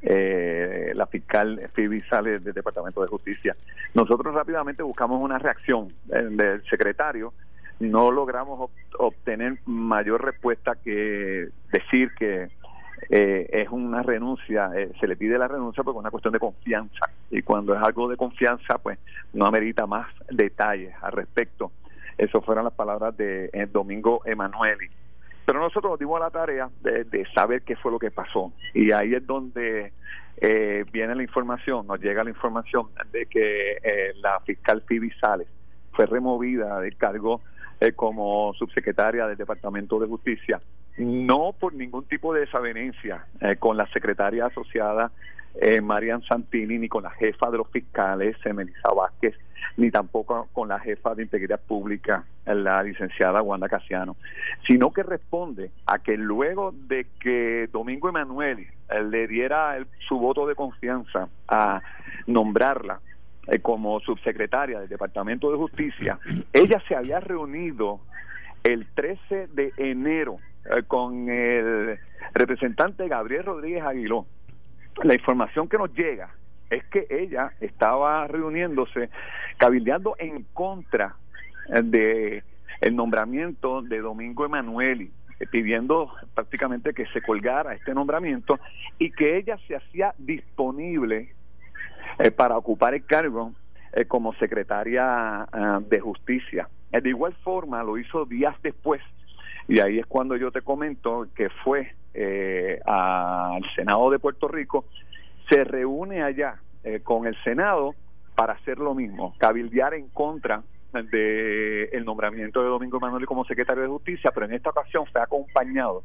eh, 0.04 0.92
la 0.94 1.08
fiscal 1.08 1.70
Phoebe 1.74 2.02
sale 2.10 2.40
del 2.40 2.54
Departamento 2.54 3.02
de 3.02 3.08
Justicia. 3.08 3.56
Nosotros 3.94 4.34
rápidamente 4.36 4.84
buscamos 4.84 5.22
una 5.22 5.40
reacción 5.40 5.94
eh, 6.12 6.28
del 6.30 6.64
secretario. 6.70 7.34
No 7.80 8.12
logramos 8.12 8.60
ob- 8.60 8.70
obtener 9.00 9.58
mayor 9.66 10.24
respuesta 10.24 10.76
que 10.76 11.50
decir 11.72 12.12
que 12.18 12.50
eh, 13.10 13.50
es 13.52 13.70
una 13.70 14.02
renuncia, 14.04 14.70
eh, 14.76 14.92
se 15.00 15.08
le 15.08 15.16
pide 15.16 15.38
la 15.38 15.48
renuncia 15.48 15.84
porque 15.84 15.98
es 15.98 16.02
una 16.02 16.12
cuestión 16.12 16.34
de 16.34 16.40
confianza 16.40 17.10
y 17.32 17.42
cuando 17.42 17.76
es 17.76 17.82
algo 17.82 18.08
de 18.08 18.16
confianza 18.16 18.78
pues 18.78 19.00
no 19.34 19.46
amerita 19.46 19.86
más 19.88 20.08
detalles 20.30 20.94
al 21.02 21.12
respecto. 21.14 21.72
Eso 22.18 22.42
fueron 22.42 22.64
las 22.64 22.74
palabras 22.74 23.18
de 23.18 23.50
eh, 23.52 23.68
Domingo 23.72 24.22
Emanueli. 24.24 24.88
Pero 25.46 25.60
nosotros 25.60 25.92
nos 25.92 26.00
dimos 26.00 26.20
la 26.20 26.30
tarea 26.30 26.70
de, 26.82 27.04
de 27.04 27.26
saber 27.34 27.64
qué 27.64 27.76
fue 27.76 27.92
lo 27.92 28.00
que 28.00 28.12
pasó. 28.12 28.54
Y 28.74 28.92
ahí 28.92 29.14
es 29.14 29.26
donde 29.26 29.92
eh, 30.38 30.86
viene 30.92 31.16
la 31.16 31.24
información, 31.24 31.88
nos 31.88 32.00
llega 32.00 32.24
la 32.24 32.30
información 32.30 32.88
de 33.12 33.26
que 33.26 33.78
eh, 33.84 34.14
la 34.22 34.40
fiscal 34.42 34.84
Phoebe 34.88 35.12
Sales 35.20 35.48
fue 35.92 36.06
removida 36.06 36.80
del 36.80 36.98
cargo 36.98 37.42
eh, 37.80 37.92
como 37.94 38.54
subsecretaria 38.54 39.28
del 39.28 39.38
Departamento 39.38 40.00
de 40.00 40.08
Justicia, 40.08 40.62
no 40.98 41.54
por 41.60 41.74
ningún 41.74 42.06
tipo 42.06 42.34
de 42.34 42.42
desavenencia 42.42 43.26
eh, 43.42 43.56
con 43.58 43.78
la 43.78 43.88
secretaria 43.88 44.46
asociada 44.46 45.12
eh, 45.62 45.82
Marian 45.82 46.24
Santini, 46.24 46.80
ni 46.80 46.88
con 46.88 47.04
la 47.04 47.12
jefa 47.12 47.52
de 47.52 47.58
los 47.58 47.70
fiscales, 47.70 48.38
Melissa 48.54 48.90
Vázquez, 48.96 49.36
ni 49.78 49.92
tampoco 49.92 50.48
con 50.54 50.70
la 50.70 50.80
jefa 50.80 51.16
de 51.16 51.24
Integridad 51.24 51.60
Pública, 51.60 52.26
la 52.46 52.84
licenciada 52.84 53.42
Wanda 53.42 53.70
Casiano, 53.70 54.16
sino 54.68 54.92
que 54.92 55.04
responde 55.04 55.72
a 55.86 56.00
que 56.00 56.18
luego 56.18 56.74
de 56.74 57.08
que 57.20 57.70
Domingo 57.72 58.10
Emanuel 58.10 58.68
eh, 58.90 59.04
le 59.04 59.28
diera 59.28 59.78
su 60.08 60.20
voto 60.20 60.46
de 60.46 60.56
confianza 60.56 61.28
a 61.48 61.82
nombrarla 62.28 63.00
eh, 63.48 63.60
como 63.60 64.00
subsecretaria 64.00 64.80
del 64.80 64.90
Departamento 64.90 65.52
de 65.52 65.58
Justicia, 65.58 66.20
ella 66.52 66.82
se 66.88 66.96
había 66.96 67.20
reunido 67.20 68.00
el 68.64 68.88
13 68.94 69.48
de 69.48 69.74
enero 69.78 70.38
eh, 70.66 70.84
con 70.84 71.30
el 71.30 72.00
representante 72.34 73.08
Gabriel 73.08 73.44
Rodríguez 73.44 73.84
Aguiló. 73.84 74.26
La 75.04 75.16
información 75.16 75.68
que 75.68 75.78
nos 75.78 75.94
llega 75.94 76.30
es 76.74 76.84
que 76.86 77.08
ella 77.10 77.52
estaba 77.62 78.28
reuniéndose, 78.28 79.10
cabildeando 79.58 80.16
en 80.18 80.44
contra 80.54 81.16
eh, 81.70 81.82
de 81.84 82.44
el 82.82 82.96
nombramiento 82.96 83.82
de 83.82 84.00
Domingo 84.00 84.46
Emanueli, 84.46 85.12
eh, 85.40 85.48
pidiendo 85.50 86.12
prácticamente 86.34 86.94
que 86.94 87.06
se 87.08 87.22
colgara 87.22 87.74
este 87.74 87.94
nombramiento 87.94 88.60
y 88.98 89.12
que 89.12 89.38
ella 89.38 89.58
se 89.68 89.76
hacía 89.76 90.14
disponible 90.18 91.34
eh, 92.20 92.32
para 92.32 92.58
ocupar 92.58 92.94
el 92.94 93.06
cargo 93.06 93.54
como 94.08 94.34
secretaria 94.34 95.44
ah, 95.44 95.80
de 95.88 96.00
justicia. 96.00 96.68
De 96.90 97.10
igual 97.10 97.34
forma 97.44 97.84
lo 97.84 98.00
hizo 98.00 98.26
días 98.26 98.56
después 98.64 99.02
y 99.68 99.80
ahí 99.80 100.00
es 100.00 100.08
cuando 100.08 100.36
yo 100.36 100.52
te 100.52 100.64
comento 100.64 101.28
que 101.36 101.50
fue 101.64 101.94
al 102.86 103.64
Senado 103.76 104.10
de 104.10 104.18
Puerto 104.18 104.48
Rico, 104.48 104.86
se 105.54 105.64
reúne 105.64 106.24
allá 106.24 106.56
eh, 106.84 107.02
con 107.02 107.28
el 107.28 107.36
Senado 107.44 107.94
para 108.36 108.54
hacer 108.54 108.80
lo 108.80 108.96
mismo, 108.96 109.36
cabildear 109.38 109.94
en 109.94 110.08
contra 110.10 110.64
de 111.12 111.86
el 111.86 112.06
nombramiento 112.06 112.62
de 112.64 112.70
Domingo 112.70 113.00
Manuel 113.00 113.28
como 113.28 113.46
secretario 113.46 113.84
de 113.84 113.90
Justicia, 113.90 114.32
pero 114.34 114.48
en 114.48 114.54
esta 114.54 114.72
ocasión 114.72 115.06
fue 115.12 115.22
acompañado, 115.22 116.04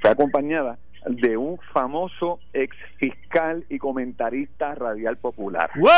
fue 0.00 0.10
acompañada 0.10 0.78
de 1.06 1.36
un 1.36 1.58
famoso 1.72 2.40
ex 2.52 2.76
fiscal 2.96 3.64
y 3.68 3.78
comentarista 3.78 4.74
radial 4.74 5.16
popular. 5.18 5.70
¡Wow! 5.76 5.92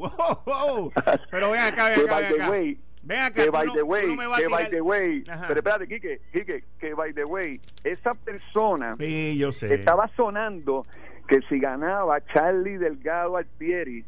¡Wow! 0.00 0.92
Pero 1.30 1.50
ven 1.50 1.60
acá, 1.60 1.88
ven 1.88 1.94
que 1.94 2.04
acá, 2.06 2.18
ven 2.18 2.40
acá. 2.40 2.50
way, 2.50 2.78
Ven 3.02 3.18
acá, 3.20 3.44
que 3.44 3.50
by 3.50 3.66
no- 3.66 3.72
the 3.74 3.82
way, 3.82 4.14
no 4.14 4.34
que 4.36 4.48
by 4.48 4.68
the 4.70 4.80
way, 4.82 5.24
Ajá. 5.28 5.46
pero 5.48 5.60
espérate, 5.60 5.88
Quique, 5.88 6.20
Quique, 6.32 6.64
que 6.78 6.94
by 6.94 7.12
the 7.14 7.24
way, 7.24 7.60
esa 7.82 8.14
persona 8.14 8.94
Sí, 8.98 9.38
yo 9.38 9.52
sé. 9.52 9.72
estaba 9.74 10.08
sonando 10.16 10.82
que 11.26 11.40
si 11.48 11.58
ganaba 11.58 12.20
Charlie 12.26 12.76
Delgado 12.76 13.36
Altieri 13.38 14.04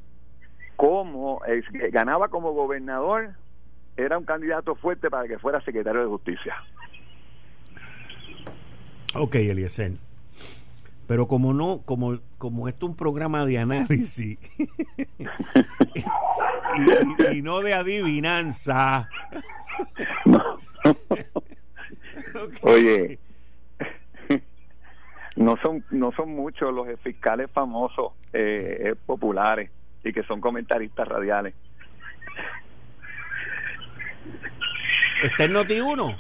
como 0.76 1.40
eh, 1.46 1.62
ganaba 1.90 2.28
como 2.28 2.52
gobernador 2.52 3.31
era 3.96 4.18
un 4.18 4.24
candidato 4.24 4.74
fuerte 4.74 5.09
para 5.11 5.26
que 5.28 5.38
fuera 5.38 5.61
secretario 5.62 6.00
de 6.02 6.07
justicia 6.09 6.57
Ok, 9.14 9.35
Eliezer. 9.37 9.92
Pero 11.12 11.29
como 11.29 11.53
no, 11.53 11.83
como, 11.85 12.18
como 12.38 12.68
esto 12.68 12.87
es 12.87 12.90
un 12.92 12.96
programa 12.96 13.44
de 13.44 13.59
análisis 13.59 14.38
y, 14.59 16.01
y- 17.18 17.37
y 17.37 17.42
no 17.42 17.61
de 17.61 17.75
adivinanza. 17.75 19.11
Oye 22.62 23.18
no 25.37 25.59
son 25.59 25.85
no 25.90 26.12
son 26.12 26.31
muchos 26.31 26.72
los 26.72 26.87
fiscales 27.03 27.51
famosos 27.53 28.12
eh, 28.33 28.79
eh, 28.81 28.94
populares 29.05 29.70
y 30.03 30.14
que 30.14 30.22
son 30.22 30.40
comentaristas 30.40 31.07
radiales 31.07 31.53
¿Está 35.25 35.44
en 35.44 35.53
Noti 35.53 35.79
1? 35.79 36.16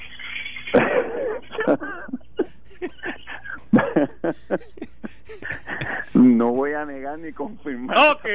no 6.14 6.52
voy 6.52 6.72
a 6.72 6.84
negar 6.84 7.18
ni 7.18 7.32
confirmar 7.32 7.96
Ok. 8.12 8.26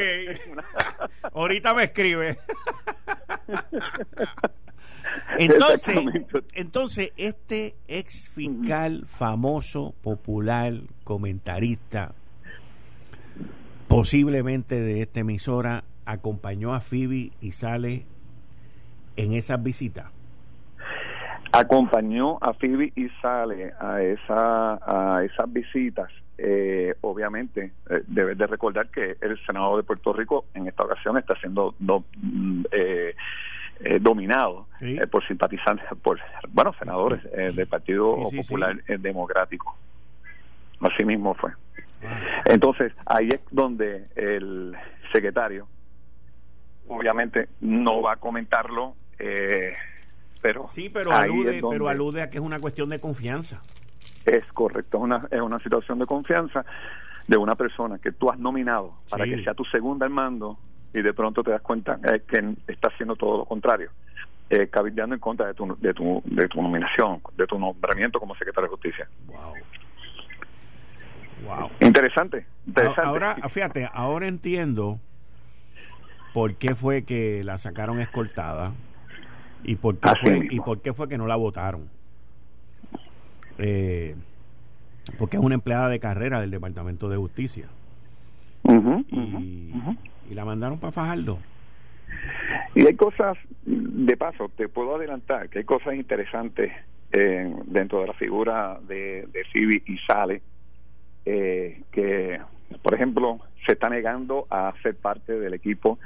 Ahorita 1.33 1.73
me 1.73 1.83
escribe. 1.83 2.37
Entonces, 5.39 5.97
entonces, 6.53 7.11
este 7.17 7.75
ex 7.87 8.29
fiscal 8.29 9.05
famoso, 9.07 9.93
popular, 10.01 10.73
comentarista, 11.03 12.13
posiblemente 13.87 14.79
de 14.79 15.01
esta 15.01 15.21
emisora 15.21 15.83
acompañó 16.05 16.73
a 16.73 16.81
Phoebe 16.81 17.31
y 17.41 17.51
sale 17.51 18.05
en 19.17 19.33
esas 19.33 19.61
visitas? 19.61 20.16
Acompañó 21.51 22.37
a 22.41 22.53
Phoebe 22.53 22.91
y 22.95 23.09
sale 23.21 23.73
a, 23.79 24.01
esa, 24.01 25.15
a 25.15 25.23
esas 25.23 25.51
visitas. 25.51 26.09
Eh, 26.37 26.93
obviamente, 27.01 27.71
eh, 27.89 28.03
debes 28.07 28.37
de 28.37 28.47
recordar 28.47 28.89
que 28.89 29.17
el 29.21 29.43
Senado 29.45 29.77
de 29.77 29.83
Puerto 29.83 30.13
Rico 30.13 30.45
en 30.53 30.67
esta 30.67 30.83
ocasión 30.83 31.17
está 31.17 31.35
siendo 31.39 31.73
mm, 31.79 32.65
eh, 32.71 33.15
dominado 34.01 34.67
por 35.11 35.25
simpatizantes, 35.27 35.85
por, 36.01 36.19
bueno, 36.49 36.73
senadores 36.79 37.23
del 37.31 37.67
Partido 37.67 38.23
Popular 38.35 38.75
Democrático. 38.85 39.77
Así 40.81 41.05
mismo 41.05 41.35
fue. 41.35 41.51
Entonces, 42.45 42.93
ahí 43.05 43.29
es 43.29 43.41
donde 43.51 44.07
el 44.15 44.75
secretario, 45.11 45.67
obviamente, 46.87 47.49
no 47.61 48.01
va 48.01 48.13
a 48.13 48.15
comentarlo, 48.17 48.95
eh, 49.19 49.73
pero. 50.41 50.65
Sí, 50.67 50.89
pero 50.89 51.11
alude, 51.11 51.61
pero 51.69 51.87
alude 51.87 52.21
a 52.21 52.29
que 52.29 52.37
es 52.37 52.43
una 52.43 52.59
cuestión 52.59 52.89
de 52.89 52.99
confianza. 52.99 53.61
Es 54.25 54.51
correcto, 54.51 54.99
una, 54.99 55.27
es 55.31 55.41
una 55.41 55.59
situación 55.59 55.99
de 55.99 56.05
confianza 56.05 56.65
de 57.27 57.37
una 57.37 57.55
persona 57.55 57.97
que 57.99 58.11
tú 58.11 58.29
has 58.29 58.39
nominado 58.39 58.93
para 59.09 59.25
que 59.25 59.41
sea 59.43 59.53
tu 59.53 59.63
segunda 59.65 60.05
al 60.05 60.11
mando 60.11 60.57
y 60.93 61.01
de 61.01 61.13
pronto 61.13 61.43
te 61.43 61.51
das 61.51 61.61
cuenta 61.61 61.99
eh, 62.03 62.23
que 62.27 62.55
está 62.71 62.89
haciendo 62.89 63.15
todo 63.15 63.39
lo 63.39 63.45
contrario. 63.45 63.91
Eh, 64.49 64.69
cabildeando 64.69 65.13
en 65.13 65.19
contra 65.19 65.47
de 65.47 65.53
tu, 65.53 65.75
de, 65.77 65.93
tu, 65.93 66.21
de 66.23 66.47
tu 66.47 66.61
nominación, 66.61 67.19
de 67.35 67.45
tu 67.45 67.59
nombramiento 67.59 68.17
como 68.17 68.33
secretario 68.35 68.69
de 68.69 68.75
Justicia. 68.75 69.09
Wow. 71.45 71.69
Interesante, 71.81 72.45
interesante. 72.65 73.01
Ahora, 73.01 73.35
fíjate, 73.49 73.89
ahora 73.93 74.27
entiendo 74.27 74.99
por 76.33 76.55
qué 76.55 76.75
fue 76.75 77.03
que 77.03 77.43
la 77.43 77.57
sacaron 77.57 77.99
escoltada 77.99 78.71
y 79.63 79.75
por 79.75 79.97
qué, 79.97 80.09
fue, 80.21 80.47
y 80.49 80.59
por 80.59 80.81
qué 80.81 80.93
fue 80.93 81.07
que 81.09 81.17
no 81.17 81.27
la 81.27 81.35
votaron. 81.35 81.89
Eh, 83.57 84.15
porque 85.17 85.37
es 85.37 85.43
una 85.43 85.55
empleada 85.55 85.89
de 85.89 85.99
carrera 85.99 86.41
del 86.41 86.51
Departamento 86.51 87.09
de 87.09 87.17
Justicia. 87.17 87.67
y, 88.63 89.73
la 90.33 90.45
mandaron 90.45 90.77
para 90.79 90.91
Fajardo. 90.91 91.39
Y 92.75 92.85
hay 92.85 92.95
cosas, 92.95 93.37
de 93.65 94.15
paso, 94.17 94.49
te 94.55 94.69
puedo 94.69 94.95
adelantar 94.95 95.49
que 95.49 95.59
hay 95.59 95.65
cosas 95.65 95.95
interesantes 95.95 96.71
dentro 97.09 98.01
de 98.01 98.07
la 98.07 98.13
figura 98.13 98.79
de, 98.87 99.27
de 99.31 99.43
Phoebe 99.51 99.81
y 99.85 99.97
Sale 99.99 100.41
eh, 101.29 101.81
que, 101.91 102.39
por 102.81 102.93
ejemplo, 102.93 103.39
se 103.65 103.73
está 103.73 103.89
negando 103.89 104.47
a 104.49 104.73
ser 104.81 104.95
parte 104.95 105.37
del 105.37 105.53
equipo 105.53 105.99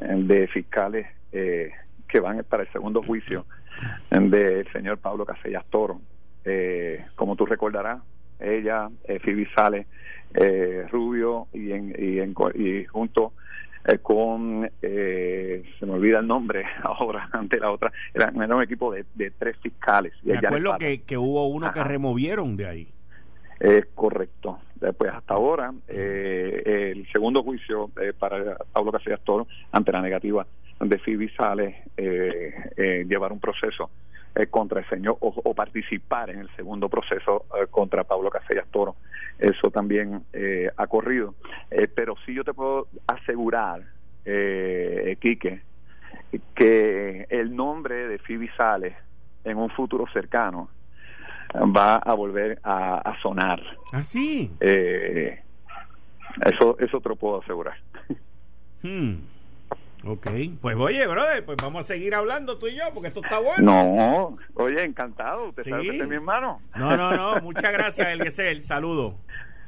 eh, 0.00 0.14
de 0.18 0.46
fiscales 0.48 1.06
eh, 1.32 1.70
que 2.08 2.20
van 2.20 2.44
para 2.48 2.64
el 2.64 2.72
segundo 2.72 3.02
juicio 3.02 3.46
eh, 4.10 4.18
del 4.20 4.72
señor 4.72 4.98
Pablo 4.98 5.24
Casellas 5.24 5.64
Toro. 5.66 6.00
como 7.14 7.36
tú 7.36 7.46
recordarás, 7.46 8.00
ella, 8.38 8.88
Phoebe 9.24 9.48
Sale, 9.54 9.86
Rubio 10.90 11.48
y, 11.52 11.72
en, 11.72 11.94
y, 11.98 12.18
en, 12.18 12.34
y 12.54 12.84
junto 12.84 13.32
con, 14.02 14.68
se 14.80 15.86
me 15.86 15.92
olvida 15.92 16.18
el 16.18 16.26
nombre 16.26 16.64
ahora, 16.82 17.28
ante 17.32 17.58
la 17.58 17.70
otra, 17.70 17.92
era, 18.12 18.30
un 18.30 18.62
equipo 18.62 18.92
de, 18.92 19.30
tres 19.38 19.56
fiscales. 19.58 20.12
Me 20.22 20.36
acuerdo 20.36 20.76
que, 20.78 21.02
que 21.02 21.16
hubo 21.16 21.46
uno 21.46 21.72
que 21.72 21.84
removieron 21.84 22.56
de 22.56 22.66
ahí. 22.66 22.88
Es 23.58 23.86
correcto. 23.94 24.58
Después, 24.80 25.10
hasta 25.12 25.34
ahora, 25.34 25.72
eh, 25.88 26.92
el 26.92 27.10
segundo 27.10 27.42
juicio 27.42 27.90
eh, 28.00 28.12
para 28.16 28.58
Pablo 28.72 28.92
Casillas 28.92 29.20
Toro, 29.22 29.46
ante 29.72 29.92
la 29.92 30.02
negativa 30.02 30.46
de 30.80 30.98
Phoebe 30.98 31.30
sale 31.36 31.84
eh, 31.96 33.04
llevar 33.08 33.32
un 33.32 33.40
proceso 33.40 33.90
contra 34.50 34.80
el 34.80 34.88
señor 34.90 35.16
o, 35.20 35.54
participar 35.54 36.28
en 36.28 36.40
el 36.40 36.50
segundo 36.56 36.90
proceso 36.90 37.46
contra 37.70 38.04
Pablo 38.04 38.28
Casellas 38.28 38.66
Toro. 38.70 38.96
Eso 39.38 39.70
también 39.70 40.24
ha 40.76 40.86
corrido. 40.88 41.34
pero 41.94 42.16
sí 42.26 42.34
yo 42.34 42.44
te 42.44 42.52
puedo 42.52 42.86
asegurar, 43.06 43.80
Quique, 44.22 45.62
que 46.54 47.26
el 47.30 47.56
nombre 47.56 48.08
de 48.08 48.18
Phoebe 48.18 48.50
Sales 48.58 48.94
en 49.44 49.56
un 49.56 49.70
futuro 49.70 50.06
cercano 50.12 50.68
va 51.54 51.96
a 51.96 52.14
volver 52.14 52.58
a, 52.62 53.16
sonar. 53.22 53.62
¿Ah, 53.92 54.02
sí? 54.02 54.50
Eh, 54.60 55.40
eso, 56.44 56.76
eso 56.78 57.00
te 57.00 57.08
lo 57.08 57.16
puedo 57.16 57.40
asegurar. 57.42 57.76
Hmm. 58.82 59.16
Ok, 60.06 60.28
pues 60.60 60.76
oye, 60.76 61.06
brother, 61.06 61.44
pues 61.44 61.56
vamos 61.60 61.80
a 61.80 61.94
seguir 61.94 62.14
hablando 62.14 62.58
tú 62.58 62.68
y 62.68 62.76
yo, 62.76 62.84
porque 62.94 63.08
esto 63.08 63.20
está 63.22 63.38
bueno. 63.38 63.62
No, 63.62 64.38
oye, 64.54 64.84
encantado, 64.84 65.48
usted 65.48 65.64
sabe 65.64 65.82
que 65.82 65.98
es 65.98 66.08
mi 66.08 66.14
hermano. 66.14 66.60
No, 66.74 66.96
no, 66.96 67.16
no, 67.16 67.40
muchas 67.40 67.72
gracias, 67.72 68.08
Eliezer, 68.08 68.62
saludo. 68.62 69.16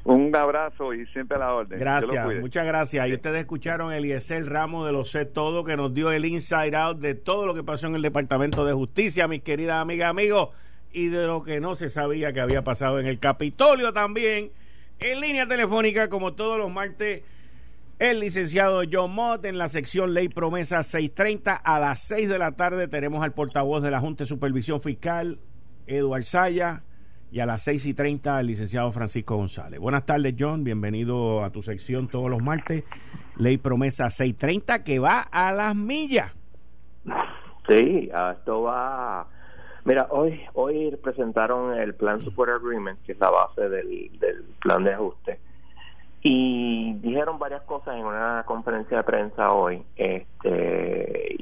Un 0.05 0.33
abrazo 0.35 0.93
y 0.93 1.05
siempre 1.07 1.35
a 1.35 1.39
la 1.39 1.53
orden. 1.53 1.77
Gracias, 1.77 2.25
muchas 2.39 2.65
gracias. 2.65 3.07
Y 3.07 3.13
ustedes 3.13 3.39
escucharon 3.39 3.91
Eliezer 3.91 4.49
Ramos 4.49 4.85
de 4.85 4.93
los 4.93 5.11
Sé 5.11 5.25
Todo, 5.25 5.63
que 5.63 5.75
nos 5.75 5.93
dio 5.93 6.11
el 6.11 6.25
inside 6.25 6.75
out 6.75 6.99
de 6.99 7.15
todo 7.15 7.45
lo 7.45 7.53
que 7.53 7.63
pasó 7.63 7.87
en 7.87 7.95
el 7.95 8.01
Departamento 8.01 8.65
de 8.65 8.73
Justicia, 8.73 9.27
mis 9.27 9.43
queridas 9.43 9.75
amigas, 9.75 10.09
amigos 10.09 10.49
y 10.91 11.07
de 11.09 11.25
lo 11.25 11.43
que 11.43 11.59
no 11.59 11.75
se 11.75 11.89
sabía 11.89 12.33
que 12.33 12.39
había 12.39 12.63
pasado 12.63 12.99
en 12.99 13.07
el 13.07 13.19
Capitolio 13.19 13.93
también. 13.93 14.51
En 14.99 15.21
línea 15.21 15.47
telefónica, 15.47 16.09
como 16.09 16.33
todos 16.33 16.57
los 16.57 16.71
martes, 16.71 17.23
el 17.99 18.21
licenciado 18.21 18.81
John 18.89 19.13
Mott 19.13 19.45
en 19.45 19.57
la 19.57 19.67
sección 19.67 20.13
Ley 20.13 20.29
Promesa 20.29 20.83
630. 20.83 21.53
A 21.53 21.79
las 21.79 22.01
6 22.03 22.29
de 22.29 22.39
la 22.39 22.53
tarde 22.53 22.87
tenemos 22.87 23.21
al 23.21 23.33
portavoz 23.33 23.83
de 23.83 23.91
la 23.91 23.99
Junta 23.99 24.23
de 24.23 24.27
Supervisión 24.29 24.81
Fiscal, 24.81 25.39
Eduard 25.85 26.23
Saya. 26.23 26.83
Y 27.31 27.41
a 27.41 27.45
las 27.45 27.61
6 27.63 27.85
y 27.85 27.93
30 27.93 28.39
el 28.39 28.47
licenciado 28.47 28.91
Francisco 28.91 29.35
González. 29.35 29.79
Buenas 29.79 30.05
tardes, 30.05 30.33
John. 30.39 30.63
Bienvenido 30.63 31.43
a 31.43 31.51
tu 31.51 31.61
sección 31.61 32.07
todos 32.07 32.29
los 32.29 32.41
martes. 32.41 32.85
Ley 33.37 33.57
Promesa 33.57 34.09
630 34.09 34.83
que 34.83 34.99
va 34.99 35.19
a 35.19 35.51
las 35.51 35.75
millas. 35.75 36.31
Sí, 37.67 38.09
esto 38.33 38.63
va 38.63 39.27
Mira, 39.85 40.07
hoy 40.09 40.41
hoy 40.53 40.95
presentaron 41.01 41.77
el 41.77 41.95
Plan 41.95 42.21
Support 42.21 42.51
Agreement, 42.51 43.01
que 43.03 43.13
es 43.13 43.19
la 43.19 43.29
base 43.29 43.69
del 43.69 44.45
plan 44.61 44.83
de 44.83 44.93
ajuste. 44.93 45.39
Y 46.21 46.93
dijeron 46.95 47.39
varias 47.39 47.61
cosas 47.63 47.95
en 47.95 48.05
una 48.05 48.43
conferencia 48.45 48.97
de 48.97 49.03
prensa 49.03 49.53
hoy. 49.53 49.81
Este, 49.95 51.35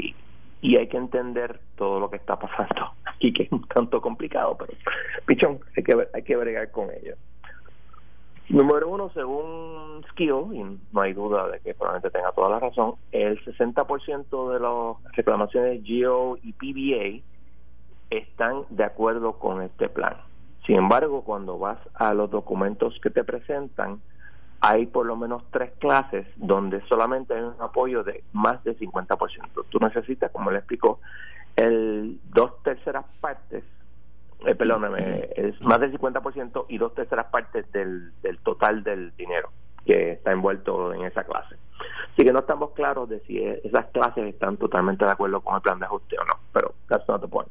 y, 0.61 0.75
hay 0.77 0.87
que 0.87 0.97
entender 0.97 1.59
todo 1.75 1.99
lo 1.99 2.09
que 2.09 2.17
está 2.17 2.37
pasando 2.37 2.91
aquí, 3.05 3.33
que 3.33 3.43
es 3.43 3.51
un 3.51 3.67
tanto 3.67 4.01
complicado, 4.01 4.55
pero 4.57 4.73
pichón, 5.25 5.59
hay 5.75 5.83
que, 5.83 6.07
hay 6.13 6.23
que 6.23 6.35
bregar 6.35 6.69
con 6.71 6.89
ello. 6.91 7.15
Número 8.49 8.87
uno, 8.87 9.09
según 9.13 10.05
Skill, 10.11 10.53
y 10.53 10.79
no 10.93 11.01
hay 11.01 11.13
duda 11.13 11.49
de 11.49 11.59
que 11.59 11.73
probablemente 11.73 12.11
tenga 12.11 12.31
toda 12.31 12.49
la 12.49 12.59
razón, 12.59 12.95
el 13.11 13.43
60% 13.43 14.53
de 14.53 14.59
las 14.59 15.15
reclamaciones 15.15 15.83
GEO 15.83 16.37
y 16.41 16.53
PBA 16.53 17.23
están 18.09 18.63
de 18.69 18.85
acuerdo 18.85 19.33
con 19.33 19.61
este 19.63 19.89
plan. 19.89 20.15
Sin 20.65 20.77
embargo, 20.77 21.23
cuando 21.23 21.57
vas 21.57 21.79
a 21.93 22.13
los 22.13 22.31
documentos 22.31 22.97
que 23.01 23.09
te 23.09 23.25
presentan, 23.25 24.01
hay 24.61 24.85
por 24.87 25.05
lo 25.05 25.15
menos 25.15 25.43
tres 25.51 25.71
clases 25.79 26.25
donde 26.35 26.81
solamente 26.87 27.33
hay 27.33 27.41
un 27.41 27.55
apoyo 27.59 28.03
de 28.03 28.23
más 28.33 28.63
del 28.63 28.77
50%. 28.77 29.65
Tú 29.69 29.79
necesitas, 29.79 30.31
como 30.31 30.51
le 30.51 30.59
explico, 30.59 30.99
el 31.55 32.19
dos 32.33 32.61
terceras 32.63 33.05
partes, 33.21 33.63
eh, 34.45 34.55
perdóname, 34.55 35.29
es 35.35 35.59
más 35.61 35.79
del 35.79 35.97
50% 35.97 36.65
y 36.69 36.77
dos 36.77 36.93
terceras 36.95 37.27
partes 37.27 37.71
del, 37.71 38.11
del 38.21 38.37
total 38.39 38.83
del 38.83 39.15
dinero 39.15 39.49
que 39.85 40.11
está 40.11 40.31
envuelto 40.31 40.93
en 40.93 41.03
esa 41.05 41.23
clase. 41.23 41.55
Así 42.11 42.23
que 42.23 42.33
no 42.33 42.39
estamos 42.39 42.71
claros 42.71 43.07
de 43.09 43.19
si 43.21 43.41
esas 43.41 43.85
clases 43.87 44.25
están 44.25 44.57
totalmente 44.57 45.05
de 45.05 45.11
acuerdo 45.11 45.41
con 45.41 45.55
el 45.55 45.61
plan 45.61 45.79
de 45.79 45.85
ajuste 45.85 46.17
o 46.19 46.25
no, 46.25 46.33
pero 46.51 46.73
that's 46.89 47.07
not 47.07 47.21
the 47.21 47.27
point. 47.27 47.49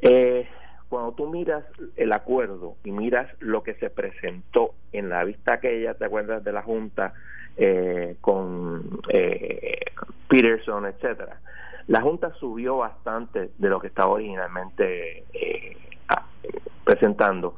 Eh, 0.00 0.46
cuando 0.88 1.12
tú 1.12 1.28
miras 1.28 1.64
el 1.96 2.12
acuerdo 2.12 2.76
y 2.84 2.92
miras 2.92 3.28
lo 3.40 3.62
que 3.62 3.74
se 3.74 3.90
presentó 3.90 4.74
en 4.92 5.08
la 5.08 5.24
vista 5.24 5.54
aquella, 5.54 5.94
¿te 5.94 6.04
acuerdas 6.04 6.42
de 6.44 6.52
la 6.52 6.62
Junta 6.62 7.12
eh, 7.56 8.16
con 8.20 9.00
eh, 9.08 9.80
Peterson, 10.28 10.86
etcétera? 10.86 11.40
La 11.88 12.00
Junta 12.00 12.32
subió 12.34 12.78
bastante 12.78 13.50
de 13.56 13.68
lo 13.68 13.80
que 13.80 13.88
estaba 13.88 14.10
originalmente 14.10 15.24
eh, 15.32 15.76
presentando 16.84 17.56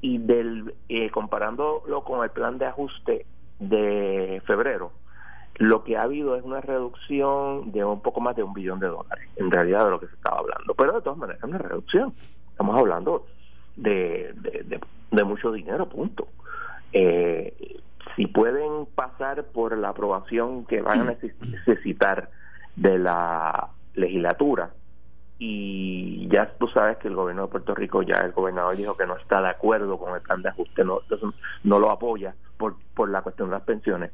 y 0.00 0.18
del 0.18 0.74
comparándolo 1.12 2.02
con 2.02 2.24
el 2.24 2.30
plan 2.30 2.58
de 2.58 2.66
ajuste 2.66 3.26
de 3.60 4.42
febrero, 4.44 4.92
lo 5.56 5.84
que 5.84 5.96
ha 5.96 6.02
habido 6.02 6.36
es 6.36 6.42
una 6.42 6.60
reducción 6.60 7.70
de 7.72 7.84
un 7.84 8.00
poco 8.00 8.20
más 8.20 8.34
de 8.34 8.42
un 8.42 8.52
billón 8.52 8.80
de 8.80 8.88
dólares, 8.88 9.28
en 9.36 9.50
realidad 9.50 9.84
de 9.84 9.90
lo 9.90 10.00
que 10.00 10.08
se 10.08 10.14
estaba 10.14 10.38
hablando. 10.38 10.74
Pero 10.74 10.94
de 10.94 11.02
todas 11.02 11.18
maneras, 11.18 11.42
es 11.42 11.48
una 11.48 11.58
reducción. 11.58 12.14
Estamos 12.52 12.78
hablando 12.78 13.26
de, 13.76 14.32
de, 15.10 15.24
mucho 15.24 15.52
dinero, 15.52 15.88
punto. 15.88 16.28
Eh, 16.92 17.80
si 18.16 18.26
pueden 18.26 18.86
pasar 18.94 19.44
por 19.46 19.76
la 19.76 19.88
aprobación 19.88 20.64
que 20.66 20.80
van 20.82 21.00
a 21.00 21.14
necesitar 21.40 22.30
de 22.76 22.98
la 22.98 23.70
legislatura, 23.94 24.70
y 25.38 26.28
ya 26.28 26.52
tú 26.58 26.68
sabes 26.68 26.98
que 26.98 27.08
el 27.08 27.16
gobierno 27.16 27.42
de 27.42 27.48
Puerto 27.48 27.74
Rico, 27.74 28.02
ya 28.02 28.20
el 28.20 28.32
gobernador 28.32 28.76
dijo 28.76 28.96
que 28.96 29.06
no 29.06 29.16
está 29.16 29.42
de 29.42 29.48
acuerdo 29.48 29.98
con 29.98 30.14
el 30.14 30.20
plan 30.20 30.40
de 30.40 30.50
ajuste, 30.50 30.84
no, 30.84 31.00
no 31.64 31.78
lo 31.80 31.90
apoya 31.90 32.34
por, 32.56 32.76
por 32.94 33.08
la 33.08 33.22
cuestión 33.22 33.48
de 33.48 33.56
las 33.56 33.64
pensiones, 33.64 34.12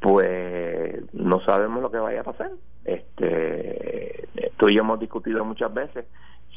pues 0.00 1.02
no 1.12 1.40
sabemos 1.40 1.82
lo 1.82 1.90
que 1.90 1.98
vaya 1.98 2.22
a 2.22 2.24
pasar. 2.24 2.50
Este, 2.84 4.28
tú 4.56 4.68
y 4.68 4.74
yo 4.76 4.80
hemos 4.80 4.98
discutido 4.98 5.44
muchas 5.44 5.72
veces 5.74 6.06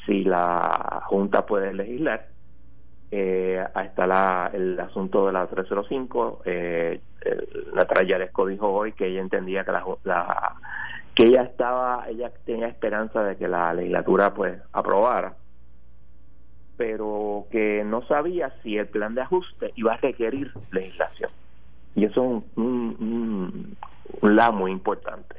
si 0.06 0.24
la 0.24 1.02
Junta 1.06 1.46
puede 1.46 1.74
legislar. 1.74 2.28
Eh, 3.12 3.64
está 3.84 4.08
la, 4.08 4.50
el 4.54 4.80
asunto 4.80 5.28
de 5.28 5.34
la 5.34 5.48
305. 5.48 6.42
Eh, 6.46 7.00
Natalia 7.74 8.18
dijo 8.20 8.68
hoy 8.68 8.94
que 8.94 9.08
ella 9.08 9.22
entendía 9.22 9.64
que 9.64 9.72
la, 9.72 9.84
la 10.04 10.56
que 11.16 11.24
ella 11.24 11.44
estaba, 11.44 12.06
ella 12.10 12.32
tenía 12.46 12.68
esperanza 12.68 13.24
de 13.24 13.38
que 13.38 13.48
la 13.48 13.74
legislatura 13.74 14.34
pues 14.34 14.60
aprobara, 14.74 15.36
pero 16.76 17.48
que 17.52 17.84
no 17.86 18.06
sabía 18.06 18.54
si 18.62 18.78
el 18.78 18.88
plan 18.88 19.16
de 19.16 19.22
ajuste 19.22 19.72
iba 19.76 19.94
a 19.94 19.98
requerir 19.98 20.52
legislación. 20.72 21.32
Y 21.96 22.04
eso 22.04 22.12
es 22.12 22.18
un, 22.18 22.46
un, 22.58 23.78
un, 24.22 24.36
lado 24.36 24.52
muy 24.52 24.72
importante. 24.72 25.38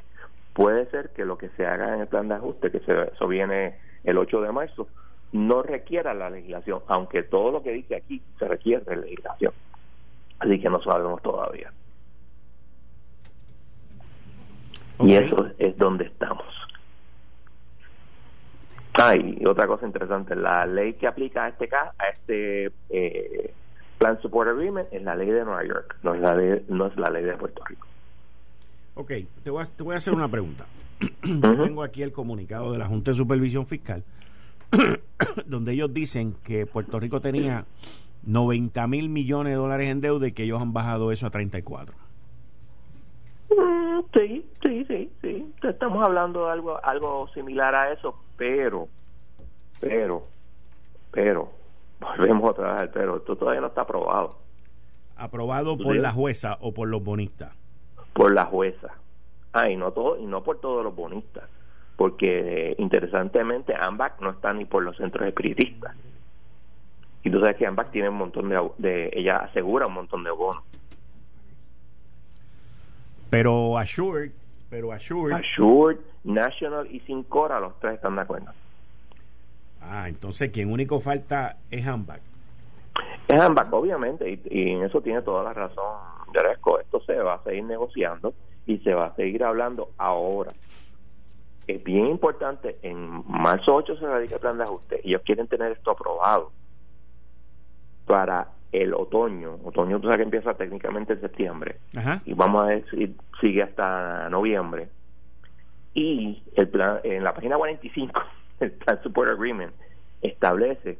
Puede 0.54 0.86
ser 0.90 1.10
que 1.10 1.26
lo 1.26 1.36
que 1.36 1.50
se 1.50 1.66
haga 1.66 1.94
en 1.94 2.00
el 2.00 2.06
plan 2.06 2.28
de 2.28 2.36
ajuste, 2.36 2.70
que 2.70 2.80
se, 2.80 3.12
eso 3.12 3.28
viene 3.28 3.76
el 4.06 4.16
8 4.18 4.40
de 4.40 4.52
marzo, 4.52 4.88
no 5.32 5.62
requiera 5.62 6.14
la 6.14 6.30
legislación, 6.30 6.80
aunque 6.86 7.22
todo 7.22 7.50
lo 7.50 7.62
que 7.62 7.72
dice 7.72 7.96
aquí 7.96 8.22
se 8.38 8.48
requiere 8.48 8.96
legislación. 8.96 9.52
Así 10.38 10.60
que 10.60 10.70
no 10.70 10.82
sabemos 10.82 11.20
todavía. 11.22 11.72
Y 15.00 15.14
eso 15.14 15.50
es 15.58 15.76
donde 15.76 16.06
estamos. 16.06 16.46
Ah, 18.98 19.14
y 19.14 19.44
otra 19.44 19.66
cosa 19.66 19.86
interesante, 19.86 20.34
la 20.34 20.64
ley 20.64 20.94
que 20.94 21.06
aplica 21.06 21.44
a 21.44 21.48
este 21.48 21.68
caso, 21.68 21.92
a 21.98 22.06
este 22.08 22.72
eh, 22.88 23.52
Plan 23.98 24.18
Support 24.22 24.50
Agreement 24.50 24.88
es 24.90 25.02
la 25.02 25.14
ley 25.14 25.28
de 25.28 25.44
Nueva 25.44 25.64
York, 25.64 25.96
no 26.02 26.14
es 26.14 26.20
la 26.22 26.34
ley, 26.34 26.64
no 26.68 26.86
es 26.86 26.96
la 26.96 27.10
ley 27.10 27.22
de 27.22 27.34
Puerto 27.34 27.62
Rico. 27.66 27.86
Ok, 28.94 29.12
te 29.44 29.50
voy 29.50 29.62
a, 29.62 29.66
te 29.66 29.82
voy 29.82 29.94
a 29.94 29.98
hacer 29.98 30.14
una 30.14 30.28
pregunta. 30.28 30.64
Tengo 31.22 31.82
aquí 31.82 32.02
el 32.02 32.12
comunicado 32.12 32.72
de 32.72 32.78
la 32.78 32.86
Junta 32.86 33.10
de 33.10 33.16
Supervisión 33.16 33.66
Fiscal, 33.66 34.04
donde 35.46 35.72
ellos 35.72 35.92
dicen 35.92 36.34
que 36.44 36.66
Puerto 36.66 36.98
Rico 36.98 37.20
tenía 37.20 37.64
90 38.24 38.86
mil 38.86 39.08
millones 39.08 39.52
de 39.52 39.56
dólares 39.56 39.90
en 39.90 40.00
deuda 40.00 40.26
y 40.28 40.32
que 40.32 40.44
ellos 40.44 40.60
han 40.60 40.72
bajado 40.72 41.12
eso 41.12 41.26
a 41.26 41.30
34. 41.30 41.94
Mm, 43.50 44.00
sí, 44.12 44.46
sí, 44.62 44.84
sí, 44.86 45.12
sí. 45.22 45.54
Estamos 45.62 46.04
hablando 46.04 46.46
de 46.46 46.52
algo, 46.52 46.84
algo 46.84 47.28
similar 47.28 47.74
a 47.74 47.92
eso, 47.92 48.18
pero, 48.36 48.88
pero, 49.80 50.24
pero, 51.12 51.50
volvemos 52.00 52.50
otra 52.50 52.72
vez 52.72 52.82
al 52.82 52.90
pero. 52.90 53.16
Esto 53.16 53.36
todavía 53.36 53.60
no 53.60 53.68
está 53.68 53.82
aprobado. 53.82 54.38
¿Aprobado 55.16 55.78
por 55.78 55.96
la 55.96 56.12
jueza 56.12 56.58
o 56.60 56.74
por 56.74 56.88
los 56.88 57.02
bonistas? 57.02 57.52
Por 58.12 58.34
la 58.34 58.44
jueza. 58.44 58.92
Ah, 59.56 59.70
y 59.70 59.76
no, 59.76 59.90
todo, 59.90 60.18
y 60.18 60.26
no 60.26 60.42
por 60.42 60.60
todos 60.60 60.84
los 60.84 60.94
bonistas. 60.94 61.44
Porque 61.96 62.74
interesantemente, 62.76 63.74
AMBAC 63.74 64.20
no 64.20 64.28
está 64.28 64.52
ni 64.52 64.66
por 64.66 64.82
los 64.82 64.98
centros 64.98 65.26
espiritistas. 65.26 65.96
Y 67.22 67.30
tú 67.30 67.40
sabes 67.40 67.56
que 67.56 67.66
AMBAC 67.66 67.90
tiene 67.90 68.10
un 68.10 68.16
montón 68.16 68.50
de, 68.50 68.70
de 68.76 69.10
ella 69.14 69.38
asegura 69.38 69.86
un 69.86 69.94
montón 69.94 70.24
de 70.24 70.30
bonos. 70.30 70.62
Pero 73.30 73.78
Assured, 73.78 74.30
pero 74.68 74.92
Assured. 74.92 75.34
Assured, 75.34 75.96
National 76.24 76.86
y 76.90 77.00
Sincora, 77.00 77.58
los 77.58 77.80
tres 77.80 77.94
están 77.94 78.16
de 78.16 78.22
acuerdo. 78.22 78.52
Ah, 79.80 80.06
entonces 80.06 80.50
quien 80.50 80.70
único 80.70 81.00
falta 81.00 81.56
es 81.70 81.86
Ambac. 81.86 82.20
Es 83.26 83.40
Ambac, 83.40 83.72
obviamente, 83.72 84.38
y, 84.50 84.72
en 84.72 84.82
eso 84.82 85.00
tiene 85.00 85.22
toda 85.22 85.42
la 85.44 85.54
razón. 85.54 86.14
Esto 86.82 87.00
se 87.00 87.14
va 87.14 87.34
a 87.34 87.42
seguir 87.42 87.64
negociando 87.64 88.34
y 88.66 88.78
se 88.78 88.94
va 88.94 89.06
a 89.06 89.14
seguir 89.14 89.44
hablando 89.44 89.90
ahora. 89.96 90.52
Es 91.66 91.82
bien 91.82 92.06
importante, 92.06 92.76
en 92.82 93.24
marzo 93.26 93.74
8 93.74 93.96
se 93.96 94.06
radica 94.06 94.36
el 94.36 94.40
plan 94.40 94.58
de 94.58 94.64
ajuste. 94.64 95.00
Ellos 95.04 95.22
quieren 95.24 95.48
tener 95.48 95.72
esto 95.72 95.90
aprobado 95.90 96.52
para 98.06 98.48
el 98.72 98.94
otoño, 98.94 99.58
otoño 99.64 100.00
tú 100.00 100.06
sabes 100.06 100.18
que 100.18 100.22
empieza 100.24 100.54
técnicamente 100.54 101.14
en 101.14 101.20
septiembre 101.20 101.76
y 102.24 102.34
vamos 102.34 102.64
a 102.64 102.68
decir 102.68 103.14
sigue 103.40 103.62
hasta 103.62 104.28
noviembre 104.28 104.88
y 105.94 106.42
el 106.54 106.68
plan 106.68 106.98
en 107.04 107.24
la 107.24 107.32
página 107.32 107.56
45 107.56 108.20
el 108.60 108.72
plan 108.72 109.02
support 109.02 109.30
agreement 109.30 109.72
establece 110.20 110.98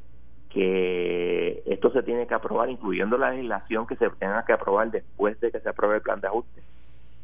que 0.48 1.62
esto 1.66 1.90
se 1.90 2.02
tiene 2.02 2.26
que 2.26 2.34
aprobar 2.34 2.70
incluyendo 2.70 3.18
la 3.18 3.30
legislación 3.30 3.86
que 3.86 3.96
se 3.96 4.08
tenga 4.10 4.44
que 4.44 4.52
aprobar 4.52 4.90
después 4.90 5.38
de 5.40 5.50
que 5.50 5.60
se 5.60 5.68
apruebe 5.68 5.96
el 5.96 6.02
plan 6.02 6.20
de 6.20 6.28
ajuste 6.28 6.62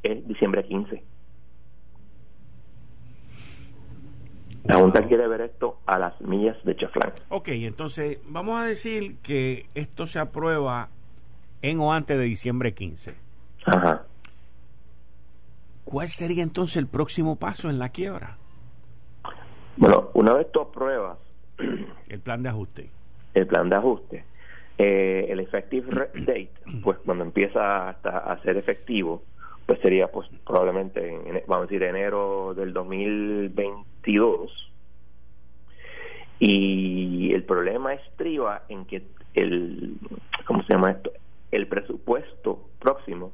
es 0.03 0.27
diciembre 0.27 0.65
15 0.65 1.03
La 4.65 4.77
Junta 4.77 5.07
quiere 5.07 5.27
ver 5.27 5.41
esto 5.41 5.79
a 5.87 5.99
las 5.99 6.21
millas 6.21 6.57
de 6.65 6.77
Chaflán. 6.77 7.13
Ok, 7.31 7.49
entonces 7.49 8.21
vamos 8.27 8.61
a 8.61 8.65
decir 8.65 9.17
que 9.19 9.67
esto 9.75 10.07
se 10.07 10.21
aprueba 10.21 10.89
en 11.63 11.81
o 11.81 11.93
antes 11.93 12.17
de 12.17 12.25
diciembre 12.25 12.73
15. 12.73 13.15
Ajá. 13.67 14.03
¿Cuál 15.85 16.09
sería 16.09 16.43
entonces 16.43 16.77
el 16.77 16.87
próximo 16.87 17.37
paso 17.37 17.71
en 17.71 17.79
la 17.79 17.89
quiebra? 17.89 18.39
Bueno, 19.77 20.11
una 20.15 20.35
vez 20.35 20.51
tú 20.53 20.61
apruebas 20.61 21.19
el 22.09 22.21
plan 22.21 22.43
de 22.43 22.51
ajuste, 22.51 22.91
el 23.35 23.47
plan 23.47 23.69
de 23.69 23.77
ajuste, 23.77 24.25
eh, 24.79 25.27
el 25.29 25.41
effective 25.41 26.11
date, 26.15 26.53
pues 26.83 26.99
cuando 27.05 27.25
empieza 27.25 27.89
hasta 27.89 28.19
a 28.19 28.41
ser 28.43 28.57
efectivo, 28.59 29.23
pues 29.73 29.81
sería 29.81 30.09
pues 30.09 30.29
probablemente 30.47 31.09
en, 31.09 31.43
vamos 31.47 31.65
a 31.65 31.67
decir 31.67 31.83
enero 31.83 32.53
del 32.53 32.75
2022 32.75 34.71
y 36.39 37.33
el 37.33 37.43
problema 37.45 37.95
estriba 37.95 38.65
en 38.69 38.85
que 38.85 39.03
el 39.33 39.97
cómo 40.45 40.63
se 40.65 40.75
llama 40.75 40.91
esto 40.91 41.11
el 41.51 41.69
presupuesto 41.69 42.69
próximo 42.81 43.33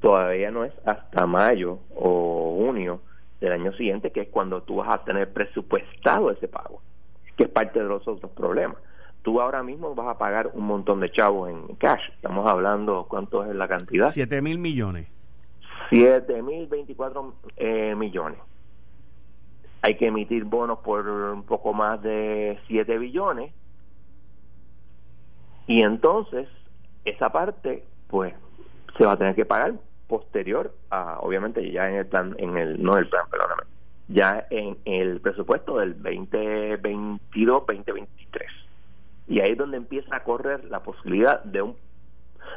todavía 0.00 0.50
no 0.50 0.64
es 0.64 0.72
hasta 0.86 1.26
mayo 1.26 1.80
o 1.94 2.56
junio 2.64 3.02
del 3.38 3.52
año 3.52 3.74
siguiente 3.74 4.12
que 4.12 4.22
es 4.22 4.28
cuando 4.30 4.62
tú 4.62 4.76
vas 4.76 4.94
a 4.94 5.04
tener 5.04 5.30
presupuestado 5.30 6.30
ese 6.30 6.48
pago 6.48 6.80
que 7.36 7.44
es 7.44 7.50
parte 7.50 7.80
de 7.80 7.84
los 7.84 8.08
otros 8.08 8.30
problemas 8.30 8.78
tú 9.22 9.40
ahora 9.40 9.62
mismo 9.62 9.94
vas 9.94 10.08
a 10.08 10.18
pagar 10.18 10.50
un 10.52 10.66
montón 10.66 11.00
de 11.00 11.10
chavos 11.10 11.48
en 11.48 11.76
cash. 11.76 12.02
Estamos 12.14 12.46
hablando, 12.48 13.06
¿cuánto 13.08 13.44
es 13.44 13.54
la 13.54 13.68
cantidad? 13.68 14.10
7 14.10 14.42
mil 14.42 14.58
millones. 14.58 15.08
7 15.90 16.42
mil 16.42 16.66
24 16.66 17.34
eh, 17.56 17.94
millones. 17.94 18.38
Hay 19.82 19.96
que 19.96 20.08
emitir 20.08 20.44
bonos 20.44 20.80
por 20.80 21.08
un 21.08 21.44
poco 21.44 21.72
más 21.72 22.02
de 22.02 22.58
7 22.68 22.98
billones. 22.98 23.52
Y 25.66 25.84
entonces, 25.84 26.48
esa 27.04 27.30
parte, 27.30 27.84
pues, 28.08 28.34
se 28.98 29.06
va 29.06 29.12
a 29.12 29.16
tener 29.16 29.34
que 29.34 29.44
pagar 29.44 29.74
posterior 30.08 30.74
a, 30.90 31.18
obviamente, 31.20 31.70
ya 31.70 31.88
en 31.88 31.96
el 31.96 32.06
plan, 32.06 32.34
en 32.38 32.56
el, 32.56 32.82
no 32.82 32.96
el 32.96 33.08
plan, 33.08 33.24
perdóname, 33.30 33.62
ya 34.08 34.46
en 34.50 34.76
el 34.84 35.20
presupuesto 35.20 35.78
del 35.78 36.02
2022-2023 36.02 38.08
y 39.28 39.40
ahí 39.40 39.52
es 39.52 39.58
donde 39.58 39.76
empieza 39.76 40.16
a 40.16 40.24
correr 40.24 40.64
la 40.64 40.80
posibilidad 40.80 41.42
de 41.44 41.62
un 41.62 41.76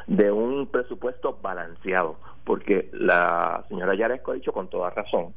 de 0.06 0.30
un 0.30 0.66
presupuesto 0.66 1.38
balanceado 1.42 2.16
porque 2.44 2.88
la 2.92 3.64
señora 3.68 3.94
Yaresco 3.94 4.32
ha 4.32 4.34
dicho 4.34 4.52
con 4.52 4.68
toda 4.68 4.90
razón 4.90 5.32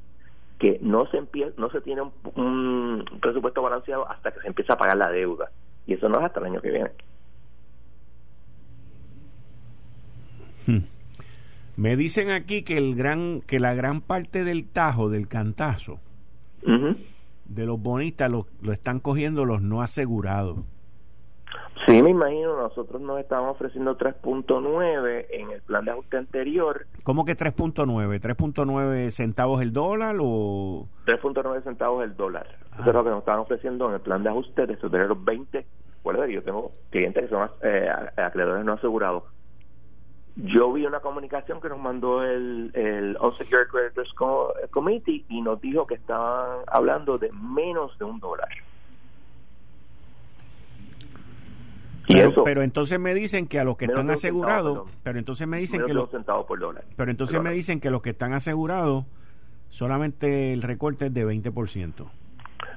que 0.60 0.78
no 0.82 1.08
se 1.08 1.18
empieza, 1.18 1.54
no 1.58 1.72
se 1.72 1.82
tiene 1.82 2.02
un, 2.36 3.06
presupuesto 3.22 3.62
balanceado 3.62 4.10
hasta 4.10 4.32
que 4.32 4.42
se 4.42 4.48
empieza 4.48 4.74
a 4.74 4.78
pagar 4.78 4.98
la 4.98 5.10
deuda 5.10 5.50
y 5.88 5.94
eso 5.94 6.10
no 6.10 6.20
es 6.20 6.26
hasta 6.26 6.40
el 6.42 6.48
año 6.48 6.62
que 6.62 6.72
viene. 6.72 6.92
Hmm. 10.68 10.84
me 11.78 11.96
dicen 11.96 12.30
aquí 12.30 12.64
que 12.64 12.78
el 12.78 12.96
gran 12.96 13.42
que 13.42 13.60
la 13.60 13.74
gran 13.74 14.02
parte 14.02 14.44
del 14.44 14.68
tajo 14.68 15.10
del 15.10 15.28
cantazo 15.28 16.00
de 17.46 17.66
los 17.66 17.82
bonistas 17.82 18.30
lo, 18.30 18.46
lo 18.62 18.74
están 18.74 19.00
cogiendo 19.00 19.46
los 19.46 19.62
no 19.62 19.82
asegurados 19.82 20.58
Sí, 21.90 22.04
me 22.04 22.12
imagino, 22.12 22.56
nosotros 22.56 23.02
nos 23.02 23.20
estábamos 23.20 23.56
ofreciendo 23.56 23.98
3.9 23.98 25.26
en 25.32 25.50
el 25.50 25.62
plan 25.64 25.86
de 25.86 25.92
ajuste 25.92 26.18
anterior. 26.18 26.86
¿Cómo 27.04 27.26
que 27.26 27.36
3.9? 27.36 28.22
¿3.9 28.22 29.10
centavos 29.10 29.60
el 29.64 29.74
dólar 29.74 30.18
o...? 30.20 30.88
3.9 31.08 31.64
centavos 31.64 32.04
el 32.04 32.16
dólar. 32.16 32.46
Eso 32.74 32.90
es 32.90 32.94
lo 32.94 33.04
que 33.04 33.10
nos 33.10 33.20
estaban 33.20 33.40
ofreciendo 33.40 33.88
en 33.88 33.96
el 33.96 34.02
plan 34.02 34.22
de 34.22 34.30
ajuste 34.30 34.68
de 34.68 34.78
los 35.08 35.26
20. 35.26 35.66
Bueno, 36.04 36.28
yo 36.28 36.44
tengo 36.44 36.72
clientes 36.92 37.24
que 37.24 37.30
son 37.30 37.50
eh, 37.64 37.90
acreedores 38.18 38.64
no 38.64 38.74
asegurados. 38.74 39.24
yo 40.36 40.72
vi 40.72 40.86
una 40.86 41.00
comunicación 41.00 41.60
que 41.60 41.70
nos 41.70 41.80
mandó 41.80 42.24
el, 42.24 42.70
el 42.76 43.18
Unsecured 43.20 43.68
Creditors 43.68 44.14
Committee 44.70 45.26
y 45.28 45.42
nos 45.42 45.60
dijo 45.60 45.88
que 45.88 45.96
estaban 45.96 46.60
hablando 46.68 47.18
de 47.18 47.32
menos 47.32 47.98
de 47.98 48.06
un 48.06 48.20
dólar. 48.20 48.50
Pero, 52.44 52.64
entonces 52.64 53.00
me 53.00 53.14
dicen 53.14 53.48
que 53.48 53.60
a 53.60 53.64
los 53.64 53.78
que 53.78 53.86
están 53.86 54.10
asegurados, 54.10 54.90
pero 55.04 55.20
entonces 55.20 55.48
me 55.48 55.60
dicen 55.60 55.84
que 55.86 55.94
los 55.94 56.10
por 56.10 56.60
dólar. 56.60 56.84
Pero 56.96 57.12
entonces 57.12 57.42
me 57.42 57.52
dicen 57.52 57.80
que 57.80 57.90
los 57.90 58.02
que 58.02 58.12
están 58.12 58.34
asegurados 58.34 59.06
solamente 59.70 60.54
el 60.54 60.62
recorte 60.62 61.08
es 61.08 61.14
de 61.14 61.26
20%. 61.26 62.10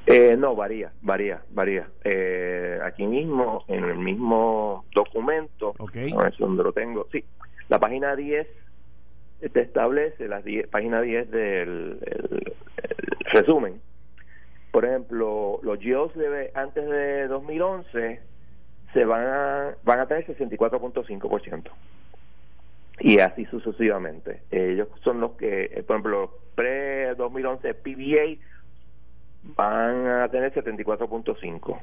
Eh, 0.06 0.36
no, 0.38 0.54
varía, 0.54 0.92
varía, 1.00 1.42
varía. 1.50 1.88
Eh, 2.04 2.78
aquí 2.84 3.06
mismo, 3.06 3.64
en 3.68 3.84
el 3.84 3.98
mismo 3.98 4.84
documento, 4.94 5.74
okay. 5.78 6.12
a 6.12 6.24
ver 6.24 6.36
si 6.36 6.42
donde 6.42 6.64
lo 6.64 6.72
tengo, 6.72 7.06
sí, 7.12 7.24
la 7.68 7.78
página 7.78 8.16
10 8.16 8.46
te 9.52 9.60
establece, 9.60 10.28
la 10.28 10.42
página 10.70 11.00
10 11.00 11.30
del 11.30 11.98
resumen. 13.32 13.80
Por 14.70 14.84
ejemplo, 14.84 15.60
los 15.62 15.78
GIOs 15.78 16.14
de, 16.14 16.50
antes 16.54 16.84
de 16.88 17.28
2011 17.28 18.31
se 18.92 19.04
van 19.04 19.26
a, 19.26 19.74
van 19.84 20.00
a 20.00 20.06
tener 20.06 20.26
64.5%. 20.26 21.70
Y 23.00 23.18
así 23.18 23.46
sucesivamente. 23.46 24.42
Ellos 24.50 24.88
son 25.02 25.20
los 25.20 25.32
que, 25.32 25.64
eh, 25.64 25.82
por 25.82 25.96
ejemplo, 25.96 26.38
pre-2011 26.54 27.74
PBA 27.74 28.42
van 29.56 30.06
a 30.06 30.28
tener 30.28 30.52
74.5 30.54 31.80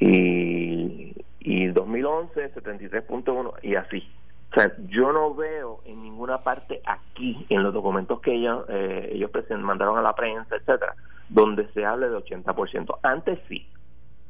y, 0.00 1.14
y 1.40 1.66
2011 1.68 2.54
73.1 2.54 3.54
y 3.62 3.74
así. 3.74 4.08
O 4.50 4.54
sea, 4.54 4.72
yo 4.86 5.12
no 5.12 5.34
veo 5.34 5.80
en 5.84 6.02
ninguna 6.02 6.44
parte 6.44 6.80
aquí, 6.86 7.44
en 7.48 7.64
los 7.64 7.74
documentos 7.74 8.20
que 8.20 8.34
ellos, 8.34 8.64
eh, 8.68 9.10
ellos 9.12 9.30
mandaron 9.58 9.98
a 9.98 10.02
la 10.02 10.14
prensa, 10.14 10.54
etcétera, 10.54 10.94
donde 11.28 11.66
se 11.72 11.84
hable 11.84 12.08
de 12.08 12.16
80%. 12.16 12.98
Antes 13.02 13.40
sí, 13.48 13.66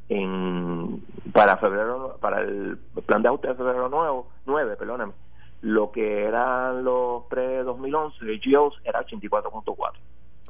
en 0.09 1.03
para 1.33 1.57
febrero 1.57 2.17
para 2.21 2.41
el 2.41 2.77
plan 3.05 3.21
de 3.21 3.29
ajuste 3.29 3.47
de 3.47 3.55
febrero 3.55 3.89
nuevo 3.89 4.29
9 4.45 4.75
perdóname 4.77 5.13
lo 5.61 5.91
que 5.91 6.25
eran 6.25 6.83
los 6.83 7.23
pre 7.23 7.63
2011 7.63 8.17
GOs 8.45 8.79
era 8.83 9.03
84.4 9.03 9.93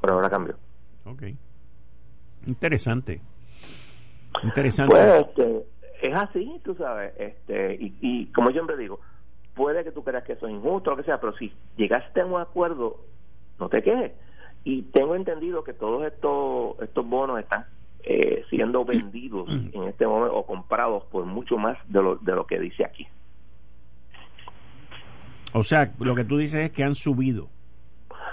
pero 0.01 0.13
ahora 0.13 0.29
cambió. 0.29 0.55
Ok. 1.05 1.23
Interesante. 2.45 3.21
Interesante. 4.43 4.93
Pues 4.93 5.21
este, 5.21 5.65
es 6.01 6.13
así 6.15 6.61
tú 6.63 6.75
sabes 6.75 7.13
este 7.17 7.75
y, 7.75 7.95
y 8.01 8.25
como 8.27 8.51
siempre 8.51 8.77
digo 8.77 8.99
puede 9.53 9.83
que 9.83 9.91
tú 9.91 10.03
creas 10.03 10.25
que 10.25 10.33
eso 10.33 10.47
es 10.47 10.53
injusto 10.53 10.89
o 10.89 10.93
lo 10.93 10.97
que 10.97 11.05
sea 11.05 11.19
pero 11.19 11.35
si 11.37 11.53
llegaste 11.77 12.21
a 12.21 12.25
un 12.25 12.39
acuerdo 12.39 12.99
no 13.59 13.69
te 13.69 13.81
quejes. 13.81 14.11
Y 14.65 14.81
tengo 14.81 15.15
entendido 15.15 15.63
que 15.63 15.73
todos 15.73 16.05
estos 16.05 16.79
estos 16.81 17.07
bonos 17.07 17.39
están 17.39 17.65
eh, 18.07 18.45
siendo 18.51 18.85
vendidos 18.85 19.49
en 19.49 19.83
este 19.85 20.05
momento 20.05 20.35
o 20.35 20.45
comprados 20.45 21.05
por 21.05 21.25
mucho 21.25 21.57
más 21.57 21.75
de 21.87 22.03
lo, 22.03 22.17
de 22.17 22.35
lo 22.35 22.45
que 22.45 22.59
dice 22.59 22.85
aquí. 22.85 23.07
O 25.53 25.63
sea, 25.63 25.91
lo 25.97 26.13
que 26.13 26.23
tú 26.23 26.37
dices 26.37 26.65
es 26.65 26.71
que 26.71 26.83
han 26.83 26.93
subido. 26.93 27.49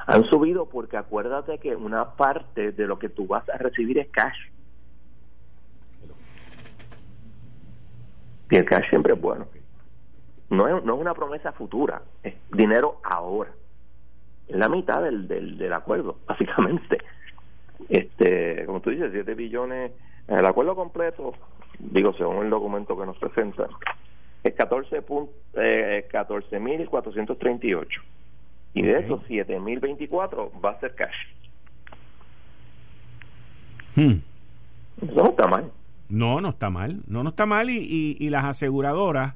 Han 0.07 0.25
subido 0.25 0.69
porque 0.69 0.99
acuérdate 0.99 1.57
que 1.59 1.75
una 1.75 2.17
parte 2.17 2.73
de 2.73 2.87
lo 2.87 2.99
que 2.99 3.09
tú 3.09 3.27
vas 3.27 3.49
a 3.49 3.57
recibir 3.57 3.99
es 3.99 4.09
cash. 4.09 4.37
Y 8.51 8.57
el 8.57 8.67
cash 8.67 8.91
siempre 8.91 9.15
es 9.15 9.21
bueno. 9.21 9.47
No 10.51 10.69
es, 10.69 10.85
no 10.85 10.97
es 10.97 11.01
una 11.01 11.15
promesa 11.15 11.53
futura, 11.53 12.03
es 12.23 12.35
dinero 12.51 13.01
ahora. 13.05 13.53
Es 14.49 14.57
la 14.57 14.69
mitad 14.69 15.03
del, 15.03 15.27
del, 15.27 15.57
del 15.57 15.73
acuerdo, 15.73 16.19
básicamente 16.27 16.99
este 17.89 18.65
como 18.67 18.81
tú 18.81 18.91
dices 18.91 19.11
7 19.13 19.35
billones 19.35 19.93
el 20.29 20.47
acuerdo 20.47 20.75
completo 20.75 21.33
digo 21.79 22.13
según 22.15 22.45
el 22.45 22.51
documento 22.51 22.99
que 22.99 23.07
nos 23.07 23.19
presenta 23.19 23.69
es 24.43 24.55
14 24.55 25.05
eh, 25.55 26.09
14.438 26.11 27.87
y 28.75 28.83
de 28.83 28.99
esos 28.99 29.23
7.024 29.29 30.51
va 30.65 30.71
a 30.71 30.81
ser 30.81 30.95
cash. 30.95 31.15
Hmm. 33.95 34.21
eso 35.03 35.15
no 35.15 35.31
está 35.31 35.47
mal. 35.47 35.71
No 36.09 36.41
no 36.41 36.49
está 36.51 36.71
mal. 36.71 37.03
No 37.07 37.23
no 37.23 37.31
está 37.31 37.47
mal. 37.47 37.69
Y, 37.71 37.79
y, 37.79 38.17
y 38.19 38.31
las 38.31 38.45
aseguradoras 38.45 39.35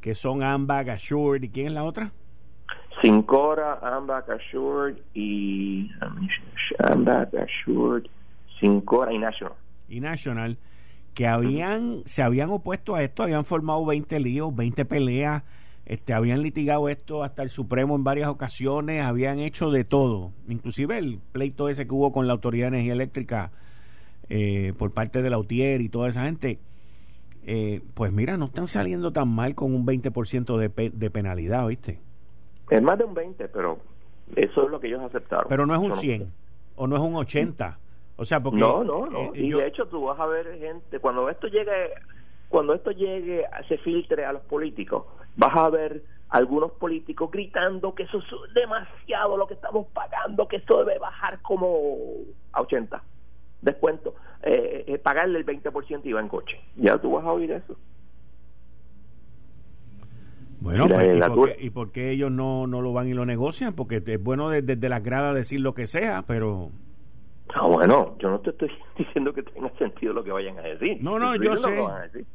que 0.00 0.14
son 0.14 0.42
Ambag, 0.42 0.90
Assured 0.90 1.42
y 1.42 1.48
quién 1.48 1.68
es 1.68 1.72
la 1.72 1.84
otra 1.84 2.12
Sincora, 3.06 3.78
Ambac 3.82 4.28
Assured 4.30 4.96
y 5.14 5.88
Ambac 6.80 7.32
Assured, 7.34 8.04
Sincora 8.58 9.12
y 9.12 9.18
National. 9.18 9.54
Y 9.88 10.00
National, 10.00 10.58
que 11.14 11.28
habían, 11.28 12.02
se 12.04 12.24
habían 12.24 12.50
opuesto 12.50 12.96
a 12.96 13.04
esto, 13.04 13.22
habían 13.22 13.44
formado 13.44 13.86
20 13.86 14.18
líos, 14.18 14.52
20 14.56 14.84
peleas, 14.86 15.44
este, 15.84 16.14
habían 16.14 16.42
litigado 16.42 16.88
esto 16.88 17.22
hasta 17.22 17.44
el 17.44 17.50
Supremo 17.50 17.94
en 17.94 18.02
varias 18.02 18.28
ocasiones, 18.28 19.04
habían 19.04 19.38
hecho 19.38 19.70
de 19.70 19.84
todo, 19.84 20.32
inclusive 20.48 20.98
el 20.98 21.20
pleito 21.30 21.68
ese 21.68 21.86
que 21.86 21.94
hubo 21.94 22.10
con 22.10 22.26
la 22.26 22.32
Autoridad 22.32 22.64
de 22.64 22.78
Energía 22.78 22.94
Eléctrica 22.94 23.52
eh, 24.28 24.72
por 24.76 24.90
parte 24.90 25.22
de 25.22 25.30
la 25.30 25.38
UTIER 25.38 25.80
y 25.80 25.88
toda 25.88 26.08
esa 26.08 26.24
gente. 26.24 26.58
Eh, 27.44 27.82
pues 27.94 28.10
mira, 28.10 28.36
no 28.36 28.46
están 28.46 28.66
saliendo 28.66 29.12
tan 29.12 29.28
mal 29.28 29.54
con 29.54 29.72
un 29.72 29.86
20% 29.86 30.56
de, 30.58 30.90
de 30.90 31.10
penalidad, 31.10 31.68
¿viste? 31.68 32.00
Es 32.70 32.82
más 32.82 32.98
de 32.98 33.04
un 33.04 33.14
20, 33.14 33.48
pero 33.48 33.78
eso 34.34 34.64
es 34.64 34.70
lo 34.70 34.80
que 34.80 34.88
ellos 34.88 35.02
aceptaron. 35.02 35.46
Pero 35.48 35.66
no 35.66 35.74
es 35.74 35.80
un 35.80 35.96
100 35.96 36.32
o 36.76 36.86
no 36.86 36.96
es 36.96 37.02
un 37.02 37.16
80. 37.16 37.78
O 38.16 38.24
sea, 38.24 38.42
porque 38.42 38.58
No, 38.58 38.82
no, 38.82 39.06
no. 39.06 39.18
Eh, 39.18 39.30
y 39.34 39.50
de 39.52 39.66
hecho 39.66 39.86
tú 39.86 40.04
vas 40.04 40.18
a 40.18 40.26
ver 40.26 40.58
gente 40.58 40.98
cuando 41.00 41.28
esto 41.28 41.48
llegue 41.48 41.92
cuando 42.48 42.74
esto 42.74 42.90
llegue, 42.92 43.44
se 43.68 43.76
filtre 43.78 44.24
a 44.24 44.32
los 44.32 44.42
políticos, 44.42 45.04
vas 45.36 45.56
a 45.56 45.68
ver 45.68 46.02
algunos 46.28 46.72
políticos 46.72 47.30
gritando 47.30 47.94
que 47.94 48.04
eso 48.04 48.18
es 48.18 48.54
demasiado 48.54 49.36
lo 49.36 49.46
que 49.46 49.54
estamos 49.54 49.86
pagando, 49.88 50.46
que 50.48 50.56
esto 50.56 50.84
debe 50.84 50.98
bajar 50.98 51.40
como 51.42 51.96
a 52.52 52.62
80. 52.62 53.02
Descuento. 53.62 54.14
Eh, 54.42 54.84
eh, 54.86 54.98
pagarle 54.98 55.38
el 55.38 55.46
20% 55.46 56.02
y 56.04 56.12
va 56.12 56.20
en 56.20 56.28
coche. 56.28 56.60
Ya 56.76 56.98
tú 56.98 57.12
vas 57.12 57.24
a 57.24 57.32
oír 57.32 57.50
eso. 57.50 57.76
Bueno, 60.66 60.88
pues, 60.88 61.62
¿y, 61.62 61.70
por 61.70 61.92
qué, 61.92 62.10
ellos 62.10 62.32
no, 62.32 62.66
no 62.66 62.82
lo 62.82 62.92
van 62.92 63.06
y 63.06 63.14
lo 63.14 63.24
negocian? 63.24 63.74
Porque 63.74 64.02
es 64.04 64.20
bueno 64.20 64.50
desde, 64.50 64.88
las 64.88 65.00
gradas 65.00 65.32
decir 65.32 65.60
lo 65.60 65.74
que 65.74 65.86
sea, 65.86 66.24
pero... 66.26 66.72
Ah, 67.54 67.68
bueno, 67.68 68.16
yo 68.18 68.30
no 68.30 68.40
te 68.40 68.50
estoy 68.50 68.72
diciendo 68.98 69.32
que 69.32 69.44
tenga 69.44 69.70
sentido 69.78 70.12
lo 70.12 70.24
que 70.24 70.32
vayan 70.32 70.58
a 70.58 70.62
decir. 70.62 70.98
No, 71.00 71.20
no, 71.20 71.36
yo 71.36 71.56
sé. 71.56 72.26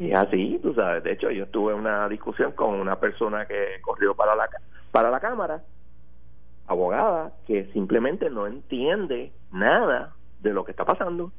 Y 0.00 0.10
así, 0.14 0.58
tú 0.64 0.74
sabes. 0.74 1.04
De 1.04 1.12
hecho, 1.12 1.30
yo 1.30 1.46
tuve 1.46 1.74
una 1.74 2.08
discusión 2.08 2.50
con 2.50 2.74
una 2.74 2.98
persona 2.98 3.46
que 3.46 3.80
corrió 3.80 4.16
para 4.16 4.34
la, 4.34 4.48
para 4.90 5.12
la 5.12 5.20
Cámara, 5.20 5.62
abogada, 6.66 7.34
que 7.46 7.66
simplemente 7.66 8.30
no 8.30 8.48
entiende 8.48 9.30
nada 9.52 10.16
de 10.40 10.52
lo 10.52 10.64
que 10.64 10.72
está 10.72 10.84
pasando. 10.84 11.30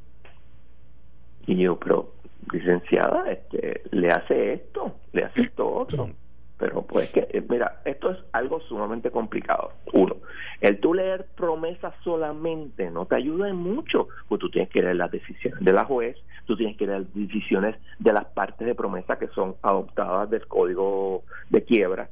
Y 1.45 1.57
yo, 1.57 1.77
pero 1.77 2.14
licenciada, 2.51 3.31
este, 3.31 3.81
le 3.91 4.11
hace 4.11 4.53
esto, 4.53 4.95
le 5.13 5.23
hace 5.25 5.41
esto 5.41 5.67
otro. 5.67 6.09
Pero 6.57 6.83
pues 6.83 7.11
que, 7.11 7.27
eh, 7.31 7.43
mira, 7.49 7.81
esto 7.83 8.11
es 8.11 8.17
algo 8.31 8.61
sumamente 8.61 9.11
complicado. 9.11 9.73
Uno, 9.91 10.15
el 10.61 10.79
tú 10.79 10.93
leer 10.93 11.25
promesas 11.35 11.93
solamente 12.01 12.89
no 12.89 13.05
te 13.05 13.15
ayuda 13.15 13.49
en 13.49 13.57
mucho, 13.57 14.07
pues 14.29 14.39
tú 14.39 14.49
tienes 14.49 14.69
que 14.69 14.81
leer 14.81 14.95
las 14.95 15.11
decisiones 15.11 15.59
de 15.59 15.73
la 15.73 15.83
juez, 15.83 16.15
tú 16.45 16.55
tienes 16.55 16.77
que 16.77 16.87
leer 16.87 17.01
las 17.01 17.13
decisiones 17.13 17.75
de 17.99 18.13
las 18.13 18.25
partes 18.25 18.65
de 18.65 18.73
promesa 18.73 19.19
que 19.19 19.27
son 19.29 19.55
adoptadas 19.61 20.29
del 20.29 20.47
código 20.47 21.23
de 21.49 21.63
quiebra, 21.63 22.09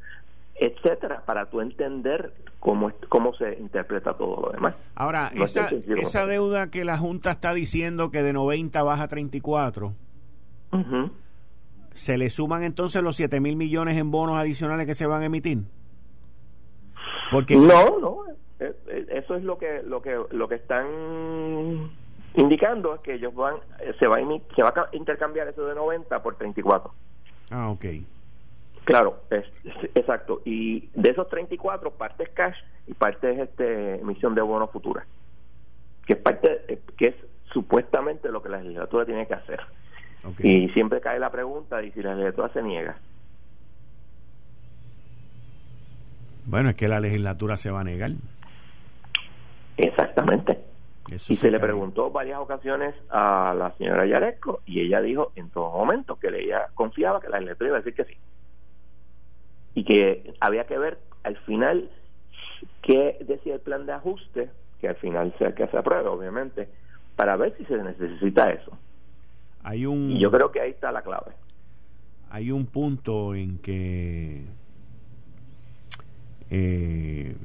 etcétera, 0.55 1.23
para 1.25 1.45
tú 1.45 1.61
entender 1.61 2.33
cómo, 2.59 2.91
cómo 3.09 3.33
se 3.35 3.57
interpreta 3.59 4.13
todo 4.13 4.41
lo 4.41 4.51
demás. 4.51 4.75
Ahora, 4.95 5.31
esa, 5.33 5.69
esa 5.97 6.25
deuda 6.25 6.69
que 6.69 6.83
la 6.83 6.97
Junta 6.97 7.31
está 7.31 7.53
diciendo 7.53 8.11
que 8.11 8.23
de 8.23 8.33
90 8.33 8.83
baja 8.83 9.03
a 9.03 9.07
34, 9.07 9.93
¿Se 11.93 12.17
le 12.17 12.29
suman 12.29 12.63
entonces 12.63 13.01
los 13.03 13.15
7 13.15 13.39
mil 13.39 13.55
millones 13.55 13.97
en 13.97 14.11
bonos 14.11 14.37
adicionales 14.37 14.87
que 14.87 14.95
se 14.95 15.05
van 15.05 15.21
a 15.21 15.25
emitir? 15.25 15.59
Porque 17.31 17.55
no, 17.55 17.99
no, 17.99 18.17
eh, 18.59 18.73
eh, 18.87 19.05
eso 19.11 19.35
es 19.35 19.43
lo 19.43 19.57
que 19.57 19.81
lo 19.83 20.01
que 20.01 20.17
lo 20.31 20.47
que 20.47 20.55
están 20.55 21.91
indicando 22.35 22.95
es 22.95 23.01
que 23.01 23.15
ellos 23.15 23.33
van 23.35 23.55
eh, 23.79 23.93
se 23.99 24.07
va 24.07 24.17
a 24.17 24.55
se 24.55 24.63
va 24.63 24.69
a 24.69 24.95
intercambiar 24.95 25.47
eso 25.47 25.65
de 25.65 25.75
90 25.75 26.21
por 26.23 26.35
34. 26.35 26.91
Ah, 27.51 27.69
ok. 27.69 27.85
Claro, 28.85 29.19
es, 29.29 29.45
exacto. 29.95 30.41
Y 30.45 30.89
de 30.93 31.11
esos 31.11 31.29
34, 31.29 31.91
parte 31.91 32.23
es 32.23 32.29
cash 32.29 32.57
y 32.87 32.93
parte 32.93 33.31
es 33.31 33.39
este 33.39 33.95
emisión 33.95 34.35
de 34.35 34.41
bonos 34.41 34.71
futuras. 34.71 35.05
Que 36.05 36.13
es 36.13 36.19
parte, 36.19 36.81
que 36.97 37.07
es 37.07 37.15
supuestamente 37.51 38.29
lo 38.29 38.41
que 38.41 38.49
la 38.49 38.61
legislatura 38.61 39.05
tiene 39.05 39.25
que 39.25 39.35
hacer. 39.35 39.61
Y 40.39 40.69
siempre 40.69 41.01
cae 41.01 41.19
la 41.19 41.31
pregunta 41.31 41.83
y 41.83 41.91
si 41.91 42.01
la 42.01 42.15
legislatura 42.15 42.49
se 42.53 42.63
niega. 42.63 42.97
Bueno, 46.45 46.69
es 46.69 46.75
que 46.75 46.87
la 46.87 46.99
legislatura 46.99 47.57
se 47.57 47.71
va 47.71 47.81
a 47.81 47.83
negar. 47.83 48.11
Exactamente. 49.77 50.59
y 51.09 51.35
se, 51.35 51.51
le 51.51 51.59
preguntó 51.59 52.11
varias 52.11 52.39
ocasiones 52.39 52.95
a 53.09 53.53
la 53.57 53.71
señora 53.77 54.05
Yaresco 54.05 54.61
y 54.65 54.81
ella 54.81 55.01
dijo 55.01 55.31
en 55.35 55.49
todo 55.49 55.71
momento 55.71 56.17
que 56.17 56.27
ella 56.27 56.67
confiaba 56.73 57.19
que 57.19 57.29
la 57.29 57.39
legislatura 57.39 57.69
iba 57.69 57.77
a 57.77 57.81
decir 57.81 57.95
que 57.95 58.05
sí. 58.05 58.17
Y 59.75 59.83
que 59.83 60.33
había 60.39 60.65
que 60.65 60.77
ver 60.77 60.99
al 61.23 61.37
final 61.37 61.89
qué 62.81 63.17
decía 63.21 63.55
el 63.55 63.61
plan 63.61 63.85
de 63.85 63.93
ajuste, 63.93 64.49
que 64.79 64.89
al 64.89 64.95
final 64.95 65.33
sea 65.37 65.55
que 65.55 65.67
se 65.67 65.77
apruebe, 65.77 66.07
obviamente, 66.09 66.69
para 67.15 67.35
ver 67.35 67.55
si 67.57 67.65
se 67.65 67.77
necesita 67.77 68.51
eso. 68.51 68.77
Hay 69.63 69.85
un, 69.85 70.11
y 70.11 70.19
yo 70.19 70.31
creo 70.31 70.51
que 70.51 70.59
ahí 70.59 70.71
está 70.71 70.91
la 70.91 71.01
clave. 71.01 71.31
Hay 72.29 72.51
un 72.51 72.65
punto 72.65 73.35
en 73.35 73.59
que 73.59 74.45
eh, 76.49 77.35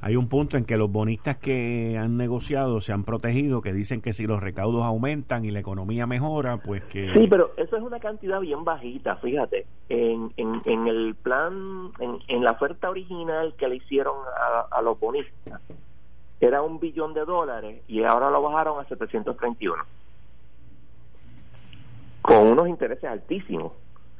hay 0.00 0.16
un 0.16 0.28
punto 0.28 0.56
en 0.56 0.64
que 0.64 0.76
los 0.76 0.90
bonistas 0.90 1.36
que 1.38 1.98
han 1.98 2.16
negociado 2.16 2.80
se 2.80 2.92
han 2.92 3.02
protegido, 3.02 3.62
que 3.62 3.72
dicen 3.72 4.00
que 4.00 4.12
si 4.12 4.26
los 4.26 4.40
recaudos 4.40 4.84
aumentan 4.84 5.44
y 5.44 5.50
la 5.50 5.58
economía 5.58 6.06
mejora, 6.06 6.58
pues 6.58 6.84
que... 6.84 7.12
Sí, 7.12 7.26
pero 7.28 7.52
eso 7.56 7.76
es 7.76 7.82
una 7.82 7.98
cantidad 7.98 8.40
bien 8.40 8.64
bajita, 8.64 9.16
fíjate. 9.16 9.66
En, 9.88 10.32
en, 10.36 10.86
el 10.86 11.16
plan, 11.20 11.90
en, 11.98 12.18
en, 12.28 12.44
la 12.44 12.52
oferta 12.52 12.90
original 12.90 13.54
que 13.58 13.66
le 13.66 13.76
hicieron 13.76 14.16
a, 14.40 14.76
a 14.76 14.82
los 14.82 15.00
bonistas, 15.00 15.60
era 16.40 16.62
un 16.62 16.78
billón 16.78 17.12
de 17.14 17.24
dólares 17.24 17.82
y 17.88 18.04
ahora 18.04 18.30
lo 18.30 18.40
bajaron 18.40 18.78
a 18.78 18.84
731. 18.86 19.82
Con 22.28 22.46
unos 22.46 22.68
intereses 22.68 23.04
altísimos, 23.04 23.72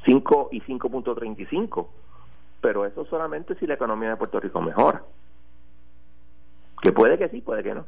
5 0.07 0.49
y 0.53 0.63
5.35. 0.63 1.87
Pero 2.63 2.87
eso 2.87 3.05
solamente 3.05 3.55
si 3.57 3.67
la 3.67 3.75
economía 3.75 4.09
de 4.09 4.17
Puerto 4.17 4.41
Rico 4.41 4.63
mejora. 4.63 5.03
Que 6.81 6.91
puede 6.91 7.19
que 7.19 7.29
sí, 7.29 7.43
puede 7.43 7.63
que 7.63 7.75
no. 7.75 7.85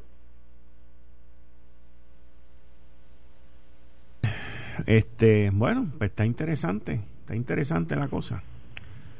Este, 4.87 5.51
bueno, 5.55 5.87
pues 5.97 6.11
está 6.11 6.27
interesante, 6.27 7.01
está 7.21 7.35
interesante 7.35 7.97
la 7.97 8.09
cosa. 8.09 8.43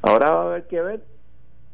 Ahora 0.03 0.31
va 0.33 0.43
a 0.43 0.47
haber 0.49 0.67
que 0.67 0.83
ver 0.83 1.05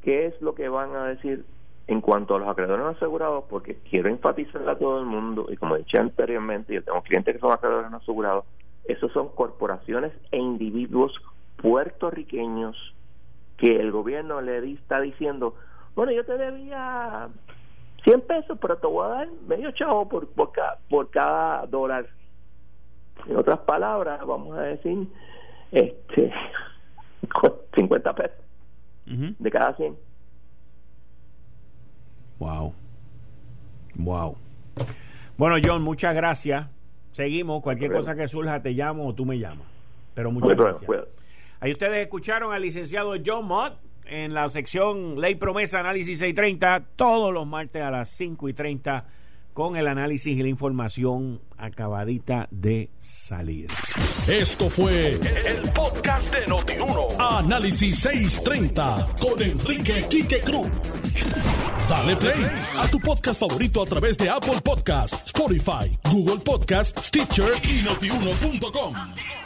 qué 0.02 0.26
es 0.26 0.40
lo 0.40 0.54
que 0.54 0.68
van 0.68 0.94
a 0.94 1.06
decir 1.06 1.44
en 1.88 2.00
cuanto 2.00 2.36
a 2.36 2.38
los 2.38 2.48
acreedores 2.48 2.84
no 2.84 2.90
asegurados, 2.90 3.44
porque 3.50 3.78
quiero 3.90 4.08
enfatizar 4.08 4.68
a 4.68 4.78
todo 4.78 5.00
el 5.00 5.06
mundo, 5.06 5.46
y 5.48 5.56
como 5.56 5.74
he 5.74 5.80
dicho 5.80 5.98
anteriormente, 5.98 6.74
yo 6.74 6.84
tengo 6.84 7.02
clientes 7.02 7.34
que 7.34 7.40
son 7.40 7.50
acreedores 7.50 7.90
no 7.90 7.96
asegurados, 7.96 8.44
esos 8.88 9.12
son 9.12 9.28
corporaciones 9.28 10.12
e 10.30 10.38
individuos 10.38 11.12
puertorriqueños 11.56 12.76
que 13.56 13.80
el 13.80 13.90
gobierno 13.90 14.40
le 14.40 14.72
está 14.72 15.00
diciendo, 15.00 15.54
bueno, 15.94 16.12
yo 16.12 16.24
te 16.24 16.36
debía 16.36 17.28
100 18.04 18.20
pesos, 18.22 18.58
pero 18.60 18.76
te 18.76 18.86
voy 18.86 19.06
a 19.06 19.08
dar 19.08 19.28
medio 19.48 19.70
chavo 19.72 20.08
por, 20.08 20.28
por, 20.28 20.52
cada, 20.52 20.78
por 20.88 21.10
cada 21.10 21.66
dólar. 21.66 22.06
En 23.26 23.36
otras 23.36 23.58
palabras, 23.60 24.20
vamos 24.26 24.56
a 24.58 24.62
decir, 24.62 25.08
este 25.72 26.32
50 27.74 28.14
pesos 28.14 28.46
de 29.06 29.50
cada 29.50 29.74
100. 29.74 29.96
Wow. 32.38 32.74
Wow. 33.94 34.36
Bueno, 35.38 35.56
John, 35.64 35.82
muchas 35.82 36.14
gracias. 36.14 36.66
Seguimos. 37.16 37.62
Cualquier 37.62 37.92
cosa 37.92 38.14
que 38.14 38.28
surja, 38.28 38.60
te 38.60 38.72
llamo 38.72 39.08
o 39.08 39.14
tú 39.14 39.24
me 39.24 39.38
llamas. 39.38 39.66
Pero 40.12 40.30
muchas 40.30 40.54
gracias. 40.54 40.90
Ahí 41.60 41.72
ustedes 41.72 42.00
escucharon 42.00 42.52
al 42.52 42.60
licenciado 42.60 43.14
John 43.24 43.46
Mott 43.46 43.78
en 44.04 44.34
la 44.34 44.46
sección 44.50 45.18
Ley 45.18 45.34
Promesa 45.34 45.80
Análisis 45.80 46.18
630 46.18 46.84
todos 46.94 47.32
los 47.32 47.46
martes 47.46 47.80
a 47.80 47.90
las 47.90 48.10
5 48.10 48.50
y 48.50 48.52
30 48.52 49.06
con 49.54 49.76
el 49.76 49.88
análisis 49.88 50.36
y 50.36 50.42
la 50.42 50.48
información 50.48 51.40
acabadita 51.56 52.48
de 52.50 52.90
salir. 53.00 53.70
Esto 54.28 54.68
fue 54.68 55.12
el, 55.14 55.72
podcast 55.72 56.34
de 56.34 56.46
Notiuno. 56.46 57.08
Análisis 57.18 57.98
630 58.00 59.14
con 59.18 59.40
Enrique 59.40 60.04
Quique 60.10 60.40
Cruz. 60.40 60.68
Dale 61.88 62.14
play 62.16 62.34
a 62.78 62.88
tu 62.88 62.98
podcast 63.00 63.38
favorito 63.40 63.82
a 63.82 63.86
través 63.86 64.16
de 64.16 64.28
Apple 64.28 64.60
Podcasts, 64.62 65.26
Spotify, 65.26 65.90
Google 66.10 66.38
Podcasts, 66.44 67.06
Stitcher 67.06 67.52
y 67.64 67.82
notiuno.com. 67.82 69.45